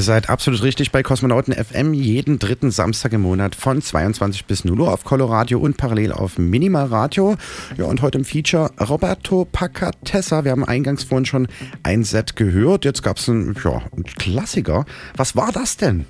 Ihr 0.00 0.04
seid 0.04 0.30
absolut 0.30 0.62
richtig 0.62 0.92
bei 0.92 1.02
Kosmonauten 1.02 1.52
FM 1.52 1.92
jeden 1.92 2.38
dritten 2.38 2.70
Samstag 2.70 3.12
im 3.12 3.20
Monat 3.20 3.54
von 3.54 3.82
22 3.82 4.46
bis 4.46 4.64
0 4.64 4.80
Uhr 4.80 4.94
auf 4.94 5.04
Coloradio 5.04 5.58
und 5.58 5.76
parallel 5.76 6.12
auf 6.12 6.38
Minimal 6.38 6.86
Radio. 6.86 7.36
Ja, 7.76 7.84
und 7.84 8.00
heute 8.00 8.16
im 8.16 8.24
Feature 8.24 8.70
Roberto 8.80 9.44
Pacatessa. 9.44 10.42
Wir 10.44 10.52
haben 10.52 10.64
eingangs 10.64 11.04
vorhin 11.04 11.26
schon 11.26 11.48
ein 11.82 12.02
Set 12.02 12.34
gehört. 12.34 12.86
Jetzt 12.86 13.02
gab 13.02 13.18
es 13.18 13.28
einen, 13.28 13.54
ja, 13.62 13.82
einen 13.94 14.04
Klassiker. 14.04 14.86
Was 15.18 15.36
war 15.36 15.52
das 15.52 15.76
denn? 15.76 16.06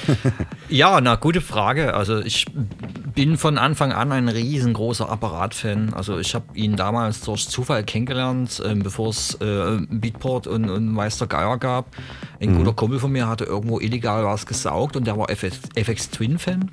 ja, 0.68 1.00
na, 1.00 1.16
gute 1.16 1.40
Frage. 1.40 1.94
Also 1.94 2.20
ich 2.20 2.46
bin 3.12 3.36
von 3.36 3.58
Anfang 3.58 3.90
an 3.90 4.12
ein 4.12 4.28
riesengroßer 4.28 5.10
Apparat-Fan. 5.10 5.94
Also 5.94 6.20
ich 6.20 6.36
habe 6.36 6.46
ihn 6.54 6.76
damals 6.76 7.22
durch 7.22 7.48
Zufall 7.48 7.82
kennengelernt, 7.82 8.62
äh, 8.64 8.76
bevor 8.76 9.10
es 9.10 9.34
äh, 9.40 9.78
Beatport 9.88 10.46
und, 10.46 10.70
und 10.70 10.92
Meister 10.92 11.26
Geier 11.26 11.58
gab. 11.58 11.86
Ein 12.42 12.54
mhm. 12.54 12.58
guter 12.58 12.72
Kumpel 12.72 12.98
von 12.98 13.12
mir 13.12 13.28
hatte 13.28 13.44
irgendwo 13.44 13.78
illegal 13.78 14.24
was 14.24 14.46
gesaugt 14.46 14.96
und 14.96 15.06
der 15.06 15.16
war 15.16 15.30
FX, 15.30 15.60
FX 15.76 16.10
Twin-Fan 16.10 16.70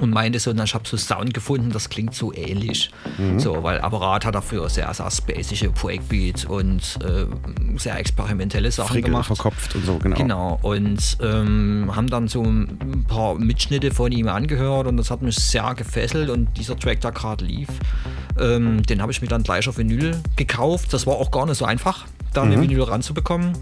und 0.00 0.10
meinte 0.10 0.38
so, 0.38 0.52
na, 0.54 0.64
ich 0.64 0.74
habe 0.74 0.86
so 0.86 0.98
Sound 0.98 1.32
gefunden, 1.32 1.70
das 1.70 1.88
klingt 1.88 2.14
so 2.14 2.32
ähnlich. 2.34 2.90
Mhm. 3.16 3.40
So, 3.40 3.62
weil 3.62 3.80
Apparat 3.80 4.26
hat 4.26 4.34
dafür 4.34 4.68
sehr, 4.68 4.92
sehr 4.92 5.10
spacige 5.10 5.70
Breakbeat 5.70 6.44
und 6.44 6.98
äh, 7.02 7.24
sehr 7.78 7.98
experimentelle 7.98 8.70
Sachen 8.70 8.88
Frickel 8.88 9.10
gemacht. 9.10 9.28
verkopft 9.28 9.74
und 9.74 9.86
so, 9.86 9.98
genau. 9.98 10.16
Genau. 10.16 10.58
Und 10.60 11.16
ähm, 11.22 11.90
haben 11.94 12.08
dann 12.08 12.28
so 12.28 12.42
ein 12.42 13.06
paar 13.08 13.34
Mitschnitte 13.36 13.90
von 13.90 14.12
ihm 14.12 14.28
angehört 14.28 14.86
und 14.88 14.98
das 14.98 15.10
hat 15.10 15.22
mich 15.22 15.36
sehr 15.36 15.74
gefesselt 15.74 16.28
und 16.28 16.54
dieser 16.58 16.76
Track, 16.76 17.00
der 17.00 17.12
gerade 17.12 17.46
lief, 17.46 17.68
ähm, 18.38 18.82
den 18.82 19.00
habe 19.00 19.10
ich 19.10 19.22
mir 19.22 19.28
dann 19.28 19.42
gleich 19.42 19.66
auf 19.68 19.78
Vinyl 19.78 20.20
gekauft. 20.36 20.92
Das 20.92 21.06
war 21.06 21.14
auch 21.14 21.30
gar 21.30 21.46
nicht 21.46 21.56
so 21.56 21.64
einfach 21.64 22.04
da 22.32 22.42
eine 22.42 22.56
mhm. 22.56 22.62
Vinyl 22.62 22.82
ranzubekommen, 22.82 23.52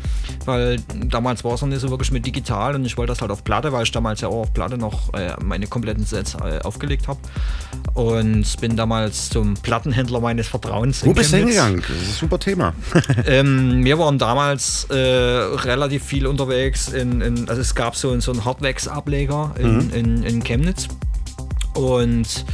weil 0.47 0.78
damals 1.09 1.44
war 1.44 1.55
es 1.55 1.61
noch 1.61 1.68
nicht 1.68 1.80
so 1.80 1.90
wirklich 1.90 2.11
mit 2.11 2.26
digital 2.26 2.74
und 2.74 2.84
ich 2.84 2.97
wollte 2.97 3.12
das 3.12 3.20
halt 3.20 3.30
auf 3.30 3.44
Platte, 3.44 3.72
weil 3.72 3.84
ich 3.84 3.92
damals 3.92 4.20
ja 4.20 4.28
auch 4.28 4.42
auf 4.42 4.53
Platte 4.53 4.78
noch 4.78 5.12
äh, 5.14 5.34
meine 5.42 5.66
kompletten 5.66 6.05
Sets 6.05 6.34
äh, 6.34 6.61
aufgelegt 6.62 7.09
habe 7.09 7.18
und 7.94 8.61
bin 8.61 8.76
damals 8.76 9.30
zum 9.30 9.55
Plattenhändler 9.55 10.20
meines 10.20 10.49
Vertrauens. 10.49 11.05
Wo 11.05 11.12
bist 11.12 11.32
du 11.32 11.38
hingegangen? 11.38 11.80
Das 11.80 11.90
ist 11.90 12.09
ein 12.09 12.14
super 12.14 12.38
Thema. 12.38 12.74
ähm, 13.26 13.84
wir 13.84 13.99
waren 13.99 14.18
damals 14.18 14.84
äh, 14.90 14.94
relativ 14.97 16.05
viel 16.05 16.26
unterwegs, 16.26 16.88
in, 16.88 17.20
in, 17.20 17.49
also 17.49 17.61
es 17.61 17.74
gab 17.74 17.97
so, 17.97 18.18
so 18.20 18.32
einen 18.32 18.44
Hardwax-Ableger 18.44 19.55
in, 19.59 19.76
mhm. 19.76 19.90
in, 19.94 20.22
in 20.22 20.44
Chemnitz 20.44 20.88
und 21.74 22.44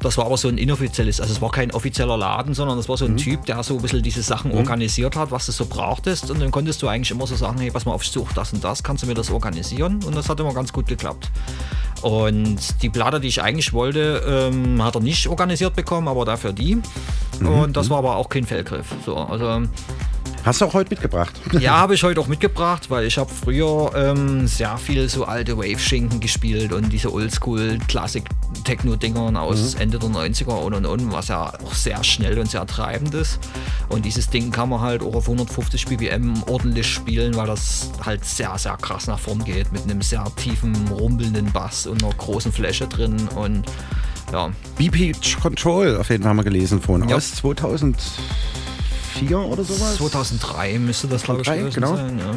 das 0.00 0.16
war 0.16 0.26
aber 0.26 0.36
so 0.36 0.48
ein 0.48 0.58
inoffizielles, 0.58 1.20
also 1.20 1.32
es 1.32 1.42
war 1.42 1.50
kein 1.50 1.70
offizieller 1.72 2.16
Laden, 2.16 2.54
sondern 2.54 2.78
das 2.78 2.88
war 2.88 2.96
so 2.96 3.04
ein 3.04 3.12
mhm. 3.12 3.16
Typ, 3.18 3.46
der 3.46 3.62
so 3.62 3.76
ein 3.76 3.82
bisschen 3.82 4.02
diese 4.02 4.22
Sachen 4.22 4.50
mhm. 4.50 4.58
organisiert 4.58 5.14
hat, 5.14 5.30
was 5.30 5.46
du 5.46 5.52
so 5.52 5.66
brauchtest. 5.66 6.30
Und 6.30 6.40
dann 6.40 6.50
konntest 6.50 6.80
du 6.82 6.88
eigentlich 6.88 7.10
immer 7.10 7.26
so 7.26 7.36
sagen, 7.36 7.58
hey, 7.58 7.70
pass 7.70 7.84
mal 7.84 7.92
auf, 7.92 8.02
ich 8.02 8.10
suche 8.10 8.34
das 8.34 8.52
und 8.52 8.64
das, 8.64 8.82
kannst 8.82 9.02
du 9.02 9.06
mir 9.06 9.14
das 9.14 9.30
organisieren? 9.30 10.02
Und 10.04 10.16
das 10.16 10.28
hat 10.28 10.40
immer 10.40 10.54
ganz 10.54 10.72
gut 10.72 10.86
geklappt. 10.86 11.30
Und 12.00 12.82
die 12.82 12.88
Platte, 12.88 13.20
die 13.20 13.28
ich 13.28 13.42
eigentlich 13.42 13.74
wollte, 13.74 14.22
ähm, 14.26 14.82
hat 14.82 14.94
er 14.94 15.02
nicht 15.02 15.28
organisiert 15.28 15.76
bekommen, 15.76 16.08
aber 16.08 16.24
dafür 16.24 16.54
die. 16.54 16.80
Mhm. 17.38 17.46
Und 17.46 17.76
das 17.76 17.86
mhm. 17.86 17.90
war 17.90 17.98
aber 17.98 18.16
auch 18.16 18.30
kein 18.30 18.44
Fehlgriff. 18.44 18.86
So, 19.04 19.16
also 19.16 19.62
Hast 20.44 20.60
du 20.60 20.64
auch 20.64 20.74
heute 20.74 20.90
mitgebracht? 20.90 21.40
Ja, 21.60 21.76
habe 21.76 21.94
ich 21.94 22.02
heute 22.02 22.20
auch 22.20 22.26
mitgebracht, 22.26 22.88
weil 22.88 23.04
ich 23.04 23.18
habe 23.18 23.30
früher 23.30 23.92
ähm, 23.94 24.46
sehr 24.46 24.78
viel 24.78 25.06
so 25.08 25.24
alte 25.24 25.58
Wave-Schinken 25.58 26.20
gespielt 26.20 26.72
und 26.72 26.90
diese 26.90 27.12
Oldschool-Klassik-Techno-Dingern 27.12 29.36
aus 29.36 29.74
mhm. 29.74 29.82
Ende 29.82 29.98
der 29.98 30.08
90er 30.08 30.52
und 30.52 30.72
und 30.74 30.86
und, 30.86 31.12
was 31.12 31.28
ja 31.28 31.52
auch 31.62 31.74
sehr 31.74 32.02
schnell 32.02 32.38
und 32.38 32.50
sehr 32.50 32.66
treibend 32.66 33.12
ist. 33.14 33.38
Und 33.90 34.06
dieses 34.06 34.30
Ding 34.30 34.50
kann 34.50 34.70
man 34.70 34.80
halt 34.80 35.02
auch 35.02 35.14
auf 35.14 35.28
150 35.28 35.86
BPM 35.86 36.42
ordentlich 36.46 36.86
spielen, 36.86 37.36
weil 37.36 37.46
das 37.46 37.90
halt 38.04 38.24
sehr, 38.24 38.56
sehr 38.56 38.78
krass 38.78 39.06
nach 39.06 39.18
vorn 39.18 39.44
geht 39.44 39.70
mit 39.72 39.82
einem 39.82 40.00
sehr 40.00 40.24
tiefen, 40.36 40.74
rumpelnden 40.88 41.52
Bass 41.52 41.86
und 41.86 42.02
einer 42.02 42.14
großen 42.14 42.52
Fläche 42.52 42.86
drin 42.86 43.28
und 43.34 43.66
ja. 44.32 44.48
BP 44.78 45.12
Control 45.42 45.98
auf 45.98 46.08
jeden 46.08 46.22
Fall 46.22 46.32
mal 46.34 46.44
gelesen 46.44 46.80
vorhin. 46.80 47.08
Ja. 47.08 47.16
Aus 47.16 47.34
2000 47.34 47.98
2004 49.18 49.38
oder 49.38 49.64
sowas? 49.64 49.96
2003 49.96 50.78
müsste 50.78 51.08
das, 51.08 51.22
glaube 51.22 51.42
ich, 51.42 51.46
gewesen 51.46 51.74
genau. 51.74 51.96
sein. 51.96 52.18
Ja. 52.18 52.34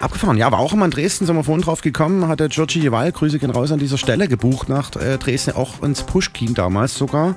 Abgefahren, 0.00 0.38
ja, 0.38 0.46
aber 0.46 0.58
auch 0.58 0.72
immer 0.72 0.86
in 0.86 0.90
Dresden 0.90 1.26
sind 1.26 1.36
wir 1.36 1.44
vorhin 1.44 1.62
drauf 1.62 1.82
gekommen, 1.82 2.26
hat 2.26 2.40
der 2.40 2.48
Georgi 2.48 2.80
Jeval, 2.80 3.12
Grüße 3.12 3.38
gehen 3.38 3.50
raus 3.50 3.70
an 3.70 3.78
dieser 3.78 3.98
Stelle, 3.98 4.28
gebucht 4.28 4.70
nach 4.70 4.96
äh, 4.96 5.18
Dresden, 5.18 5.52
auch 5.52 5.82
ins 5.82 6.02
Pushkin 6.04 6.54
damals 6.54 6.94
sogar 6.94 7.36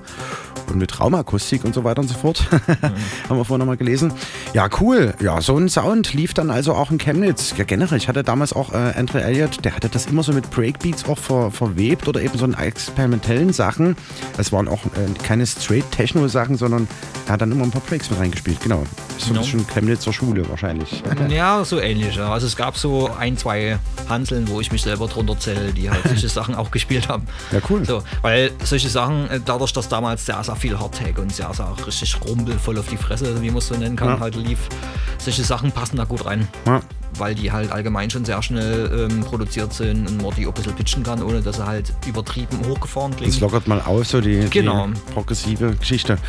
und 0.74 0.80
mit 0.80 1.00
Raumakustik 1.00 1.64
und 1.64 1.74
so 1.74 1.84
weiter 1.84 2.02
und 2.02 2.08
so 2.08 2.16
fort. 2.16 2.48
Haben 3.30 3.38
wir 3.38 3.46
vorhin 3.46 3.60
nochmal 3.60 3.78
gelesen. 3.78 4.12
Ja, 4.54 4.68
cool. 4.82 5.14
Ja, 5.22 5.42
so 5.42 5.58
ein 5.58 5.70
Sound 5.70 6.14
lief 6.14 6.34
dann 6.34 6.50
also 6.50 6.74
auch 6.74 6.92
in 6.92 6.98
Chemnitz. 6.98 7.54
Ja, 7.58 7.64
generell. 7.64 7.98
Ich 7.98 8.08
hatte 8.08 8.24
damals 8.24 8.54
auch 8.54 8.74
äh, 8.74 8.94
Andre 8.98 9.24
Elliott, 9.24 9.64
der 9.64 9.76
hatte 9.76 9.90
das 9.90 10.08
immer 10.08 10.24
so 10.24 10.34
mit 10.34 10.50
Breakbeats 10.52 11.08
auch 11.08 11.18
ver 11.18 11.52
verwebt 11.52 12.08
oder 12.08 12.22
eben 12.22 12.38
so 12.38 12.46
in 12.46 12.54
experimentellen 12.54 13.54
Sachen. 13.54 13.96
Es 14.38 14.52
waren 14.52 14.68
auch 14.68 14.86
äh, 14.86 15.20
keine 15.24 15.46
straight 15.46 15.90
Techno-Sachen, 15.92 16.58
sondern 16.58 16.88
er 17.28 17.34
hat 17.34 17.42
dann 17.42 17.52
immer 17.52 17.64
ein 17.64 17.72
paar 17.72 17.82
Breaks 17.82 18.10
mit 18.10 18.20
reingespielt. 18.20 18.60
Genau. 18.62 18.84
So 19.18 19.34
ein 19.34 19.40
bisschen 19.40 19.68
Chemnitzer 19.68 20.12
Schule 20.12 20.48
wahrscheinlich. 20.50 21.04
Ja, 21.30 21.64
so 21.64 21.80
ähnlich. 21.80 22.20
Also 22.20 22.46
es 22.46 22.56
gab 22.56 22.78
so 22.78 23.10
ein, 23.18 23.38
zwei 23.38 23.80
Hanseln, 24.10 24.48
wo 24.50 24.62
ich 24.62 24.72
mich 24.72 24.84
selber 24.84 25.08
drunter 25.08 25.40
zähle, 25.40 25.72
die 25.72 25.90
halt 25.90 26.04
solche 26.06 26.28
Sachen 26.30 26.54
auch 26.54 26.70
gespielt 26.70 27.08
haben. 27.08 27.26
Ja, 27.52 27.60
cool. 27.70 27.86
So, 27.86 28.04
weil 28.22 28.52
solche 28.64 28.90
Sachen, 28.90 29.30
äh, 29.30 29.40
dadurch, 29.44 29.74
dass 29.74 29.90
damals 29.90 30.26
sehr, 30.26 30.44
sehr 30.44 30.56
viel 30.64 30.80
Hardtag 30.80 31.20
und 31.20 31.30
sehr, 31.30 31.54
sehr 31.54 31.76
richtig 31.86 32.16
Rumpel 32.24 32.58
voll 32.58 32.78
auf 32.78 32.88
die 32.88 32.96
Fresse, 32.96 33.42
wie 33.42 33.50
man 33.50 33.58
es 33.58 33.68
so 33.68 33.76
nennen 33.76 33.98
kann, 33.98 34.08
ja. 34.08 34.20
halt 34.22 34.36
lief, 34.36 34.70
solche 35.18 35.44
Sachen 35.44 35.74
passen 35.74 35.98
da 35.98 36.06
gut 36.06 36.26
rein. 36.26 36.48
Ja 36.66 36.80
weil 37.18 37.36
die 37.36 37.52
halt 37.52 37.72
allgemein 37.72 38.10
schon 38.10 38.26
sehr 38.26 38.42
schnell 38.42 39.10
ähm, 39.10 39.22
produziert 39.22 39.74
sind 39.74 40.08
und 40.08 40.22
man 40.22 40.34
die 40.36 40.46
auch 40.46 40.52
ein 40.52 40.56
bisschen 40.56 40.76
pitchen 40.76 41.04
kann, 41.04 41.22
ohne 41.22 41.42
dass 41.42 41.58
sie 41.58 41.66
halt 41.66 41.94
übertrieben 42.08 42.60
hochgefahren 42.68 43.16
klingen. 43.16 43.32
Das 43.32 43.40
lockert 43.40 43.68
mal 43.68 43.82
aus, 43.82 44.10
so 44.10 44.22
die, 44.22 44.48
genau. 44.50 44.88
die 44.88 45.14
progressive 45.14 45.76
Geschichte. 45.76 46.16
Mhm. 46.16 46.20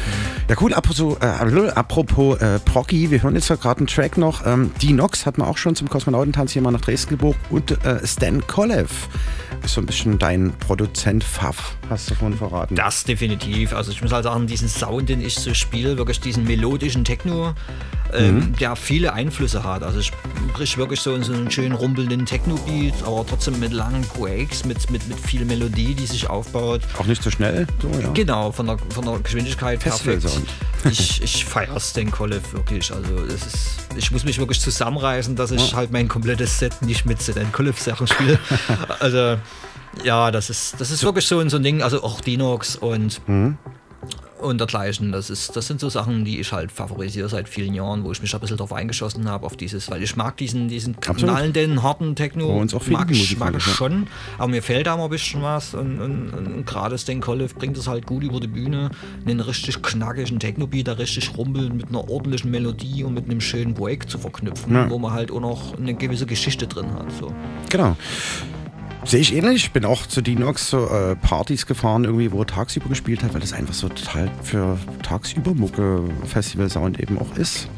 Ja 0.49 0.55
gut, 0.55 0.73
apropos, 0.73 1.17
äh, 1.21 1.71
apropos 1.71 2.41
äh, 2.41 2.59
Proggy, 2.61 3.11
wir 3.11 3.23
hören 3.23 3.35
jetzt 3.35 3.49
gerade 3.49 3.79
einen 3.79 3.87
Track 3.87 4.19
noch. 4.19 4.47
Ähm, 4.47 4.73
die 4.83 4.93
Nox 4.93 5.27
hat 5.27 5.39
man 5.39 5.49
auch 5.49 5.57
schon 5.57 5.77
zum 5.77 5.89
Kosmonautentanz 5.89 6.53
hier 6.53 6.63
mal 6.63 6.71
nach 6.71 6.81
Dresden 6.81 7.11
gebucht 7.11 7.39
und 7.51 7.71
äh, 7.85 8.07
Stan 8.07 8.47
Kolev 8.47 9.09
ist 9.63 9.75
so 9.75 9.81
ein 9.81 9.87
bisschen 9.87 10.19
dein 10.19 10.53
Produzent 10.59 11.25
Pfaff, 11.25 11.77
hast 11.89 12.11
du 12.11 12.15
vorhin 12.15 12.37
verraten. 12.37 12.75
Das 12.75 13.05
definitiv. 13.05 13.73
Also 13.73 13.93
ich 13.93 14.03
muss 14.03 14.13
halt 14.13 14.25
sagen, 14.25 14.47
diesen 14.47 14.69
Sound, 14.69 15.09
den 15.09 15.21
ich 15.21 15.37
so 15.37 15.55
spiele, 15.55 15.97
wirklich 15.97 16.21
diesen 16.21 16.45
melodischen 16.45 17.05
Techno, 17.05 17.55
ähm, 18.13 18.37
mhm. 18.37 18.57
der 18.57 18.77
viele 18.77 19.13
Einflüsse 19.13 19.65
hat. 19.65 19.83
Also 19.83 20.01
sprich 20.75 20.83
wirklich 20.83 21.01
so, 21.01 21.23
so 21.23 21.33
einen 21.33 21.51
schönen 21.53 21.73
rumpelnden 21.73 22.27
Techno-Beat, 22.27 22.95
aber 23.07 23.25
trotzdem 23.25 23.61
mit 23.61 23.73
langen 23.73 24.03
Breaks, 24.19 24.65
mit, 24.65 24.91
mit, 24.91 25.07
mit 25.07 25.21
viel 25.21 25.45
Melodie, 25.45 25.95
die 25.95 26.07
sich 26.07 26.29
aufbaut. 26.29 26.81
Auch 26.99 27.07
nicht 27.07 27.23
so 27.23 27.31
schnell? 27.31 27.67
So, 27.81 27.89
ja. 28.01 28.11
Genau, 28.13 28.51
von 28.51 28.67
der, 28.67 28.79
von 28.91 29.05
der 29.05 29.19
Geschwindigkeit 29.21 29.79
perfekt. 29.79 30.27
Ich, 30.91 31.23
ich 31.23 31.45
feiere 31.45 31.79
Stan 31.79 32.11
Colliff 32.11 32.53
wirklich. 32.53 32.93
Also 32.93 33.25
das 33.25 33.47
ist, 33.47 33.87
ich 33.97 34.11
muss 34.11 34.25
mich 34.25 34.39
wirklich 34.39 34.61
zusammenreißen, 34.61 35.37
dass 35.37 35.53
ich 35.53 35.71
ja. 35.71 35.77
halt 35.77 35.93
mein 35.93 36.09
komplettes 36.09 36.59
Set 36.59 36.83
nicht 36.83 37.07
mit 37.07 37.23
Stan 37.23 37.53
Colliff 37.53 37.81
Sachen 37.81 38.09
spiele. 38.09 38.41
also 38.99 39.37
ja, 40.03 40.33
das 40.33 40.51
ist, 40.51 40.81
das 40.81 40.91
ist 40.91 41.05
wirklich 41.05 41.27
so, 41.27 41.49
so 41.49 41.57
ein 41.57 41.63
Ding, 41.63 41.83
also 41.83 42.03
auch 42.03 42.21
Dinox 42.21 42.75
und 42.75 43.21
mhm 43.29 43.59
und 44.45 44.59
dergleichen. 44.59 45.13
Das, 45.13 45.31
ist, 45.31 45.57
das 45.57 45.67
sind 45.67 45.81
so 45.81 45.89
Sachen, 45.89 46.25
die 46.25 46.41
ich 46.41 46.53
halt 46.53 46.71
favorisiere 46.71 47.29
seit 47.29 47.49
vielen 47.49 47.75
Jahren, 47.75 48.05
wo 48.05 48.13
ich 48.13 48.23
mich 48.23 48.35
ein 48.35 48.41
bisschen 48.41 48.57
drauf 48.57 48.73
eingeschossen 48.73 49.29
habe, 49.29 49.47
auf 49.47 49.57
dieses, 49.57 49.91
weil 49.91 50.03
ich 50.03 50.17
mag 50.17 50.37
diesen, 50.37 50.69
diesen 50.69 51.01
knallenden, 51.01 51.83
harten 51.83 52.15
Techno, 52.15 52.59
uns 52.59 52.75
auch 52.75 52.87
mag 52.89 53.11
ich, 53.11 53.39
mag 53.39 53.57
ich 53.57 53.63
schon, 53.63 54.07
aber 54.39 54.49
mir 54.49 54.63
fehlt 54.63 54.87
da 54.87 54.97
mal 54.97 55.05
ein 55.05 55.11
bisschen 55.11 55.43
was 55.43 55.75
und, 55.75 56.01
und, 56.01 56.31
und 56.31 56.67
gerade 56.67 56.99
Stan 56.99 57.21
Colliff 57.21 57.55
bringt 57.55 57.77
es 57.77 57.89
halt 57.89 58.07
gut 58.07 58.23
über 58.23 58.41
die 58.41 58.47
Bühne, 58.47 58.91
einen 59.27 59.41
richtig 59.41 59.83
knackigen 59.83 60.39
Techno-Beat, 60.39 60.87
der 60.87 60.99
richtig 60.99 61.37
rumpelt, 61.37 61.75
mit 61.75 61.89
einer 61.89 62.09
ordentlichen 62.09 62.51
Melodie 62.51 63.05
und 63.05 63.15
mit 63.15 63.25
einem 63.25 63.41
schönen 63.41 63.75
Break 63.75 64.09
zu 64.09 64.19
verknüpfen, 64.19 64.75
ja. 64.75 64.91
wo 64.91 64.99
man 64.99 65.13
halt 65.13 65.31
auch 65.31 65.41
noch 65.41 65.77
eine 65.79 65.95
gewisse 65.95 66.27
Geschichte 66.27 66.67
drin 66.67 66.93
hat. 66.93 67.11
So. 67.19 67.33
Genau. 67.71 67.97
Sehe 69.05 69.21
ich 69.21 69.35
ähnlich. 69.35 69.65
Ich 69.65 69.73
bin 69.73 69.85
auch 69.85 70.07
zu 70.07 70.23
Dinox 70.23 70.71
so 70.71 70.87
äh, 70.89 71.15
Partys 71.17 71.67
gefahren, 71.67 72.05
irgendwie, 72.05 72.33
wo 72.33 72.41
er 72.41 72.47
tagsüber 72.47 72.89
gespielt 72.89 73.23
hat, 73.23 73.35
weil 73.35 73.41
das 73.41 73.53
einfach 73.53 73.75
so 73.75 73.89
total 73.89 74.31
für 74.43 74.79
tagsüber 75.03 75.55
Mucke 75.55 76.05
Festival-Sound 76.27 76.99
eben 77.01 77.19
auch 77.19 77.37
ist. 77.37 77.69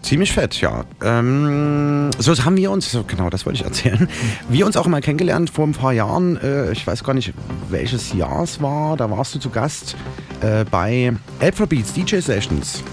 Ziemlich 0.00 0.32
fett, 0.32 0.60
ja. 0.60 0.84
Ähm, 1.02 2.10
so 2.18 2.32
haben 2.44 2.56
wir 2.56 2.70
uns, 2.70 2.96
genau, 3.06 3.28
das 3.28 3.44
wollte 3.44 3.58
ich 3.58 3.64
erzählen. 3.64 4.08
Wir 4.48 4.64
uns 4.64 4.76
auch 4.76 4.86
mal 4.86 5.00
kennengelernt 5.00 5.50
vor 5.50 5.66
ein 5.66 5.72
paar 5.72 5.92
Jahren. 5.92 6.36
Äh, 6.36 6.70
ich 6.70 6.86
weiß 6.86 7.02
gar 7.02 7.12
nicht, 7.12 7.34
welches 7.70 8.12
Jahr 8.12 8.44
es 8.44 8.62
war. 8.62 8.96
Da 8.96 9.10
warst 9.10 9.34
du 9.34 9.40
zu 9.40 9.50
Gast 9.50 9.96
äh, 10.42 10.64
bei 10.64 11.12
Alpha 11.40 11.66
Beats 11.66 11.92
DJ 11.92 12.18
Sessions. 12.18 12.84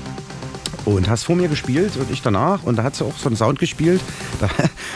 Und 0.86 1.09
hast 1.09 1.23
vor 1.23 1.36
mir 1.36 1.47
gespielt 1.47 1.97
und 1.97 2.11
ich 2.11 2.21
danach 2.21 2.63
und 2.63 2.77
da 2.77 2.84
hat 2.84 2.95
sie 2.95 3.05
auch 3.05 3.17
so 3.17 3.27
einen 3.27 3.36
Sound 3.36 3.59
gespielt. 3.59 4.01
Da 4.39 4.49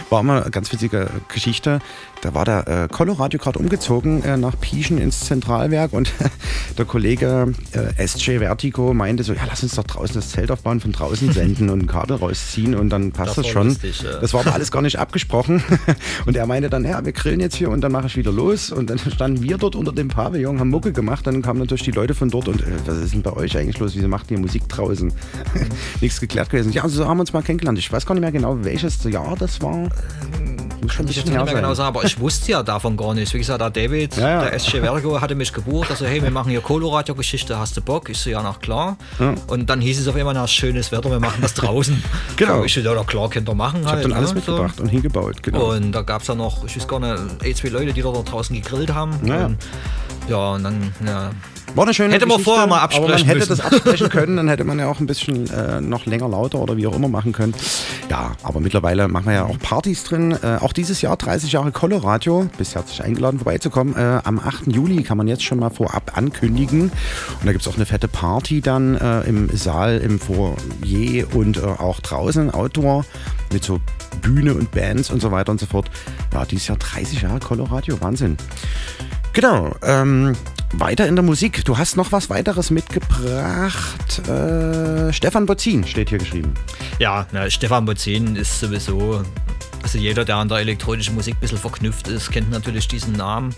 war 0.09 0.21
immer 0.21 0.41
eine 0.41 0.51
ganz 0.51 0.71
witzige 0.73 1.09
Geschichte. 1.33 1.79
Da 2.21 2.33
war 2.33 2.43
der 2.43 2.67
äh, 2.67 2.87
Coloradio 2.89 3.39
gerade 3.39 3.59
umgezogen 3.59 4.23
äh, 4.23 4.35
nach 4.35 4.59
Pieschen 4.59 4.97
ins 4.97 5.21
Zentralwerk 5.21 5.93
und 5.93 6.11
der 6.77 6.85
Kollege 6.85 7.53
äh, 7.71 8.07
SJ 8.07 8.39
Vertigo 8.39 8.93
meinte 8.93 9.23
so, 9.23 9.33
ja 9.33 9.43
lass 9.47 9.63
uns 9.63 9.75
doch 9.75 9.83
draußen 9.83 10.15
das 10.15 10.31
Zelt 10.31 10.51
aufbauen, 10.51 10.79
von 10.79 10.91
draußen 10.91 11.31
senden 11.31 11.69
und 11.69 11.83
ein 11.83 11.87
Kabel 11.87 12.17
rausziehen 12.17 12.75
und 12.75 12.89
dann 12.89 13.11
passt 13.11 13.37
das, 13.37 13.45
Das 13.45 13.47
schon. 13.47 13.67
lustig, 13.69 14.01
ja. 14.01 14.19
Das 14.19 14.33
war 14.33 14.41
aber 14.41 14.53
alles 14.53 14.71
gar 14.71 14.81
nicht 14.81 14.97
abgesprochen 14.97 15.63
und 16.25 16.35
er 16.35 16.47
meinte 16.47 16.69
dann, 16.69 16.83
ja 16.83 17.05
wir 17.05 17.13
grillen 17.13 17.39
jetzt 17.39 17.55
hier 17.55 17.69
und 17.69 17.81
dann 17.81 17.91
mache 17.91 18.07
ich 18.07 18.17
wieder 18.17 18.31
los 18.31 18.71
und 18.71 18.89
dann 18.89 18.97
standen 18.99 19.43
wir 19.43 19.57
dort 19.57 19.75
unter 19.75 19.91
dem 19.93 20.07
Pavillon, 20.07 20.59
haben 20.59 20.69
Mucke 20.69 20.91
gemacht, 20.91 21.27
dann 21.27 21.41
kamen 21.41 21.59
natürlich 21.59 21.83
die 21.83 21.91
Leute 21.91 22.15
von 22.15 22.29
dort 22.29 22.47
und 22.47 22.61
äh, 22.61 22.65
was 22.85 22.97
ist 22.97 23.13
denn 23.13 23.21
bei 23.21 23.33
euch 23.33 23.55
eigentlich 23.57 23.77
los, 23.79 23.95
wieso 23.95 24.07
macht 24.07 24.31
ihr 24.31 24.39
Musik 24.39 24.67
draußen? 24.67 25.13
Nichts 26.01 26.19
geklärt 26.19 26.49
gewesen. 26.49 26.71
Ja, 26.71 26.87
so 26.87 27.05
haben 27.07 27.17
wir 27.17 27.21
uns 27.21 27.33
mal 27.33 27.43
kennengelernt. 27.43 27.79
Ich 27.79 27.91
weiß 27.91 28.05
gar 28.05 28.15
nicht 28.15 28.21
mehr 28.21 28.31
genau, 28.31 28.57
welches 28.63 29.03
Jahr 29.03 29.35
das 29.37 29.61
war. 29.61 29.89
Muss 30.81 30.93
schon 30.93 31.05
ein 31.05 31.07
Kann 31.07 31.09
ich 31.09 31.15
jetzt 31.15 31.25
bisschen 31.25 31.37
nicht 31.41 31.45
mehr 31.45 31.61
genau 31.61 31.73
sagen, 31.73 31.87
aber 31.87 32.03
ich 32.05 32.19
wusste 32.19 32.51
ja 32.51 32.63
davon 32.63 32.95
gar 32.97 33.13
nichts. 33.13 33.33
Wie 33.33 33.39
gesagt, 33.39 33.61
der 33.61 33.69
David, 33.69 34.15
Ja, 34.15 34.43
ja. 34.43 34.49
der 34.49 34.59
SC 34.59 34.79
Vergo, 34.79 35.19
hatte 35.19 35.33
mich 35.33 35.51
gebucht. 35.51 35.89
Also, 35.89 36.05
hey, 36.05 36.21
wir 36.21 36.29
machen 36.29 36.51
hier 36.51 36.61
Coloradio-Geschichte, 36.61 37.57
hast 37.57 37.75
du 37.77 37.81
Bock? 37.81 38.09
Ich 38.09 38.19
so, 38.19 38.29
ja, 38.29 38.43
na 38.43 38.55
klar. 38.59 38.97
Ja. 39.19 39.33
Und 39.47 39.69
dann 39.69 39.81
hieß 39.81 39.99
es 39.99 40.07
auf 40.07 40.15
einmal, 40.15 40.33
na, 40.33 40.47
schönes 40.47 40.91
Wetter, 40.91 41.09
wir 41.09 41.19
machen 41.19 41.41
das 41.41 41.53
draußen. 41.53 42.01
Genau. 42.37 42.59
So, 42.59 42.65
ich 42.65 42.73
so, 42.73 42.81
ja, 42.81 43.03
klar, 43.03 43.29
könnt 43.29 43.49
ihr 43.49 43.55
machen. 43.55 43.79
Ich 43.81 43.87
habe 43.87 43.97
halt, 43.97 44.05
dann 44.05 44.13
alles 44.13 44.29
ne, 44.29 44.35
mitgebracht 44.35 44.79
und 44.79 44.89
hingebaut, 44.89 45.41
genau. 45.41 45.59
So. 45.59 45.71
Und 45.71 45.91
da 45.91 46.03
gab 46.03 46.21
es 46.21 46.27
ja 46.27 46.35
noch, 46.35 46.63
ich 46.65 46.77
weiß 46.77 46.87
gar 46.87 46.99
nicht, 46.99 47.43
ein, 47.43 47.55
zwei 47.55 47.69
Leute, 47.69 47.93
die 47.93 48.01
da 48.01 48.11
draußen 48.11 48.55
gegrillt 48.55 48.93
haben. 48.93 49.13
Ja. 49.25 49.47
Und, 49.47 49.57
ja, 50.29 50.51
und 50.51 50.63
dann, 50.63 50.93
ja. 51.05 51.31
War 51.77 51.83
eine 51.83 51.93
schöne 51.93 52.11
Hätte 52.11 52.25
man 52.25 52.39
vorher 52.39 52.65
mal 52.65 52.79
Aber 52.79 53.01
man 53.01 53.11
absprechen 53.11 53.27
hätte 53.27 53.37
müssen. 53.37 53.49
das 53.49 53.59
absprechen 53.61 54.09
können, 54.11 54.35
dann 54.37 54.47
hätte 54.47 54.63
man 54.63 54.79
ja 54.79 54.89
auch 54.89 54.99
ein 54.99 55.05
bisschen 55.05 55.47
äh, 55.51 55.79
noch 55.79 56.07
länger 56.07 56.27
lauter 56.27 56.57
oder 56.57 56.75
wie 56.75 56.87
auch 56.87 56.95
immer 56.95 57.07
machen 57.07 57.33
können. 57.33 57.53
Ja, 58.09 58.31
aber 58.41 58.59
mittlerweile 58.59 59.07
machen 59.07 59.27
wir 59.27 59.33
ja 59.33 59.45
auch 59.45 59.59
Partys 59.59 60.03
drin. 60.03 60.35
Äh, 60.41 60.57
auch 60.59 60.73
dieses 60.73 61.03
Jahr 61.03 61.15
30 61.15 61.51
Jahre 61.51 61.71
Coloradio. 61.71 62.49
Bist 62.57 62.73
herzlich 62.73 63.03
eingeladen 63.03 63.37
vorbeizukommen. 63.37 63.95
Äh, 63.95 64.21
am 64.23 64.39
8. 64.39 64.73
Juli 64.73 65.03
kann 65.03 65.17
man 65.17 65.27
jetzt 65.27 65.43
schon 65.43 65.59
mal 65.59 65.69
vorab 65.69 66.17
ankündigen. 66.17 66.85
Und 66.85 67.45
da 67.45 67.51
gibt 67.51 67.61
es 67.61 67.67
auch 67.71 67.75
eine 67.75 67.85
fette 67.85 68.07
Party 68.07 68.61
dann 68.61 68.95
äh, 68.95 69.21
im 69.21 69.55
Saal, 69.55 69.99
im 69.99 70.19
Foyer 70.19 70.55
und 71.35 71.57
äh, 71.57 71.61
auch 71.61 71.99
draußen, 71.99 72.49
Outdoor, 72.49 73.05
mit 73.53 73.63
so 73.63 73.79
Bühne 74.23 74.55
und 74.55 74.71
Bands 74.71 75.11
und 75.11 75.21
so 75.21 75.31
weiter 75.31 75.51
und 75.51 75.59
so 75.59 75.67
fort. 75.67 75.91
Ja, 76.33 76.43
dieses 76.43 76.67
Jahr 76.69 76.77
30 76.79 77.21
Jahre 77.21 77.39
Coloradio. 77.39 78.01
Wahnsinn. 78.01 78.35
Genau. 79.37 79.75
Ähm, 79.83 80.35
weiter 80.73 81.05
in 81.07 81.15
der 81.15 81.21
Musik. 81.23 81.63
Du 81.63 81.77
hast 81.77 81.95
noch 81.95 82.11
was 82.11 82.27
weiteres 82.31 82.71
mitgebracht. 82.71 84.27
Äh, 84.27 85.13
Stefan 85.13 85.45
Bozin 85.45 85.85
steht 85.85 86.09
hier 86.09 86.17
geschrieben. 86.17 86.55
Ja, 86.97 87.27
na, 87.31 87.47
Stefan 87.47 87.85
Bozin 87.85 88.35
ist 88.35 88.59
sowieso, 88.59 89.21
also 89.83 89.99
jeder, 89.99 90.25
der 90.25 90.37
an 90.37 90.49
der 90.49 90.57
elektronischen 90.57 91.13
Musik 91.13 91.35
ein 91.35 91.39
bisschen 91.41 91.59
verknüpft 91.59 92.07
ist, 92.07 92.31
kennt 92.31 92.49
natürlich 92.49 92.87
diesen 92.87 93.13
Namen. 93.13 93.53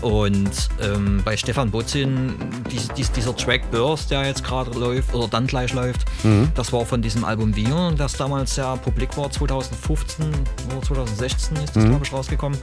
Und 0.00 0.50
ähm, 0.80 1.22
bei 1.24 1.36
Stefan 1.36 1.70
Bozin, 1.70 2.34
dies, 2.72 2.88
dies, 2.88 3.12
dieser 3.12 3.36
Track 3.36 3.70
Burst, 3.70 4.10
der 4.10 4.24
jetzt 4.26 4.42
gerade 4.42 4.76
läuft 4.76 5.14
oder 5.14 5.28
dann 5.28 5.46
gleich 5.46 5.72
läuft, 5.72 6.00
Mhm. 6.24 6.48
das 6.56 6.72
war 6.72 6.84
von 6.84 7.00
diesem 7.00 7.24
Album 7.24 7.54
Wir, 7.54 7.92
das 7.96 8.14
damals 8.14 8.56
ja 8.56 8.74
publik 8.74 9.16
war, 9.16 9.30
2015 9.30 10.26
oder 10.68 10.82
2016 10.82 11.56
ist 11.58 11.76
das, 11.76 11.84
Mhm. 11.84 11.90
glaube 11.90 12.04
ich, 12.06 12.12
rausgekommen. 12.12 12.58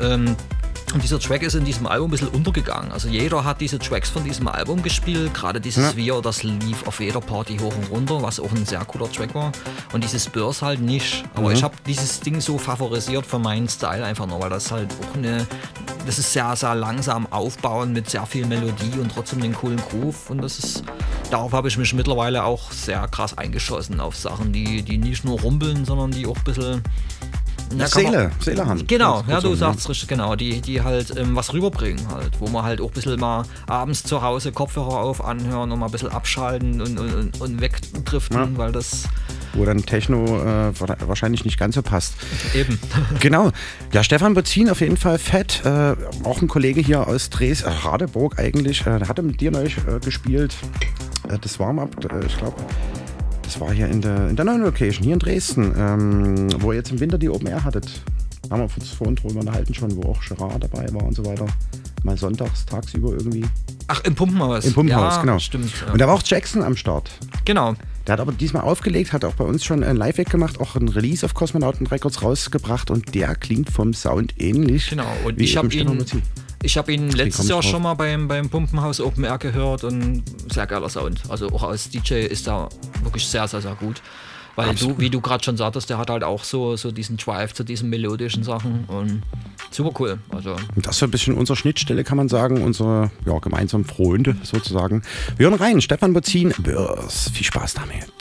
Ähm, 0.00 0.36
und 0.94 1.02
dieser 1.02 1.18
Track 1.20 1.42
ist 1.42 1.54
in 1.54 1.64
diesem 1.64 1.86
Album 1.86 2.08
ein 2.08 2.10
bisschen 2.12 2.28
untergegangen. 2.28 2.90
Also 2.92 3.08
jeder 3.08 3.44
hat 3.44 3.60
diese 3.60 3.78
Tracks 3.78 4.08
von 4.10 4.24
diesem 4.24 4.48
Album 4.48 4.82
gespielt. 4.82 5.34
Gerade 5.34 5.60
dieses 5.60 5.92
Ja. 5.92 5.96
Wir, 5.96 6.20
das 6.22 6.42
lief 6.42 6.86
auf 6.86 7.00
jeder 7.00 7.20
Party 7.20 7.58
hoch 7.58 7.74
und 7.76 7.90
runter, 7.90 8.22
was 8.22 8.40
auch 8.40 8.50
ein 8.52 8.64
sehr 8.64 8.84
cooler 8.86 9.10
Track 9.10 9.34
war. 9.34 9.52
Und 9.92 10.02
dieses 10.02 10.26
Burst 10.28 10.62
halt 10.62 10.80
nicht. 10.80 11.24
Aber 11.34 11.48
Mhm. 11.50 11.54
ich 11.54 11.62
habe 11.62 11.74
dieses 11.86 12.20
Ding 12.20 12.40
so 12.40 12.56
favorisiert 12.58 13.26
für 13.26 13.38
meinen 13.38 13.68
Style 13.68 14.04
einfach 14.04 14.26
nur, 14.26 14.40
weil 14.40 14.50
das 14.50 14.70
halt 14.70 14.88
auch 15.02 15.16
eine, 15.16 15.46
das 16.06 16.18
ist 16.18 16.32
sehr, 16.32 16.54
sehr 16.56 16.74
langsam 16.74 17.26
aufbauen 17.32 17.92
mit 17.92 18.08
sehr 18.08 18.24
viel 18.26 18.46
Melodie 18.46 18.98
und 19.00 19.12
trotzdem 19.14 19.40
den 19.42 19.54
coolen 19.54 19.80
Groove. 19.90 20.30
Und 20.30 20.38
das 20.42 20.58
ist, 20.58 20.84
darauf 21.30 21.52
habe 21.52 21.68
ich 21.68 21.76
mich 21.76 21.92
mittlerweile 21.92 22.44
auch 22.44 22.72
sehr 22.72 23.06
krass 23.08 23.36
eingeschossen 23.36 24.00
auf 24.00 24.16
Sachen, 24.16 24.52
die, 24.52 24.82
die 24.82 24.96
nicht 24.98 25.24
nur 25.24 25.38
rumpeln, 25.40 25.84
sondern 25.84 26.10
die 26.12 26.26
auch 26.26 26.36
ein 26.36 26.44
bisschen 26.44 26.82
Ja, 27.76 27.86
kann 27.86 28.02
man- 28.04 28.12
Seele, 28.12 28.30
Seele 28.40 28.66
haben. 28.66 28.86
Genau, 28.86 29.22
ja, 29.28 29.40
du 29.40 29.48
so, 29.50 29.54
sagst 29.56 29.88
richtig, 29.88 30.08
genau, 30.08 30.34
die, 30.36 30.60
die 30.60 30.80
halt 30.82 31.16
ähm, 31.16 31.36
was 31.36 31.52
rüberbringen 31.52 32.08
halt, 32.10 32.30
wo 32.40 32.48
man 32.48 32.64
halt 32.64 32.80
auch 32.80 32.88
ein 32.88 32.92
bisschen 32.94 33.18
mal 33.20 33.44
abends 33.66 34.02
zu 34.02 34.22
Hause 34.22 34.52
Kopfhörer 34.52 34.98
auf 35.00 35.24
anhören 35.24 35.70
und 35.72 35.78
mal 35.78 35.86
ein 35.86 35.92
bisschen 35.92 36.08
abschalten 36.10 36.80
und, 36.80 36.98
und, 36.98 37.40
und, 37.40 37.60
wegdriften, 37.60 38.36
Ja. 38.36 38.48
weil 38.56 38.72
das 38.72 39.04
Wo 39.54 39.64
dann 39.64 39.82
Techno 39.84 40.24
äh, 40.42 40.72
wahrscheinlich 41.06 41.44
nicht 41.44 41.58
ganz 41.58 41.74
so 41.74 41.82
passt. 41.82 42.14
eben. 42.54 42.78
Genau. 43.20 43.50
Ja, 43.92 44.02
Stefan 44.04 44.34
Bozin 44.34 44.70
auf 44.70 44.80
jeden 44.80 44.96
Fall 44.96 45.18
fett. 45.18 45.62
Äh, 45.64 45.94
auch 46.24 46.40
ein 46.40 46.48
Kollege 46.48 46.80
hier 46.80 47.06
aus 47.06 47.30
Dres, 47.30 47.62
äh, 47.62 47.68
Radeburg 47.70 48.38
eigentlich. 48.38 48.82
Äh, 48.86 48.98
der 48.98 49.08
hatte 49.08 49.22
mit 49.22 49.40
dir 49.40 49.50
neulich 49.50 49.76
äh, 49.78 49.98
gespielt. 50.00 50.54
Äh, 51.28 51.38
das 51.40 51.58
Warm-up, 51.58 51.90
äh, 52.12 52.26
ich 52.26 52.36
glaube, 52.38 52.56
das 53.48 53.58
war 53.60 53.72
hier 53.72 53.88
in 53.88 54.02
der, 54.02 54.28
in 54.28 54.36
der 54.36 54.44
neuen 54.44 54.60
Location, 54.60 55.02
hier 55.02 55.14
in 55.14 55.18
Dresden, 55.18 55.72
ähm, 55.74 56.48
wo 56.60 56.72
ihr 56.72 56.78
jetzt 56.78 56.92
im 56.92 57.00
Winter 57.00 57.16
die 57.16 57.30
Open 57.30 57.46
Air 57.46 57.64
hattet. 57.64 58.02
Haben 58.50 58.60
wir 58.60 58.68
uns 58.78 58.90
vorhin 58.90 59.16
drüber 59.16 59.40
unterhalten 59.40 59.72
schon, 59.72 59.96
wo 59.96 60.10
auch 60.10 60.20
Gerard 60.20 60.62
dabei 60.62 60.86
war 60.92 61.02
und 61.04 61.14
so 61.14 61.24
weiter. 61.24 61.46
Mal 62.02 62.18
sonntags, 62.18 62.66
tagsüber 62.66 63.12
irgendwie. 63.12 63.46
Ach, 63.86 64.04
im 64.04 64.14
Pumpenhaus. 64.14 64.66
Im 64.66 64.74
Pumpenhaus, 64.74 65.14
ja, 65.14 65.20
genau. 65.22 65.38
Stimmt. 65.38 65.72
Ja. 65.86 65.92
Und 65.92 65.98
da 65.98 66.06
war 66.06 66.14
auch 66.14 66.22
Jackson 66.22 66.62
am 66.62 66.76
Start. 66.76 67.10
genau. 67.46 67.74
Der 68.06 68.14
hat 68.14 68.20
aber 68.20 68.32
diesmal 68.32 68.64
aufgelegt, 68.64 69.14
hat 69.14 69.24
auch 69.24 69.34
bei 69.34 69.44
uns 69.44 69.64
schon 69.64 69.82
ein 69.82 69.96
Live-Weg 69.96 70.28
gemacht, 70.28 70.60
auch 70.60 70.76
ein 70.76 70.88
Release 70.88 71.24
auf 71.24 71.32
Kosmonauten 71.32 71.86
Records 71.86 72.22
rausgebracht 72.22 72.90
und 72.90 73.14
der 73.14 73.34
klingt 73.34 73.70
vom 73.70 73.94
Sound 73.94 74.34
ähnlich. 74.38 74.90
Genau, 74.90 75.10
und 75.24 75.38
wie 75.38 75.44
ich 75.44 75.56
habe 75.56 75.72
ihn, 75.74 75.96
Bozin. 75.96 76.22
Ich 76.62 76.76
hab 76.76 76.88
ihn 76.88 77.10
letztes 77.10 77.48
Jahr 77.48 77.60
drauf. 77.60 77.70
schon 77.70 77.82
mal 77.82 77.94
beim, 77.94 78.28
beim 78.28 78.48
Pumpenhaus 78.48 79.00
Open 79.00 79.24
Air 79.24 79.38
gehört 79.38 79.84
und 79.84 80.22
sehr 80.52 80.66
geiler 80.66 80.88
Sound. 80.88 81.22
Also 81.28 81.48
auch 81.50 81.62
als 81.62 81.88
DJ 81.90 82.14
ist 82.14 82.48
er 82.48 82.68
wirklich 83.02 83.26
sehr, 83.26 83.46
sehr, 83.46 83.60
sehr 83.60 83.74
gut. 83.74 84.02
Weil 84.56 84.70
Absolut. 84.70 84.96
du, 84.96 85.00
wie 85.00 85.08
du 85.08 85.20
gerade 85.20 85.44
schon 85.44 85.56
sagtest, 85.56 85.88
der 85.88 85.98
hat 85.98 86.10
halt 86.10 86.24
auch 86.24 86.42
so, 86.42 86.74
so 86.74 86.90
diesen 86.90 87.16
Drive 87.16 87.54
zu 87.54 87.62
diesen 87.62 87.90
melodischen 87.90 88.42
Sachen 88.42 88.86
und 88.88 89.22
super 89.70 89.92
cool. 90.00 90.18
Also 90.30 90.56
Und 90.74 90.84
das 90.84 90.96
ist 90.96 90.98
so 90.98 91.06
ein 91.06 91.12
bisschen 91.12 91.34
unsere 91.34 91.54
Schnittstelle, 91.54 92.02
kann 92.02 92.16
man 92.16 92.28
sagen, 92.28 92.60
unsere 92.62 93.12
ja, 93.24 93.38
gemeinsamen 93.38 93.84
Freunde 93.84 94.36
sozusagen. 94.42 95.02
Wir 95.36 95.48
hören 95.48 95.60
rein, 95.60 95.80
Stefan 95.80 96.12
Bozin, 96.12 96.52
Börs. 96.58 97.30
Viel 97.32 97.46
Spaß 97.46 97.74
damit. 97.74 98.12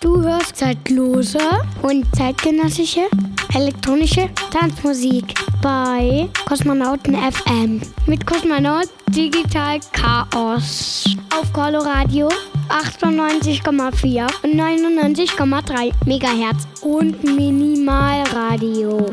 Du 0.00 0.22
hörst 0.22 0.56
zeitlose 0.56 1.40
und 1.82 2.06
zeitgenössische 2.14 3.08
elektronische 3.54 4.28
Tanzmusik 4.52 5.34
bei 5.60 6.28
Kosmonauten 6.46 7.16
FM 7.16 7.80
mit 8.06 8.24
Kosmonaut 8.24 8.88
Digital 9.08 9.80
Chaos. 9.92 11.04
Auf 11.36 11.52
Coloradio 11.52 12.28
98,4 12.68 14.26
und 14.44 14.54
99,3 14.54 15.90
Megahertz. 16.06 16.68
Und 16.82 17.24
Minimalradio. 17.24 19.06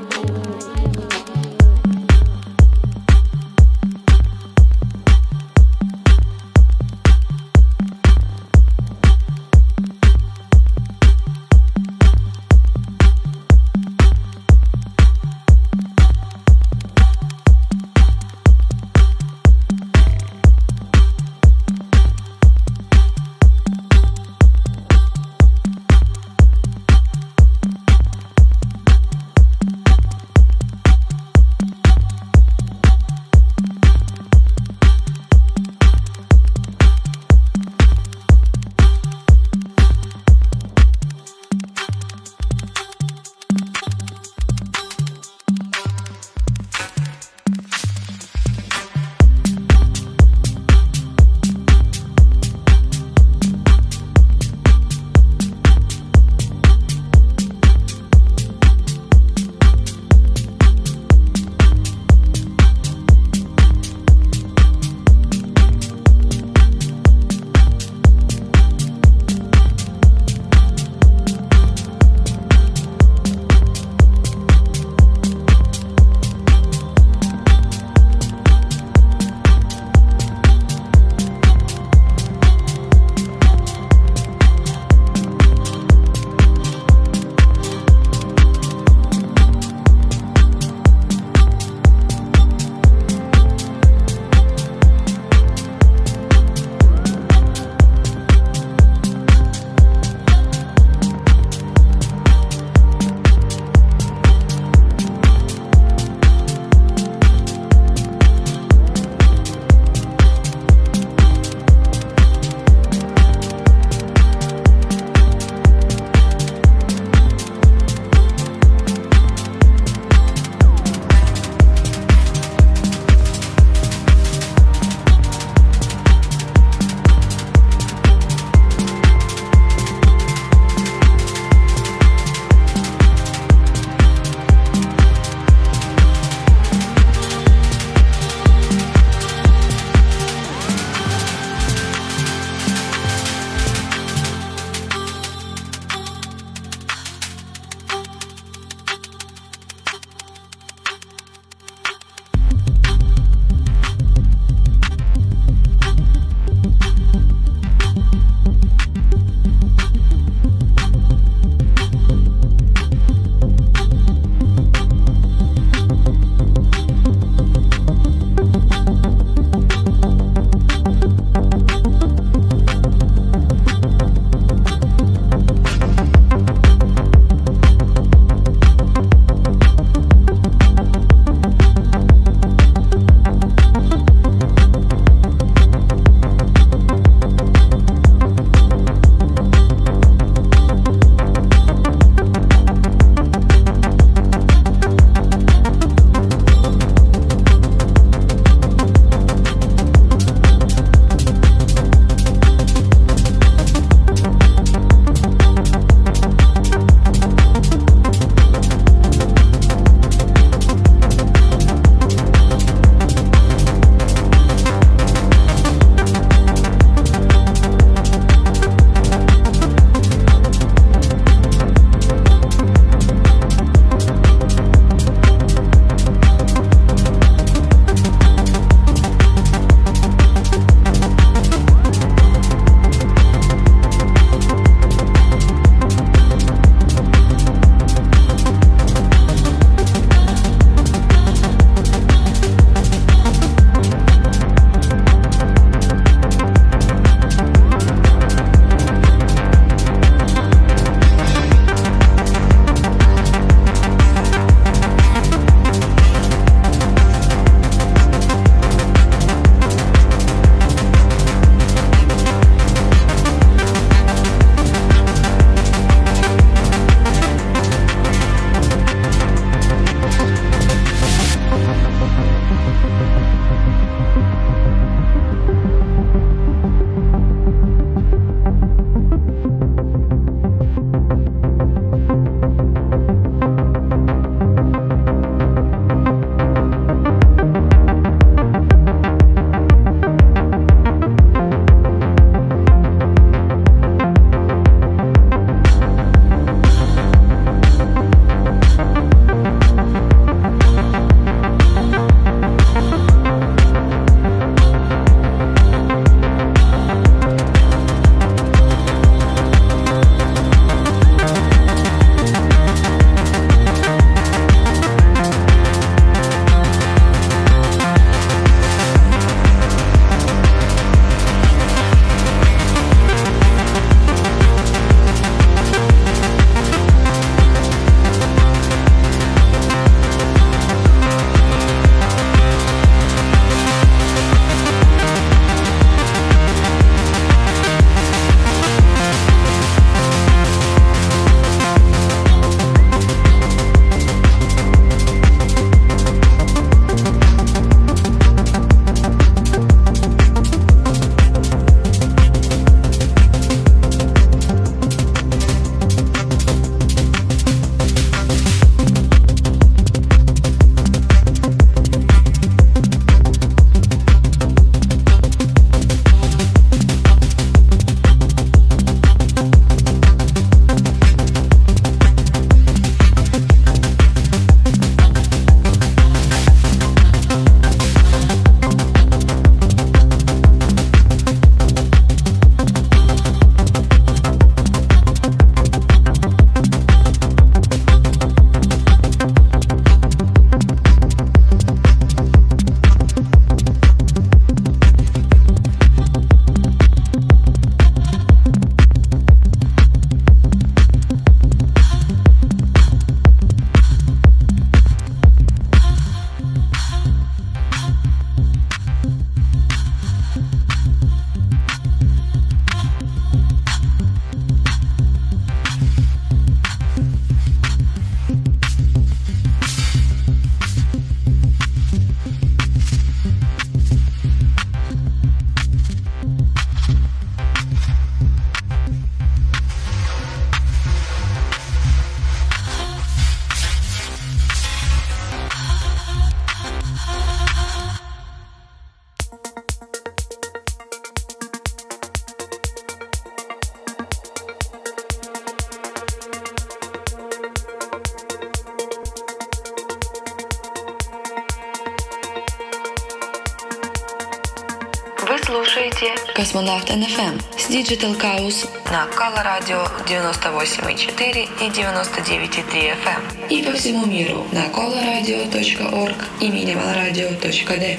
Космонавт 456.54 456.88
НФМ 456.88 457.38
с 457.58 457.70
Digital 457.70 458.16
Chaos 458.18 458.68
на 458.90 459.06
Кала 459.06 459.42
Радио 459.42 459.82
98,4 460.06 461.48
и 461.60 461.70
99,3 461.70 462.92
FM 463.02 463.48
и 463.48 463.62
по 463.62 463.72
всему 463.72 464.06
миру 464.06 464.46
на 464.52 464.68
colorradio.org 464.68 466.14
и 466.40 466.48
minimalradio.de. 466.48 467.98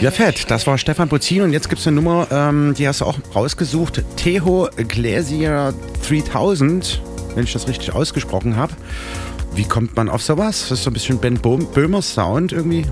Ja, 0.00 0.10
fett. 0.10 0.50
Das 0.50 0.66
war 0.66 0.76
Stefan 0.76 1.08
Bozin 1.08 1.42
und 1.42 1.52
jetzt 1.52 1.68
gibt 1.68 1.80
es 1.80 1.86
eine 1.86 1.96
Nummer, 1.96 2.26
ähm, 2.30 2.74
die 2.76 2.86
hast 2.86 3.00
du 3.00 3.06
auch 3.06 3.18
rausgesucht. 3.34 4.02
Teho 4.16 4.68
Glacier 4.88 5.72
3000, 6.06 7.00
wenn 7.34 7.44
ich 7.44 7.52
das 7.52 7.66
richtig 7.66 7.94
ausgesprochen 7.94 8.56
habe. 8.56 8.74
Wie 9.59 9.65
kommt 9.65 9.97
man 9.97 10.07
auf 10.07 10.23
sowas? 10.23 10.69
Das 10.69 10.79
ist 10.79 10.83
so 10.85 10.89
ein 10.89 10.93
bisschen 10.93 11.17
Ben 11.17 11.37
Böhmers 11.37 12.13
Sound 12.13 12.53
irgendwie. 12.53 12.85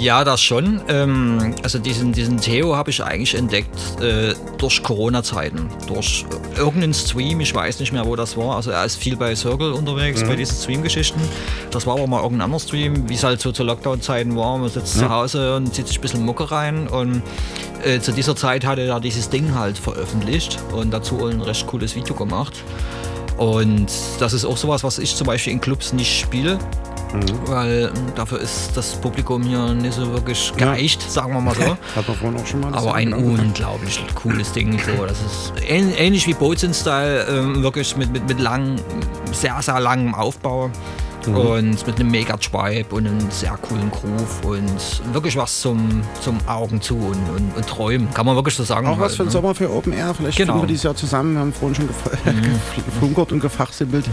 Ja, 0.00 0.24
das 0.24 0.42
schon. 0.42 0.80
Ähm, 0.88 1.54
also 1.62 1.78
diesen, 1.78 2.12
diesen 2.12 2.38
Theo 2.38 2.74
habe 2.74 2.90
ich 2.90 3.00
eigentlich 3.00 3.36
entdeckt 3.36 3.70
äh, 4.00 4.34
durch 4.58 4.82
Corona-Zeiten. 4.82 5.68
Durch 5.86 6.26
irgendeinen 6.56 6.94
Stream, 6.94 7.38
ich 7.38 7.54
weiß 7.54 7.78
nicht 7.78 7.92
mehr, 7.92 8.04
wo 8.06 8.16
das 8.16 8.36
war. 8.36 8.56
Also 8.56 8.72
er 8.72 8.84
ist 8.84 8.96
viel 8.96 9.14
bei 9.16 9.36
Circle 9.36 9.72
unterwegs, 9.72 10.24
mhm. 10.24 10.26
bei 10.26 10.34
diesen 10.34 10.56
Stream-Geschichten. 10.56 11.20
Das 11.70 11.86
war 11.86 11.94
aber 11.94 12.08
mal 12.08 12.24
irgendein 12.24 12.46
anderer 12.46 12.60
Stream, 12.60 13.08
wie 13.08 13.14
es 13.14 13.22
halt 13.22 13.40
so 13.40 13.52
zu 13.52 13.62
Lockdown-Zeiten 13.62 14.34
war. 14.34 14.58
Man 14.58 14.70
sitzt 14.70 14.96
ja. 14.96 15.02
zu 15.02 15.10
Hause 15.10 15.54
und 15.54 15.72
zieht 15.72 15.86
sich 15.86 15.98
ein 15.98 16.02
bisschen 16.02 16.24
Mucke 16.24 16.50
rein. 16.50 16.88
Und 16.88 17.22
äh, 17.84 18.00
zu 18.00 18.10
dieser 18.10 18.34
Zeit 18.34 18.66
hatte 18.66 18.82
er 18.82 18.98
dieses 18.98 19.30
Ding 19.30 19.54
halt 19.54 19.78
veröffentlicht 19.78 20.58
und 20.72 20.90
dazu 20.90 21.24
ein 21.24 21.40
recht 21.40 21.68
cooles 21.68 21.94
Video 21.94 22.16
gemacht. 22.16 22.64
Und 23.36 23.90
das 24.20 24.32
ist 24.32 24.44
auch 24.44 24.56
sowas, 24.56 24.84
was 24.84 24.98
ich 24.98 25.16
zum 25.16 25.26
Beispiel 25.26 25.52
in 25.52 25.60
Clubs 25.60 25.92
nicht 25.92 26.20
spiele. 26.20 26.58
Mhm. 27.12 27.48
Weil 27.48 27.92
ähm, 27.94 28.12
dafür 28.14 28.40
ist 28.40 28.76
das 28.76 28.94
Publikum 28.96 29.42
hier 29.42 29.72
nicht 29.74 29.94
so 29.94 30.12
wirklich 30.12 30.52
geeicht, 30.56 31.02
ja. 31.02 31.08
sagen 31.08 31.32
wir 31.32 31.40
mal 31.40 31.54
so. 31.54 31.62
Hat 31.96 32.08
man 32.08 32.16
vorhin 32.16 32.40
auch 32.40 32.46
schon 32.46 32.60
mal 32.60 32.74
Aber 32.74 32.94
ein 32.94 33.12
genau. 33.12 33.40
unglaublich 33.40 34.04
cooles 34.14 34.52
Ding. 34.52 34.78
So. 34.78 35.06
Das 35.06 35.20
ist 35.20 35.52
ähnlich 35.68 36.26
wie 36.26 36.34
Boats 36.34 36.64
in 36.64 36.74
Style, 36.74 37.26
ähm, 37.28 37.62
wirklich 37.62 37.96
mit, 37.96 38.12
mit, 38.12 38.26
mit 38.26 38.40
lang, 38.40 38.76
sehr, 39.32 39.60
sehr 39.62 39.78
langem 39.78 40.14
Aufbau. 40.14 40.70
Mhm. 41.26 41.36
Und 41.36 41.86
mit 41.86 42.00
einem 42.00 42.10
mega 42.10 42.36
Tribe 42.36 42.94
und 42.94 43.06
einem 43.06 43.30
sehr 43.30 43.56
coolen 43.62 43.90
Groove 43.90 44.44
und 44.44 45.14
wirklich 45.14 45.36
was 45.36 45.60
zum, 45.60 46.02
zum 46.20 46.38
Augen 46.46 46.80
zu 46.80 46.96
und, 46.96 47.28
und, 47.36 47.56
und 47.56 47.66
träumen. 47.66 48.12
Kann 48.12 48.26
man 48.26 48.36
wirklich 48.36 48.54
so 48.54 48.64
sagen. 48.64 48.86
Auch 48.86 48.92
halt, 48.92 49.00
was 49.00 49.16
für 49.16 49.22
ein 49.22 49.26
ne? 49.26 49.32
Sommer 49.32 49.54
für 49.54 49.70
Open 49.70 49.92
Air. 49.92 50.14
Vielleicht 50.14 50.38
genau. 50.38 50.60
wir 50.60 50.66
dieses 50.66 50.84
Jahr 50.84 50.96
zusammen. 50.96 51.34
Wir 51.34 51.40
haben 51.40 51.52
vorhin 51.52 51.74
schon 51.74 51.86
mhm. 51.86 52.60
geflunkert 52.84 53.32
und 53.32 53.40
gefachsimpelt. 53.40 54.04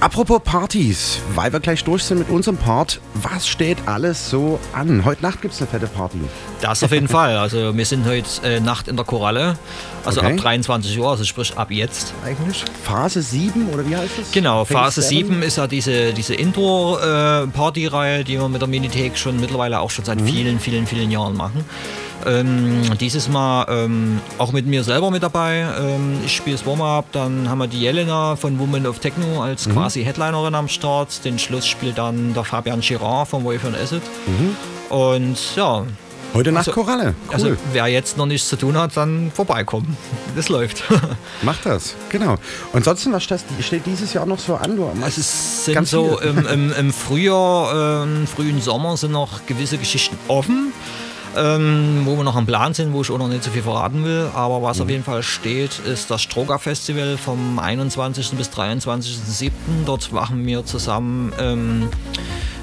Apropos 0.00 0.40
Partys, 0.44 1.20
weil 1.34 1.52
wir 1.52 1.60
gleich 1.60 1.84
durch 1.84 2.04
sind 2.04 2.18
mit 2.18 2.28
unserem 2.28 2.56
Part. 2.56 3.00
Was 3.14 3.46
steht 3.46 3.78
alles 3.86 4.30
so 4.30 4.58
an? 4.72 5.04
Heute 5.04 5.22
Nacht 5.22 5.42
gibt 5.42 5.54
es 5.54 5.60
eine 5.60 5.70
fette 5.70 5.86
Party. 5.86 6.20
Das 6.60 6.82
auf 6.82 6.92
jeden 6.92 7.08
Fall. 7.08 7.36
Also 7.36 7.76
wir 7.76 7.86
sind 7.86 8.06
heute 8.06 8.28
äh, 8.44 8.60
Nacht 8.60 8.88
in 8.88 8.96
der 8.96 9.04
Koralle. 9.04 9.56
Also 10.04 10.20
okay. 10.20 10.32
ab 10.32 10.36
23 10.38 10.98
Uhr, 10.98 11.10
also 11.10 11.24
sprich 11.24 11.56
ab 11.56 11.70
jetzt 11.70 12.12
eigentlich. 12.24 12.64
Phase 12.82 13.22
7 13.22 13.68
oder 13.72 13.88
wie 13.88 13.96
heißt 13.96 14.18
das? 14.18 14.32
Genau, 14.32 14.64
Phase 14.64 15.02
7 15.02 15.42
ist 15.42 15.56
ja 15.56 15.66
diese, 15.66 16.12
diese 16.12 16.34
Indoor-Party-Reihe, 16.34 18.20
äh, 18.20 18.24
die 18.24 18.38
wir 18.38 18.48
mit 18.48 18.60
der 18.60 18.68
Minithek 18.68 19.16
schon 19.16 19.40
mittlerweile 19.40 19.80
auch 19.80 19.90
schon 19.90 20.04
seit 20.04 20.20
mhm. 20.20 20.26
vielen, 20.26 20.60
vielen, 20.60 20.86
vielen 20.86 21.10
Jahren 21.10 21.36
machen. 21.36 21.64
Ähm, 22.26 22.96
dieses 23.00 23.28
Mal 23.28 23.66
ähm, 23.68 24.20
auch 24.38 24.52
mit 24.52 24.66
mir 24.66 24.84
selber 24.84 25.10
mit 25.10 25.22
dabei. 25.22 25.66
Ähm, 25.78 26.18
ich 26.24 26.34
spiele 26.34 26.56
das 26.56 26.66
Warm-Up, 26.66 27.06
dann 27.12 27.48
haben 27.48 27.58
wir 27.58 27.66
die 27.66 27.80
Jelena 27.80 28.36
von 28.36 28.58
Woman 28.58 28.86
of 28.86 28.98
Techno 28.98 29.42
als 29.42 29.66
mhm. 29.66 29.72
quasi 29.72 30.04
Headlinerin 30.04 30.54
am 30.54 30.68
Start. 30.68 31.24
Den 31.24 31.38
Schluss 31.38 31.66
spielt 31.66 31.98
dann 31.98 32.34
der 32.34 32.44
Fabian 32.44 32.80
Girard 32.80 33.28
von 33.28 33.44
Wave 33.44 33.66
and 33.66 33.76
Acid. 33.76 34.02
Mhm. 34.26 34.56
Und 34.94 35.56
ja, 35.56 35.84
Heute 36.34 36.50
Nacht 36.50 36.68
also, 36.68 36.72
Koralle. 36.82 37.14
Cool. 37.28 37.34
Also 37.34 37.56
wer 37.72 37.86
jetzt 37.86 38.16
noch 38.16 38.26
nichts 38.26 38.48
zu 38.48 38.56
tun 38.56 38.76
hat, 38.76 38.96
dann 38.96 39.30
vorbeikommen. 39.32 39.96
Das 40.34 40.48
läuft. 40.48 40.82
Macht 41.42 41.64
das, 41.64 41.94
genau. 42.08 42.32
Und 42.72 42.78
ansonsten, 42.78 43.12
was 43.12 43.22
steht 43.22 43.86
dieses 43.86 44.12
Jahr 44.12 44.26
noch 44.26 44.40
so 44.40 44.56
an? 44.56 44.76
Du 44.76 44.88
also 45.00 45.20
es 45.20 45.64
sind 45.64 45.86
so 45.86 46.18
im, 46.18 46.44
im, 46.44 46.72
im, 46.78 46.92
Frühjahr, 46.92 48.04
äh, 48.04 48.26
frühen 48.26 48.60
Sommer 48.60 48.96
sind 48.96 49.12
noch 49.12 49.46
gewisse 49.46 49.78
Geschichten 49.78 50.18
offen. 50.26 50.72
Ähm, 51.36 52.02
wo 52.04 52.16
wir 52.16 52.22
noch 52.22 52.36
am 52.36 52.46
Plan 52.46 52.74
sind, 52.74 52.92
wo 52.92 53.02
ich 53.02 53.10
auch 53.10 53.18
noch 53.18 53.26
nicht 53.26 53.42
so 53.42 53.50
viel 53.50 53.62
verraten 53.62 54.04
will. 54.04 54.30
Aber 54.34 54.62
was 54.62 54.78
mhm. 54.78 54.82
auf 54.84 54.90
jeden 54.90 55.04
Fall 55.04 55.22
steht, 55.22 55.80
ist 55.80 56.10
das 56.10 56.22
Stroger 56.22 56.60
Festival 56.60 57.16
vom 57.16 57.58
21. 57.58 58.30
bis 58.30 58.50
23.07. 58.50 59.50
Dort 59.84 60.12
machen 60.12 60.46
wir 60.46 60.64
zusammen 60.64 61.32
ähm, 61.40 61.88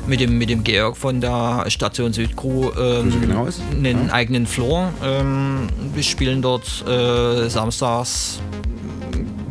mit 0.08 0.20
dem, 0.20 0.38
mit 0.38 0.50
dem 0.50 0.64
Georg 0.64 0.98
von 0.98 1.22
der 1.22 1.66
Station 1.68 2.14
Südcrew 2.14 2.72
ähm, 2.78 3.22
genau 3.22 3.48
einen 3.72 4.08
ja. 4.08 4.14
eigenen 4.14 4.48
Floor. 4.48 4.92
Ähm, 5.04 5.68
wir 5.94 6.04
spielen 6.04 6.42
dort 6.42 6.86
äh, 6.88 7.50
samstags 7.50 8.40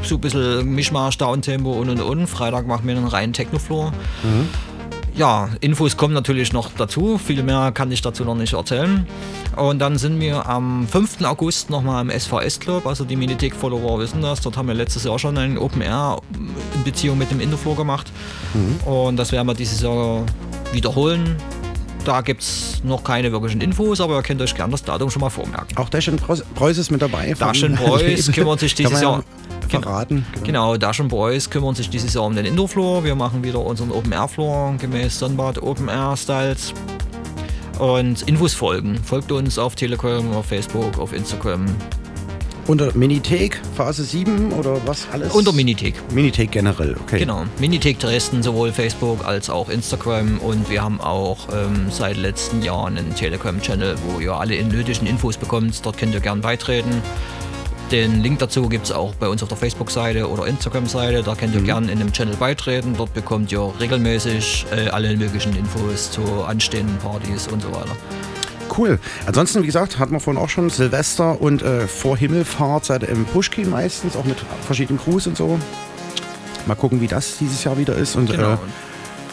so 0.03 0.15
ein 0.17 0.21
bisschen 0.21 0.75
Mischmasch, 0.75 1.19
Downtempo 1.19 1.73
und 1.73 1.91
und 1.91 2.01
und. 2.01 2.27
Freitag 2.27 2.67
machen 2.67 2.87
wir 2.87 2.97
einen 2.97 3.07
reinen 3.07 3.33
Techno-Floor. 3.33 3.93
Mhm. 4.23 4.49
Ja, 5.17 5.51
Infos 5.61 5.97
kommen 5.97 6.15
natürlich 6.15 6.53
noch 6.53 6.71
dazu. 6.77 7.19
Viel 7.19 7.43
mehr 7.43 7.73
kann 7.73 7.91
ich 7.93 8.01
dazu 8.01 8.25
noch 8.25 8.35
nicht 8.35 8.53
erzählen. 8.53 9.07
Und 9.57 9.79
dann 9.79 9.99
sind 9.99 10.21
wir 10.21 10.49
am 10.49 10.87
5. 10.87 11.23
August 11.23 11.71
nochmal 11.71 12.03
im 12.03 12.11
SVS 12.11 12.61
Club. 12.61 12.87
Also 12.87 13.05
die 13.05 13.17
Minitech-Follower 13.17 13.99
wissen 13.99 14.23
das. 14.23 14.41
Dort 14.41 14.57
haben 14.57 14.69
wir 14.69 14.75
letztes 14.75 15.05
Jahr 15.05 15.19
schon 15.19 15.37
ein 15.37 15.59
Open 15.59 15.83
Air 15.83 16.19
in 16.75 16.85
Beziehung 16.85 17.19
mit 17.19 17.31
dem 17.31 17.41
Indofloor 17.41 17.77
gemacht. 17.77 18.11
Mhm. 18.55 18.91
Und 18.91 19.17
das 19.17 19.33
werden 19.33 19.47
wir 19.47 19.55
dieses 19.55 19.81
Jahr 19.83 20.25
wiederholen. 20.73 21.37
Da 22.05 22.23
gibt 22.23 22.43
es 22.43 22.81
noch 22.83 23.05
keine 23.05 23.31
wirklichen 23.31 23.61
Infos, 23.61 24.01
aber 24.01 24.17
ihr 24.17 24.23
könnt 24.23 24.41
euch 24.41 24.55
gerne 24.55 24.73
das 24.73 24.83
Datum 24.83 25.11
schon 25.11 25.21
mal 25.21 25.31
vormerken. 25.31 25.77
Auch 25.77 25.89
Daschen 25.89 26.17
Preuß 26.17 26.79
ist 26.79 26.91
mit 26.91 27.03
dabei. 27.03 27.35
Daschen 27.39 27.75
Preuß 27.75 28.33
kümmert 28.33 28.61
sich 28.61 28.75
dieses 28.75 29.01
Jahr. 29.01 29.23
Verraten. 29.69 30.27
Genau, 30.33 30.45
genau 30.73 30.77
Daschen 30.77 31.09
Boys 31.09 31.49
kümmern 31.49 31.75
sich 31.75 31.89
dieses 31.89 32.15
Jahr 32.15 32.25
um 32.25 32.35
den 32.35 32.45
Indoor-Floor. 32.45 33.05
Wir 33.05 33.15
machen 33.15 33.45
wieder 33.45 33.61
unseren 33.61 33.93
Open-Air-Floor 33.93 34.77
gemäß 34.79 35.19
Sonnenbad 35.19 35.63
Open-Air-Styles. 35.63 36.75
Und 37.79 38.23
Infos 38.23 38.53
folgen. 38.53 38.99
Folgt 39.03 39.31
uns 39.33 39.59
auf 39.59 39.75
Telegram, 39.75 40.33
auf 40.33 40.47
Facebook, 40.47 40.99
auf 40.99 41.13
Instagram. 41.13 41.67
Unter 42.67 42.95
Minithek, 42.95 43.61
Phase 43.75 44.05
7 44.05 44.53
oder 44.53 44.81
was 44.87 45.07
alles? 45.13 45.33
Unter 45.33 45.53
Minithek. 45.53 45.95
Minithek 46.13 46.53
generell, 46.53 46.97
okay. 47.03 47.19
Genau. 47.19 47.45
Minithek 47.59 47.99
Dresden, 47.99 48.43
sowohl 48.43 48.73
Facebook 48.73 49.25
als 49.25 49.51
auch 49.51 49.69
Instagram. 49.69 50.39
Und 50.39 50.71
wir 50.71 50.83
haben 50.83 51.01
auch 51.01 51.49
ähm, 51.53 51.87
seit 51.91 52.17
letzten 52.17 52.63
Jahren 52.63 52.97
einen 52.97 53.15
Telegram-Channel, 53.15 53.97
wo 54.07 54.21
ihr 54.21 54.35
alle 54.35 54.63
nötigen 54.63 55.07
Infos 55.07 55.37
bekommt. 55.37 55.85
Dort 55.85 55.99
könnt 55.99 56.15
ihr 56.15 56.21
gern 56.21 56.41
beitreten. 56.41 57.03
Den 57.91 58.23
Link 58.23 58.39
dazu 58.39 58.69
gibt 58.69 58.85
es 58.85 58.93
auch 58.93 59.15
bei 59.17 59.27
uns 59.27 59.43
auf 59.43 59.49
der 59.49 59.59
Facebook-Seite 59.59 60.29
oder 60.29 60.47
Instagram-Seite. 60.47 61.25
Da 61.25 61.35
könnt 61.35 61.55
ihr 61.55 61.61
mhm. 61.61 61.65
gerne 61.65 61.91
in 61.91 61.99
dem 61.99 62.13
Channel 62.13 62.37
beitreten. 62.37 62.95
Dort 62.97 63.13
bekommt 63.15 63.51
ihr 63.51 63.73
regelmäßig 63.81 64.67
äh, 64.71 64.89
alle 64.91 65.17
möglichen 65.17 65.57
Infos 65.57 66.13
zu 66.13 66.23
anstehenden 66.45 66.99
Partys 66.99 67.49
und 67.49 67.63
so 67.63 67.73
weiter. 67.73 67.97
Cool. 68.77 68.99
Ansonsten, 69.27 69.63
wie 69.63 69.67
gesagt, 69.67 69.99
hatten 69.99 70.13
wir 70.13 70.21
vorhin 70.21 70.41
auch 70.41 70.49
schon 70.49 70.71
Silvester 70.71 71.41
und 71.41 71.63
äh, 71.63 71.87
vor 71.89 72.17
Himmelfahrt 72.17 72.85
seit 72.85 73.03
im 73.03 73.25
Pushkin 73.25 73.69
meistens, 73.69 74.17
auch 74.17 74.25
mit 74.25 74.39
verschiedenen 74.65 75.01
Crews 75.01 75.27
und 75.27 75.37
so. 75.37 75.59
Mal 76.67 76.75
gucken, 76.75 77.01
wie 77.01 77.09
das 77.09 77.39
dieses 77.39 77.65
Jahr 77.65 77.79
wieder 77.79 77.97
ist. 77.97 78.17
Und 78.17 78.31
genau. 78.31 78.55
äh, 78.55 78.59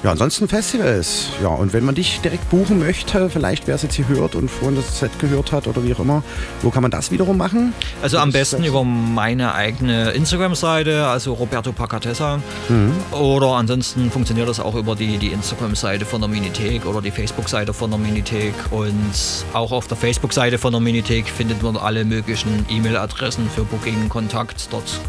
ja, 0.04 0.12
ansonsten 0.12 0.48
Festivals. 0.48 1.30
Ja, 1.42 1.50
und 1.50 1.74
wenn 1.74 1.84
man 1.84 1.96
dich 1.96 2.20
direkt 2.22 2.50
buchen 2.50 2.78
möchte, 2.80 3.30
vielleicht 3.30 3.68
wer 3.68 3.76
es 3.76 3.82
jetzt 3.82 3.96
hier 3.96 4.08
hört 4.08 4.36
und 4.36 4.50
vorhin 4.50 4.76
das 4.76 5.00
Set 5.00 5.18
gehört 5.20 5.52
hat 5.52 5.68
oder 5.68 5.84
wie 5.84 5.94
auch 5.94 6.00
immer, 6.00 6.24
wo 6.62 6.70
kann 6.70 6.84
man 6.84 6.92
das 6.92 7.12
wiederum 7.12 7.38
machen? 7.38 7.74
Also 8.02 8.20
am 8.20 8.32
besten 8.32 8.64
über 8.64 8.84
meine 8.84 9.56
eigene 9.56 10.12
Instagram-Seite, 10.12 11.08
also 11.08 11.34
Roberto 11.34 11.72
Pacatessa. 11.72 12.40
Mhm. 12.70 12.94
Oder 13.12 13.54
ansonsten 13.54 14.12
funktioniert 14.12 14.48
das 14.48 14.60
auch 14.60 14.76
über 14.76 14.96
die, 14.96 15.18
die 15.18 15.30
Instagram-Seite 15.30 16.06
von 16.06 16.22
der 16.22 16.30
Minithek 16.30 16.86
oder 16.86 17.02
die 17.02 17.12
Facebook-Seite 17.12 17.74
von 17.74 17.90
der 17.90 18.00
Minithek. 18.00 18.54
Und 18.70 19.14
auch 19.54 19.72
auf 19.72 19.88
der 19.88 19.98
Facebook-Seite 19.98 20.60
von 20.60 20.74
der 20.74 20.80
Minithek 20.80 21.28
findet 21.28 21.64
man 21.64 21.76
alle 21.76 22.06
möglichen 22.06 22.66
E-Mail-Adressen 22.70 23.50
für 23.50 23.64
Booking, 23.64 24.10
Kontakt. 24.10 24.68
Dort 24.72 25.00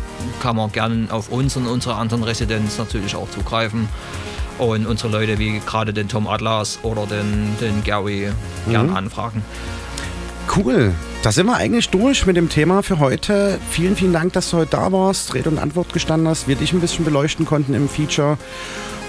kann 0.41 0.57
man 0.57 0.73
gerne 0.73 1.09
auf 1.11 1.29
uns 1.29 1.57
und 1.57 1.67
unsere 1.67 1.97
anderen 1.97 2.25
Residenz 2.25 2.79
natürlich 2.79 3.15
auch 3.15 3.31
zugreifen 3.31 3.89
und 4.59 4.87
unsere 4.87 5.11
Leute 5.11 5.39
wie 5.39 5.61
gerade 5.61 5.93
den 5.93 6.09
Tom 6.09 6.27
Atlas 6.27 6.79
oder 6.83 7.07
den, 7.07 7.57
den 7.61 7.83
Gary 7.85 8.31
gern 8.69 8.89
mhm. 8.89 8.97
anfragen. 8.97 9.43
Cool. 10.55 10.95
Da 11.23 11.33
sind 11.33 11.47
wir 11.47 11.57
eigentlich 11.57 11.89
durch 11.89 12.27
mit 12.27 12.37
dem 12.37 12.49
Thema 12.49 12.83
für 12.85 13.01
heute. 13.01 13.59
Vielen, 13.71 13.97
vielen 13.97 14.13
Dank, 14.13 14.35
dass 14.35 14.51
du 14.51 14.59
heute 14.59 14.71
da 14.71 14.93
warst, 14.93 15.35
Rede 15.35 15.51
und 15.51 15.59
Antwort 15.59 15.93
gestanden 15.93 16.29
hast, 16.29 16.47
wir 16.47 16.55
dich 16.55 16.73
ein 16.73 16.81
bisschen 16.81 17.05
beleuchten 17.05 17.45
konnten 17.45 17.75
im 17.75 17.89
Feature. 17.89 18.39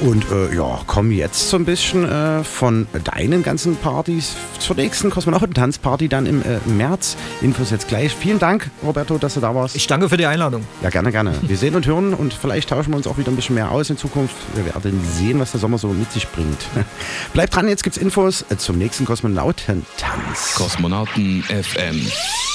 Und 0.02 0.26
äh, 0.32 0.56
ja, 0.56 0.80
komm 0.88 1.12
jetzt 1.12 1.50
so 1.50 1.58
ein 1.58 1.66
bisschen 1.66 2.10
äh, 2.10 2.44
von 2.44 2.88
deinen 3.04 3.44
ganzen 3.44 3.76
Partys 3.76 4.36
zur 4.58 4.78
nächsten 4.78 5.10
Kosmonautentanzparty 5.10 6.08
dann 6.08 6.26
im 6.26 6.42
äh, 6.42 6.60
März. 6.66 7.18
Infos 7.42 7.72
jetzt 7.72 7.90
gleich. 7.90 8.16
Vielen 8.16 8.40
Dank, 8.40 8.70
Roberto, 8.82 9.18
dass 9.18 9.34
du 9.34 9.42
da 9.42 9.54
warst. 9.54 9.76
Ich 9.76 9.88
danke 9.88 10.08
für 10.08 10.16
die 10.16 10.26
Einladung. 10.26 10.64
Ja, 10.82 10.90
gerne, 10.90 11.12
gerne. 11.12 11.34
Wir 11.42 11.58
sehen 11.58 11.76
und 11.76 11.86
hören 11.86 12.14
und 12.14 12.34
vielleicht 12.34 12.70
tauschen 12.70 12.92
wir 12.92 12.98
uns 12.98 13.08
auch 13.08 13.18
wieder 13.18 13.30
ein 13.30 13.36
bisschen 13.36 13.56
mehr 13.56 13.72
aus 13.72 13.90
in 13.90 13.98
Zukunft. 13.98 14.36
Wir 14.56 14.66
werden 14.66 15.02
sehen, 15.18 15.40
was 15.40 15.52
der 15.52 15.60
Sommer 15.60 15.78
so 15.78 15.90
mit 15.90 16.12
sich 16.14 16.28
bringt. 16.30 16.60
Bleibt 17.34 17.54
dran, 17.54 17.68
jetzt 17.68 17.84
gibt's 17.84 17.98
Infos 17.98 18.46
zum 18.58 18.78
nächsten 18.78 19.04
Kosmonautentanz. 19.04 20.56
Kosmonauten 20.56 21.44
FM. 21.44 21.99
Sessions. 22.00 22.49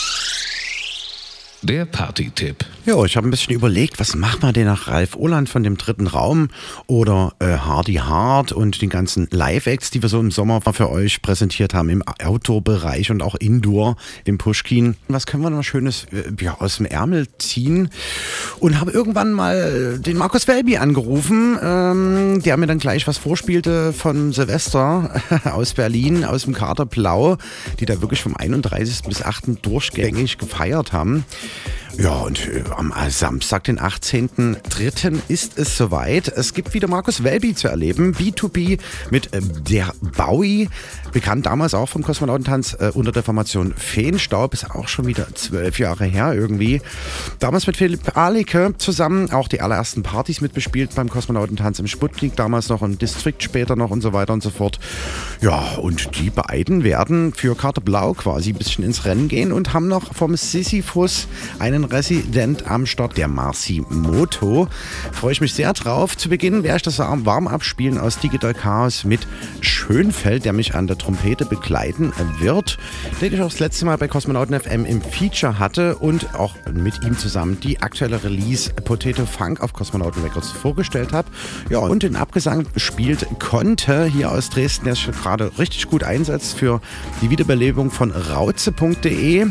Der 1.64 1.86
Party-Tipp. 1.86 2.64
Ja, 2.84 3.02
ich 3.04 3.16
habe 3.16 3.26
ein 3.26 3.30
bisschen 3.30 3.54
überlegt, 3.54 3.98
was 3.98 4.14
macht 4.14 4.42
man 4.42 4.52
denn 4.52 4.66
nach 4.66 4.88
Ralf 4.88 5.16
Oland 5.16 5.48
von 5.48 5.62
dem 5.62 5.78
dritten 5.78 6.06
Raum 6.06 6.48
oder 6.86 7.32
äh, 7.38 7.56
Hardy 7.56 7.94
Hard 7.94 8.52
und 8.52 8.82
den 8.82 8.90
ganzen 8.90 9.26
Live-Acts, 9.30 9.90
die 9.90 10.02
wir 10.02 10.10
so 10.10 10.20
im 10.20 10.30
Sommer 10.30 10.60
für 10.60 10.90
euch 10.90 11.22
präsentiert 11.22 11.72
haben, 11.72 11.88
im 11.88 12.02
Outdoor-Bereich 12.02 13.10
und 13.10 13.22
auch 13.22 13.34
Indoor 13.36 13.96
im 14.24 14.36
Pushkin. 14.36 14.96
Was 15.08 15.26
können 15.26 15.42
wir 15.42 15.50
noch 15.50 15.62
Schönes 15.62 16.06
äh, 16.12 16.24
ja, 16.42 16.56
aus 16.60 16.76
dem 16.76 16.86
Ärmel 16.86 17.26
ziehen? 17.38 17.88
Und 18.60 18.80
habe 18.80 18.90
irgendwann 18.90 19.32
mal 19.32 19.98
den 19.98 20.18
Markus 20.18 20.46
Welby 20.46 20.76
angerufen, 20.76 21.58
ähm, 21.62 22.42
der 22.42 22.58
mir 22.58 22.66
dann 22.66 22.78
gleich 22.78 23.06
was 23.06 23.16
vorspielte 23.16 23.94
von 23.94 24.32
Silvester 24.32 25.22
aus 25.44 25.72
Berlin, 25.72 26.24
aus 26.24 26.44
dem 26.44 26.52
Kater 26.52 26.84
Blau, 26.84 27.38
die 27.80 27.86
da 27.86 28.02
wirklich 28.02 28.22
vom 28.22 28.36
31. 28.36 29.04
bis 29.08 29.22
8. 29.22 29.64
durchgängig 29.64 30.36
gefeiert 30.36 30.92
haben. 30.92 31.24
Ja, 31.98 32.22
und 32.22 32.48
äh, 32.48 32.64
am 32.76 32.92
Samstag, 33.08 33.64
den 33.64 33.78
18.03. 33.78 35.20
ist 35.28 35.58
es 35.58 35.76
soweit. 35.76 36.28
Es 36.28 36.52
gibt 36.52 36.74
wieder 36.74 36.88
Markus 36.88 37.22
Welby 37.22 37.54
zu 37.54 37.68
erleben. 37.68 38.14
B2B 38.14 38.80
mit 39.10 39.32
äh, 39.32 39.40
der 39.40 39.92
Bowie. 40.00 40.68
Bekannt 41.12 41.46
damals 41.46 41.72
auch 41.72 41.88
vom 41.88 42.02
Kosmonautentanz 42.02 42.76
äh, 42.80 42.90
unter 42.92 43.12
der 43.12 43.22
Formation 43.22 43.74
Feenstaub. 43.76 44.54
Ist 44.54 44.72
auch 44.72 44.88
schon 44.88 45.06
wieder 45.06 45.32
zwölf 45.34 45.78
Jahre 45.78 46.04
her 46.04 46.34
irgendwie. 46.34 46.82
Damals 47.38 47.68
mit 47.68 47.76
Philipp 47.76 48.16
Ahlike 48.16 48.74
zusammen. 48.78 49.30
Auch 49.30 49.46
die 49.46 49.60
allerersten 49.60 50.02
Partys 50.02 50.40
mitbespielt 50.40 50.96
beim 50.96 51.08
Kosmonautentanz 51.08 51.78
im 51.78 51.86
Sputnik 51.86 52.34
damals 52.34 52.70
noch 52.70 52.82
und 52.82 53.00
District 53.00 53.36
später 53.38 53.76
noch 53.76 53.90
und 53.90 54.00
so 54.00 54.12
weiter 54.12 54.32
und 54.32 54.42
so 54.42 54.50
fort. 54.50 54.80
Ja, 55.40 55.76
und 55.76 56.18
die 56.18 56.30
beiden 56.30 56.82
werden 56.82 57.32
für 57.32 57.56
Karte 57.56 57.80
Blau 57.80 58.14
quasi 58.14 58.50
ein 58.50 58.56
bisschen 58.56 58.82
ins 58.82 59.04
Rennen 59.04 59.28
gehen 59.28 59.52
und 59.52 59.72
haben 59.72 59.86
noch 59.86 60.12
vom 60.12 60.36
Sisyphus 60.36 61.28
einen 61.58 61.84
Resident 61.84 62.70
am 62.70 62.86
Start, 62.86 63.16
der 63.16 63.28
Marci 63.28 63.82
Moto. 63.88 64.68
Freue 65.12 65.32
ich 65.32 65.40
mich 65.40 65.54
sehr 65.54 65.72
drauf. 65.72 66.16
Zu 66.16 66.28
Beginn 66.28 66.62
werde 66.62 66.76
ich 66.76 66.82
das 66.82 66.98
warm 66.98 67.48
abspielen 67.48 67.98
aus 67.98 68.18
Digital 68.18 68.54
Chaos 68.54 69.04
mit 69.04 69.26
Schönfeld, 69.60 70.44
der 70.44 70.52
mich 70.52 70.74
an 70.74 70.86
der 70.86 70.98
Trompete 70.98 71.44
begleiten 71.44 72.12
wird, 72.38 72.78
den 73.20 73.34
ich 73.34 73.40
auch 73.40 73.50
das 73.50 73.60
letzte 73.60 73.84
Mal 73.84 73.98
bei 73.98 74.08
Kosmonauten 74.08 74.58
FM 74.58 74.84
im 74.84 75.00
Feature 75.02 75.58
hatte 75.58 75.96
und 75.96 76.34
auch 76.34 76.54
mit 76.72 77.02
ihm 77.04 77.16
zusammen 77.18 77.58
die 77.60 77.80
aktuelle 77.80 78.22
Release 78.22 78.70
Potato 78.72 79.26
Funk 79.26 79.60
auf 79.60 79.72
Kosmonauten 79.72 80.22
Records 80.22 80.50
vorgestellt 80.50 81.12
habe. 81.12 81.28
Ja, 81.70 81.78
und 81.78 82.02
den 82.02 82.16
Abgesang 82.16 82.66
spielt 82.76 83.26
Conte 83.38 84.04
hier 84.04 84.30
aus 84.32 84.50
Dresden, 84.50 84.86
der 84.86 84.94
sich 84.94 85.10
gerade 85.10 85.50
richtig 85.58 85.88
gut 85.88 86.04
einsetzt 86.04 86.58
für 86.58 86.80
die 87.22 87.30
Wiederbelebung 87.30 87.90
von 87.90 88.10
rauze.de. 88.10 89.46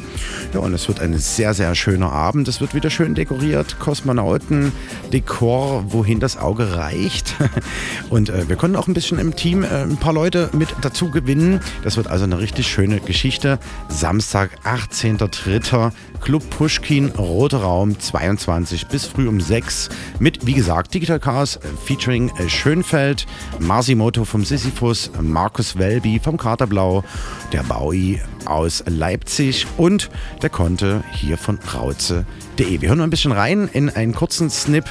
Ja, 0.53 0.59
und 0.59 0.73
es 0.73 0.87
wird 0.87 0.99
ein 0.99 1.17
sehr, 1.17 1.53
sehr 1.53 1.72
schöner 1.75 2.11
Abend. 2.11 2.47
Es 2.47 2.61
wird 2.61 2.73
wieder 2.73 2.89
schön 2.89 3.15
dekoriert. 3.15 3.79
Kosmonauten, 3.79 4.71
Dekor, 5.11 5.85
wohin 5.91 6.19
das 6.19 6.37
Auge 6.37 6.75
reicht. 6.75 7.35
Und 8.09 8.29
äh, 8.29 8.47
wir 8.49 8.55
konnten 8.55 8.75
auch 8.75 8.87
ein 8.87 8.93
bisschen 8.93 9.19
im 9.19 9.35
Team 9.35 9.63
äh, 9.63 9.67
ein 9.67 9.97
paar 9.97 10.13
Leute 10.13 10.49
mit 10.53 10.75
dazu 10.81 11.09
gewinnen. 11.09 11.59
Das 11.83 11.97
wird 11.97 12.07
also 12.07 12.23
eine 12.23 12.39
richtig 12.39 12.67
schöne 12.67 12.99
Geschichte. 12.99 13.59
Samstag, 13.89 14.51
18.03. 14.63 15.91
Club 16.23 16.49
Pushkin, 16.51 17.09
Roter 17.09 17.57
Raum, 17.57 17.99
22 17.99 18.87
bis 18.87 19.05
früh 19.05 19.27
um 19.27 19.41
6 19.41 19.89
mit, 20.19 20.45
wie 20.45 20.53
gesagt, 20.53 20.93
Digital 20.93 21.19
Cars 21.19 21.59
featuring 21.85 22.31
Schönfeld, 22.47 23.25
Masimoto 23.59 24.23
vom 24.23 24.45
Sisyphus, 24.45 25.11
Markus 25.21 25.77
Welby 25.77 26.21
vom 26.23 26.37
Katerblau, 26.37 27.03
der 27.51 27.63
Baui 27.63 28.21
aus 28.47 28.83
Leipzig 28.87 29.67
und 29.77 30.09
der 30.41 30.49
Conte 30.49 31.03
hier 31.11 31.37
von 31.37 31.59
rauze.de. 31.73 32.81
Wir 32.81 32.89
hören 32.89 32.97
noch 32.97 33.05
ein 33.05 33.09
bisschen 33.09 33.31
rein 33.31 33.69
in 33.71 33.89
einen 33.89 34.13
kurzen 34.13 34.49
Snip 34.49 34.85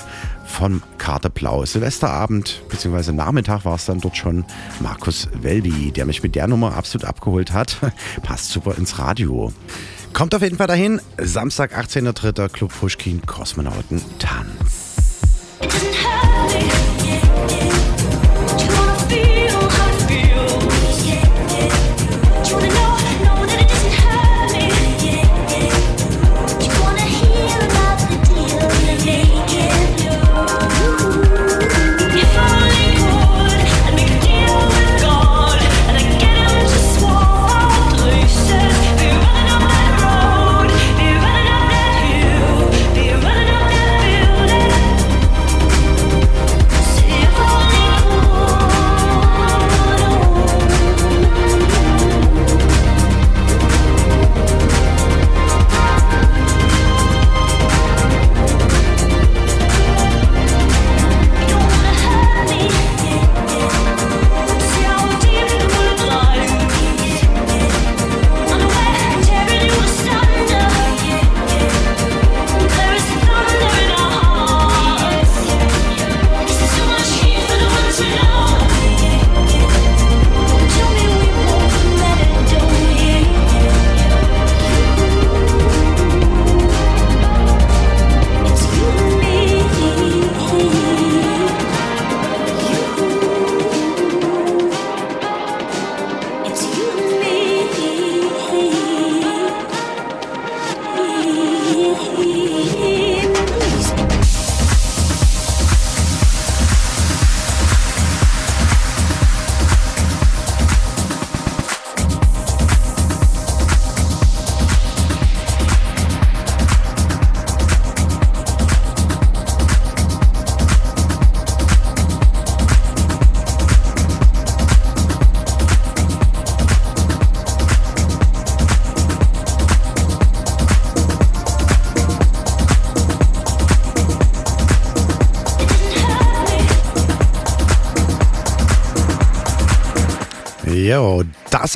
von 0.47 0.83
Katerblau. 0.99 1.65
Silvesterabend 1.65 2.63
bzw. 2.69 3.13
Nachmittag 3.13 3.65
war 3.65 3.77
es 3.77 3.87
dann 3.87 4.01
dort 4.01 4.17
schon 4.17 4.45
Markus 4.81 5.29
Welby, 5.41 5.93
der 5.93 6.07
mich 6.07 6.23
mit 6.23 6.35
der 6.35 6.47
Nummer 6.47 6.77
absolut 6.77 7.07
abgeholt 7.07 7.53
hat. 7.53 7.77
Passt 8.23 8.51
super 8.51 8.77
ins 8.77 8.99
Radio. 8.99 9.53
Kommt 10.13 10.35
auf 10.35 10.43
jeden 10.43 10.59
Fall 10.59 10.67
dahin. 10.67 11.01
Samstag, 11.19 11.77
18.03. 11.77 12.49
Club 12.49 12.73
Pushkin 12.79 13.23
Kosmonauten 13.25 14.03
Tanz. 14.19 14.93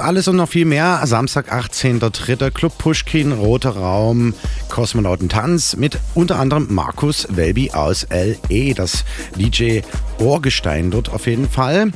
Alles 0.07 0.29
und 0.29 0.37
noch 0.37 0.49
viel 0.49 0.67
mehr. 0.67 1.01
Samstag, 1.05 1.53
18.03. 1.53 2.53
Club 2.53 2.79
Pushkin, 2.79 3.33
Roter 3.33 3.71
Raum, 3.71 4.35
Kosmonautentanz 4.69 5.77
mit 5.77 5.99
unter 6.15 6.39
anderem 6.39 6.69
Markus 6.71 7.27
Welby 7.29 7.73
aus 7.73 8.07
LE, 8.11 8.73
das 8.75 9.05
DJ 9.37 9.81
Ohrgestein 10.21 10.93
dort 10.93 11.09
auf 11.09 11.27
jeden 11.27 11.49
Fall. 11.49 11.91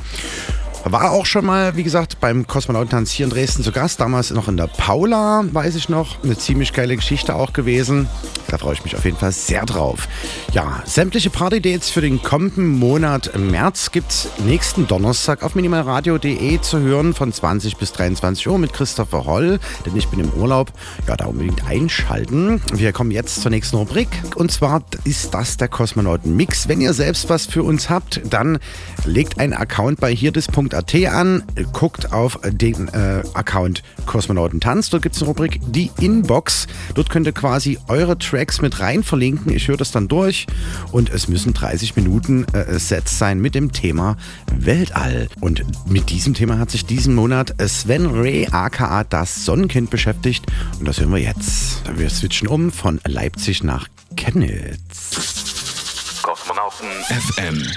War 0.83 1.11
auch 1.11 1.25
schon 1.25 1.45
mal, 1.45 1.77
wie 1.77 1.83
gesagt, 1.83 2.19
beim 2.19 2.47
Kosmonautentanz 2.47 3.11
hier 3.11 3.25
in 3.25 3.29
Dresden 3.29 3.63
zu 3.63 3.71
Gast. 3.71 4.01
Damals 4.01 4.31
noch 4.31 4.49
in 4.49 4.57
der 4.57 4.67
Paula, 4.67 5.45
weiß 5.49 5.75
ich 5.75 5.87
noch. 5.87 6.21
Eine 6.23 6.37
ziemlich 6.37 6.73
geile 6.73 6.97
Geschichte 6.97 7.35
auch 7.35 7.53
gewesen. 7.53 8.09
Da 8.51 8.57
freue 8.57 8.73
ich 8.73 8.83
mich 8.83 8.97
auf 8.97 9.05
jeden 9.05 9.15
Fall 9.15 9.31
sehr 9.31 9.65
drauf. 9.65 10.09
Ja, 10.51 10.83
sämtliche 10.85 11.29
Party-Dates 11.29 11.89
für 11.89 12.01
den 12.01 12.21
kommenden 12.21 12.67
Monat 12.67 13.31
März 13.39 13.91
gibt 13.91 14.11
es 14.11 14.27
nächsten 14.45 14.87
Donnerstag 14.87 15.41
auf 15.41 15.55
minimalradio.de 15.55 16.59
zu 16.59 16.79
hören 16.79 17.13
von 17.13 17.31
20 17.31 17.77
bis 17.77 17.93
23 17.93 18.49
Uhr 18.49 18.59
mit 18.59 18.73
Christopher 18.73 19.23
Holl, 19.23 19.61
denn 19.85 19.95
ich 19.95 20.09
bin 20.09 20.19
im 20.19 20.29
Urlaub. 20.33 20.73
Ja, 21.07 21.15
da 21.15 21.27
unbedingt 21.27 21.65
einschalten. 21.65 22.61
Wir 22.73 22.91
kommen 22.91 23.11
jetzt 23.11 23.41
zur 23.41 23.51
nächsten 23.51 23.77
Rubrik 23.77 24.09
und 24.35 24.51
zwar 24.51 24.83
ist 25.05 25.33
das 25.33 25.55
der 25.55 25.69
Kosmonauten-Mix. 25.69 26.67
Wenn 26.67 26.81
ihr 26.81 26.91
selbst 26.91 27.29
was 27.29 27.45
für 27.45 27.63
uns 27.63 27.89
habt, 27.89 28.19
dann 28.29 28.59
legt 29.05 29.39
einen 29.39 29.53
Account 29.53 30.01
bei 30.01 30.13
hierdis.at 30.13 30.95
an, 31.05 31.43
guckt 31.71 32.11
auf 32.11 32.37
den 32.43 32.89
äh, 32.89 33.23
Account 33.33 33.81
Kosmonautentanz. 34.05 34.89
Dort 34.89 35.03
gibt 35.03 35.15
es 35.15 35.21
eine 35.21 35.29
Rubrik 35.29 35.61
Die 35.67 35.89
Inbox. 36.01 36.67
Dort 36.95 37.09
könnt 37.09 37.27
ihr 37.27 37.33
quasi 37.33 37.79
eure 37.87 38.17
Tracks 38.17 38.40
mit 38.61 38.79
rein 38.79 39.03
verlinken. 39.03 39.53
Ich 39.53 39.67
höre 39.67 39.77
das 39.77 39.91
dann 39.91 40.07
durch 40.07 40.47
und 40.91 41.09
es 41.09 41.27
müssen 41.27 41.53
30 41.53 41.95
Minuten 41.95 42.45
äh, 42.53 42.79
Sets 42.79 43.17
sein 43.17 43.39
mit 43.39 43.55
dem 43.55 43.71
Thema 43.71 44.17
Weltall. 44.51 45.27
Und 45.39 45.63
mit 45.87 46.09
diesem 46.09 46.33
Thema 46.33 46.57
hat 46.57 46.71
sich 46.71 46.85
diesen 46.85 47.13
Monat 47.13 47.53
Sven 47.65 48.07
Ray 48.07 48.47
aka 48.51 49.03
das 49.03 49.45
Sonnenkind 49.45 49.89
beschäftigt 49.89 50.45
und 50.79 50.87
das 50.87 50.99
hören 50.99 51.11
wir 51.11 51.19
jetzt. 51.19 51.81
Wir 51.95 52.09
switchen 52.09 52.47
um 52.47 52.71
von 52.71 52.99
Leipzig 53.05 53.63
nach 53.63 53.87
Chemnitz. 54.15 56.21
Kosmonauten 56.23 56.87
FM. 57.09 57.67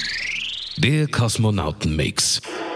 Der 0.78 1.09
Kosmonauten-Mix. 1.09 2.41
Hello 2.43 2.73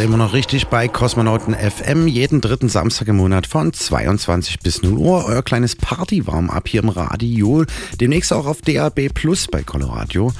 Seid 0.00 0.08
immer 0.08 0.16
noch 0.16 0.32
richtig 0.32 0.68
bei 0.68 0.88
Kosmonauten 0.88 1.54
FM, 1.54 2.06
jeden 2.06 2.40
dritten 2.40 2.70
Samstag 2.70 3.08
im 3.08 3.16
Monat 3.16 3.46
von 3.46 3.70
22 3.70 4.60
bis 4.60 4.82
0 4.82 4.96
Uhr. 4.96 5.26
Euer 5.26 5.42
kleines 5.42 5.76
Party-Warm-up 5.76 6.68
hier 6.68 6.82
im 6.82 6.88
Radio. 6.88 7.66
Demnächst 8.00 8.32
auch 8.32 8.46
auf 8.46 8.62
DAB 8.62 9.10
Plus 9.12 9.46
bei 9.46 9.62
Coloradio. 9.62 10.32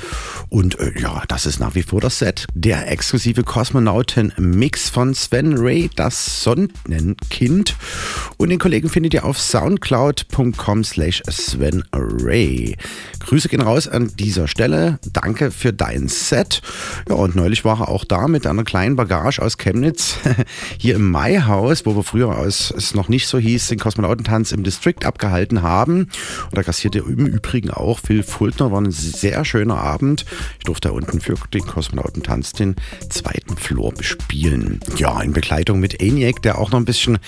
Und 0.49 0.81
äh, 0.81 0.99
ja, 0.99 1.25
das 1.29 1.45
ist 1.45 1.61
nach 1.61 1.75
wie 1.75 1.83
vor 1.83 2.01
das 2.01 2.21
Set. 2.21 2.47
Der 2.55 2.91
exklusive 2.91 3.43
Kosmonauten-Mix 3.43 4.89
von 4.89 5.13
Sven 5.13 5.59
Ray, 5.59 5.91
das 5.95 6.43
Sonnenkind. 6.43 7.77
Und 8.39 8.49
den 8.49 8.59
Kollegen 8.59 8.89
findet 8.89 9.13
ihr 9.13 9.27
auf 9.27 9.39
soundcloud.com 9.39 10.85
slash 10.85 11.23
Sven 11.29 11.85
Ray. 11.93 12.79
Grüße 13.21 13.49
gehen 13.49 13.61
raus 13.61 13.87
an 13.87 14.11
dieser 14.19 14.49
Stelle. 14.49 14.99
Danke 15.13 15.51
für 15.51 15.73
dein 15.73 16.09
Set. 16.09 16.63
Ja, 17.09 17.15
und 17.15 17.37
neulich 17.37 17.65
war 17.65 17.81
er 17.81 17.89
auch 17.89 18.05
da 18.05 18.29
mit 18.29 18.47
einer 18.47 18.65
kleinen 18.65 18.97
Bagage 18.97 19.41
aus 19.41 19.59
Chemnitz 19.59 20.17
hier 20.79 20.97
im 20.97 21.11
Maihaus, 21.11 21.87
wo 21.87 21.95
wir 21.95 22.03
früher, 22.03 22.31
als 22.31 22.73
es 22.77 22.95
noch 22.95 23.09
nicht 23.09 23.29
so 23.29 23.39
hieß, 23.39 23.69
den 23.69 23.79
Kosmonautentanz 23.79 24.53
im 24.53 24.65
District 24.65 25.05
abgehalten 25.05 25.63
haben. 25.63 26.09
Und 26.51 26.57
da 26.57 26.63
kassierte 26.63 26.99
im 26.99 27.27
Übrigen 27.27 27.71
auch 27.71 27.99
Phil 27.99 28.23
Fultner. 28.23 28.73
War 28.73 28.81
ein 28.81 28.91
sehr 28.91 29.45
schöner 29.45 29.79
Abend. 29.79 30.25
Ich 30.59 30.65
durfte 30.65 30.89
da 30.89 30.95
unten 30.95 31.21
für 31.21 31.35
den 31.53 31.67
Kosmonautentanz 31.67 32.53
den 32.53 32.77
zweiten 33.09 33.57
Floor 33.57 33.93
bespielen. 33.93 34.81
Ja, 34.97 35.21
in 35.21 35.33
Begleitung 35.33 35.79
mit 35.79 36.01
ENIAC, 36.03 36.43
der 36.43 36.59
auch 36.59 36.71
noch 36.73 36.79
ein 36.79 36.85
bisschen 36.85 37.19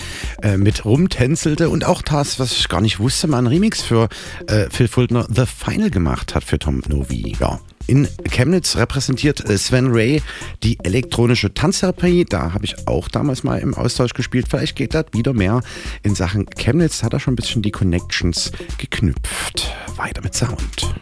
äh, 0.41 0.57
mit 0.57 0.85
rumtänzelte 0.85 1.69
und 1.69 1.85
auch 1.85 2.01
das, 2.01 2.39
was 2.39 2.51
ich 2.51 2.67
gar 2.67 2.81
nicht 2.81 2.99
wusste, 2.99 3.27
mal 3.27 3.37
ein 3.37 3.47
Remix 3.47 3.81
für 3.81 4.09
äh, 4.47 4.69
Phil 4.69 4.87
Fultner 4.87 5.27
The 5.29 5.45
Final 5.45 5.82
gemacht 5.89 6.35
hat 6.35 6.43
für 6.43 6.59
Tom 6.59 6.81
Novi. 6.87 7.35
Ja, 7.39 7.59
in 7.87 8.07
Chemnitz 8.29 8.77
repräsentiert 8.77 9.47
äh, 9.49 9.57
Sven 9.57 9.87
Ray 9.91 10.21
die 10.63 10.77
elektronische 10.83 11.53
Tanztherapie. 11.53 12.25
Da 12.25 12.53
habe 12.53 12.65
ich 12.65 12.87
auch 12.87 13.07
damals 13.07 13.43
mal 13.43 13.59
im 13.59 13.73
Austausch 13.73 14.13
gespielt. 14.13 14.47
Vielleicht 14.49 14.75
geht 14.75 14.93
das 14.93 15.05
wieder 15.11 15.33
mehr 15.33 15.61
in 16.01 16.15
Sachen 16.15 16.45
Chemnitz. 16.57 17.03
Hat 17.03 17.13
er 17.13 17.19
schon 17.19 17.33
ein 17.33 17.37
bisschen 17.37 17.61
die 17.61 17.71
Connections 17.71 18.51
geknüpft. 18.77 19.71
Weiter 19.97 20.21
mit 20.21 20.33
Sound. 20.33 20.93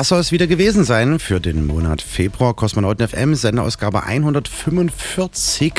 Das 0.00 0.08
soll 0.08 0.20
es 0.20 0.32
wieder 0.32 0.46
gewesen 0.46 0.82
sein 0.82 1.18
für 1.18 1.40
den 1.40 1.66
Monat 1.66 2.00
Februar. 2.00 2.54
Kosmonauten 2.54 3.06
FM, 3.06 3.34
Sendeausgabe 3.34 4.04
145. 4.04 5.74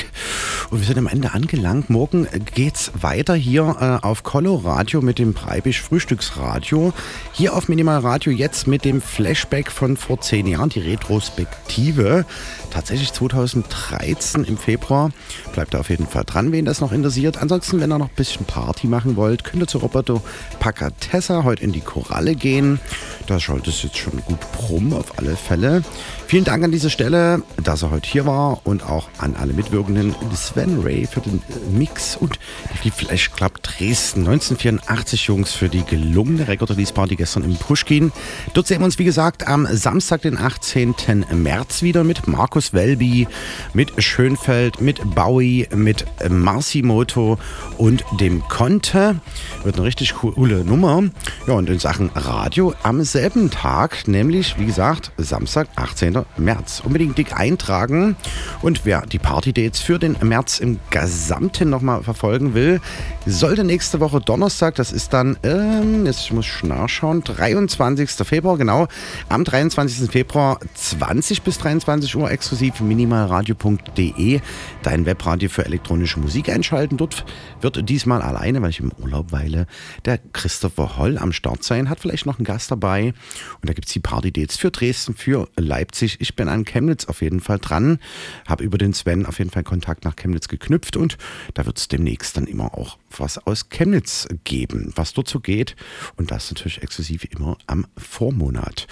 Und 0.70 0.80
wir 0.80 0.86
sind 0.86 1.00
am 1.00 1.08
Ende 1.08 1.34
angelangt. 1.34 1.90
Morgen 1.90 2.28
geht's 2.54 2.92
weiter 2.94 3.34
hier 3.34 3.78
äh, 3.80 4.06
auf 4.06 4.22
Collo 4.22 4.58
Radio 4.58 5.02
mit 5.02 5.18
dem 5.18 5.34
Breibisch 5.34 5.82
Frühstücksradio. 5.82 6.94
Hier 7.32 7.56
auf 7.56 7.68
Minimal 7.68 8.02
Radio 8.02 8.32
jetzt 8.32 8.68
mit 8.68 8.86
dem 8.86 9.02
Flashback 9.02 9.72
von 9.72 9.98
vor 9.98 10.22
zehn 10.22 10.46
Jahren, 10.46 10.70
die 10.70 10.82
Retrospektive. 10.82 12.24
Tatsächlich 12.72 13.14
2013 13.14 14.46
im 14.46 14.58
Februar. 14.58 15.12
Bleibt 15.54 15.74
da 15.74 15.80
auf 15.80 15.90
jeden 15.90 16.08
Fall 16.08 16.24
dran, 16.26 16.52
wen 16.52 16.66
das 16.66 16.82
noch 16.82 16.92
interessiert. 16.92 17.38
Ansonsten, 17.38 17.80
wenn 17.82 17.92
ihr 17.92 17.98
noch 17.98 18.10
ein 18.10 18.16
bisschen 18.16 18.46
Party 18.46 18.88
machen 18.88 19.18
wollt, 19.18 19.44
könnt 19.44 19.62
ihr 19.62 19.68
zu 19.68 19.78
Roberto 19.80 20.22
Pacatessa 20.60 21.44
heute 21.44 21.64
in 21.64 21.74
die 21.74 21.82
Koralle 21.82 22.36
gehen. 22.36 22.80
Da 23.28 23.40
schaut 23.40 23.68
es 23.68 23.84
jetzt 23.84 23.98
schon 23.98 24.22
gut 24.26 24.40
brumm 24.54 24.94
auf 24.94 25.18
alle 25.20 25.36
Fälle. 25.36 25.84
Vielen 26.28 26.46
Dank 26.46 26.64
an 26.64 26.72
dieser 26.72 26.90
Stelle, 26.90 27.44
dass 27.62 27.84
er 27.84 27.92
heute 27.92 28.10
hier 28.10 28.26
war 28.26 28.62
und 28.66 28.84
auch 28.84 29.10
an 29.18 29.36
alle 29.36 29.52
Mitwirkenden 29.52 30.16
Sven 30.34 30.82
Ray 30.82 31.06
für 31.06 31.20
den 31.20 31.42
Mix 31.72 32.16
und 32.16 32.40
die 32.84 32.92
Flash 32.92 33.32
Club 33.32 33.62
Dresden 33.64 34.22
1984 34.22 35.28
Jungs 35.28 35.52
für 35.52 35.68
die 35.68 35.84
gelungene 35.84 36.48
Record 36.48 36.72
Release 36.72 36.94
Party 36.94 37.18
gestern 37.18 37.44
im 37.44 37.58
Pushkin. 37.58 38.14
Dort 38.54 38.68
sehen 38.68 38.80
wir 38.80 38.86
uns 38.86 38.98
wie 38.98 39.04
gesagt 39.04 39.48
am 39.48 39.68
Samstag, 39.70 40.22
den 40.22 40.38
18. 40.38 41.26
März 41.34 41.82
wieder 41.82 42.04
mit 42.04 42.28
Markus 42.28 42.61
Welby, 42.74 43.28
mit 43.74 43.92
Schönfeld, 44.04 44.82
mit 44.82 45.00
Bowie, 45.16 45.68
mit 45.76 46.06
Marcimoto 46.30 47.38
und 47.78 48.04
dem 48.20 48.42
Conte. 48.48 49.20
Wird 49.64 49.76
eine 49.76 49.86
richtig 49.86 50.16
coole 50.16 50.64
Nummer. 50.64 51.04
Ja, 51.48 51.54
und 51.54 51.70
in 51.70 51.80
Sachen 51.80 52.10
Radio 52.16 52.74
am 52.84 53.04
selben 53.04 53.50
Tag, 53.50 54.08
nämlich 54.08 54.58
wie 54.60 54.66
gesagt 54.66 55.12
Samstag, 55.18 55.68
18. 55.76 56.20
März. 56.38 56.82
Unbedingt 56.86 57.18
dick 57.18 57.38
eintragen. 57.38 58.16
Und 58.62 58.86
wer 58.86 59.02
die 59.02 59.20
Party-Dates 59.20 59.80
für 59.80 60.00
den 60.00 60.16
März 60.22 60.60
im 60.60 60.80
Gesamten 60.90 61.70
nochmal 61.70 62.04
verfolgen 62.04 62.54
will, 62.54 62.80
sollte 63.26 63.64
nächste 63.64 64.00
Woche 64.00 64.20
Donnerstag, 64.20 64.76
das 64.76 64.92
ist 64.92 65.14
dann, 65.14 65.38
ähm, 65.44 66.06
jetzt 66.06 66.32
muss 66.32 66.46
ich 66.46 66.64
nachschauen, 66.64 67.24
23. 67.24 68.10
Februar, 68.28 68.58
genau, 68.58 68.88
am 69.30 69.44
23. 69.44 70.10
Februar 70.12 70.60
20 70.74 71.42
bis 71.42 71.58
23 71.60 72.16
Uhr 72.16 72.30
exklusiv 72.30 72.51
minimalradio.de, 72.52 74.42
dein 74.84 75.06
Webradio 75.06 75.50
für 75.50 75.66
elektronische 75.66 76.20
Musik 76.20 76.50
einschalten. 76.50 76.98
Dort 76.98 77.26
wird 77.62 77.88
diesmal 77.90 78.22
alleine, 78.22 78.62
weil 78.62 78.72
ich 78.72 78.80
im 78.80 78.92
Urlaub 78.92 79.32
weile, 79.32 79.68
der 80.06 80.18
Christopher 80.18 80.98
Holl 80.98 81.18
am 81.18 81.32
Start 81.32 81.64
sein, 81.64 81.90
hat 81.90 82.00
vielleicht 82.00 82.26
noch 82.26 82.38
einen 82.38 82.46
Gast 82.46 82.72
dabei. 82.72 83.14
Und 83.62 83.70
da 83.70 83.74
gibt 83.74 83.88
es 83.88 83.94
die 83.94 84.00
Party-Dates 84.00 84.58
für 84.58 84.72
Dresden, 84.72 85.16
für 85.16 85.48
Leipzig. 85.56 86.18
Ich 86.20 86.36
bin 86.36 86.50
an 86.50 86.66
Chemnitz 86.66 87.06
auf 87.06 87.22
jeden 87.22 87.40
Fall 87.40 87.60
dran, 87.60 88.00
habe 88.48 88.64
über 88.64 88.78
den 88.78 88.94
Sven 88.94 89.26
auf 89.26 89.40
jeden 89.40 89.52
Fall 89.52 89.64
Kontakt 89.64 90.04
nach 90.04 90.16
Chemnitz 90.16 90.48
geknüpft 90.48 90.98
und 90.98 91.18
da 91.54 91.66
wird 91.66 91.78
es 91.78 91.88
demnächst 91.88 92.38
dann 92.38 92.48
immer 92.48 92.78
auch 92.78 92.98
was 93.18 93.38
aus 93.38 93.70
Chemnitz 93.70 94.28
geben, 94.44 94.92
was 94.96 95.14
dort 95.14 95.28
so 95.28 95.40
geht. 95.40 95.76
Und 96.18 96.32
das 96.32 96.52
natürlich 96.52 96.84
exklusiv 96.84 97.26
immer 97.26 97.58
am 97.68 97.86
Vormonat. 97.98 98.88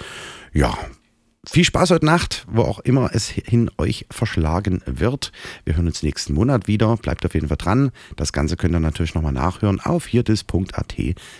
Ja, 0.52 0.76
viel 1.46 1.64
Spaß 1.64 1.90
heute 1.90 2.06
Nacht, 2.06 2.44
wo 2.48 2.62
auch 2.62 2.80
immer 2.80 3.10
es 3.12 3.28
hin 3.28 3.70
euch 3.78 4.06
verschlagen 4.10 4.82
wird. 4.86 5.32
Wir 5.64 5.76
hören 5.76 5.86
uns 5.86 6.02
nächsten 6.02 6.34
Monat 6.34 6.66
wieder. 6.68 6.96
Bleibt 6.96 7.24
auf 7.24 7.34
jeden 7.34 7.48
Fall 7.48 7.56
dran. 7.56 7.90
Das 8.16 8.32
Ganze 8.32 8.56
könnt 8.56 8.74
ihr 8.74 8.80
natürlich 8.80 9.14
nochmal 9.14 9.32
nachhören 9.32 9.80
auf 9.80 10.06
hierdis.at 10.06 10.94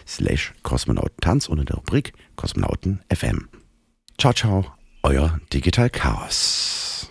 slash 0.07 0.53
Kosmonautentanz 0.63 1.49
unter 1.49 1.65
der 1.65 1.77
Rubrik 1.77 2.13
Kosmonauten 2.37 3.01
FM. 3.13 3.49
Ciao, 4.19 4.33
ciao, 4.33 4.67
euer 5.03 5.41
Digital 5.53 5.91
Chaos. 5.91 7.11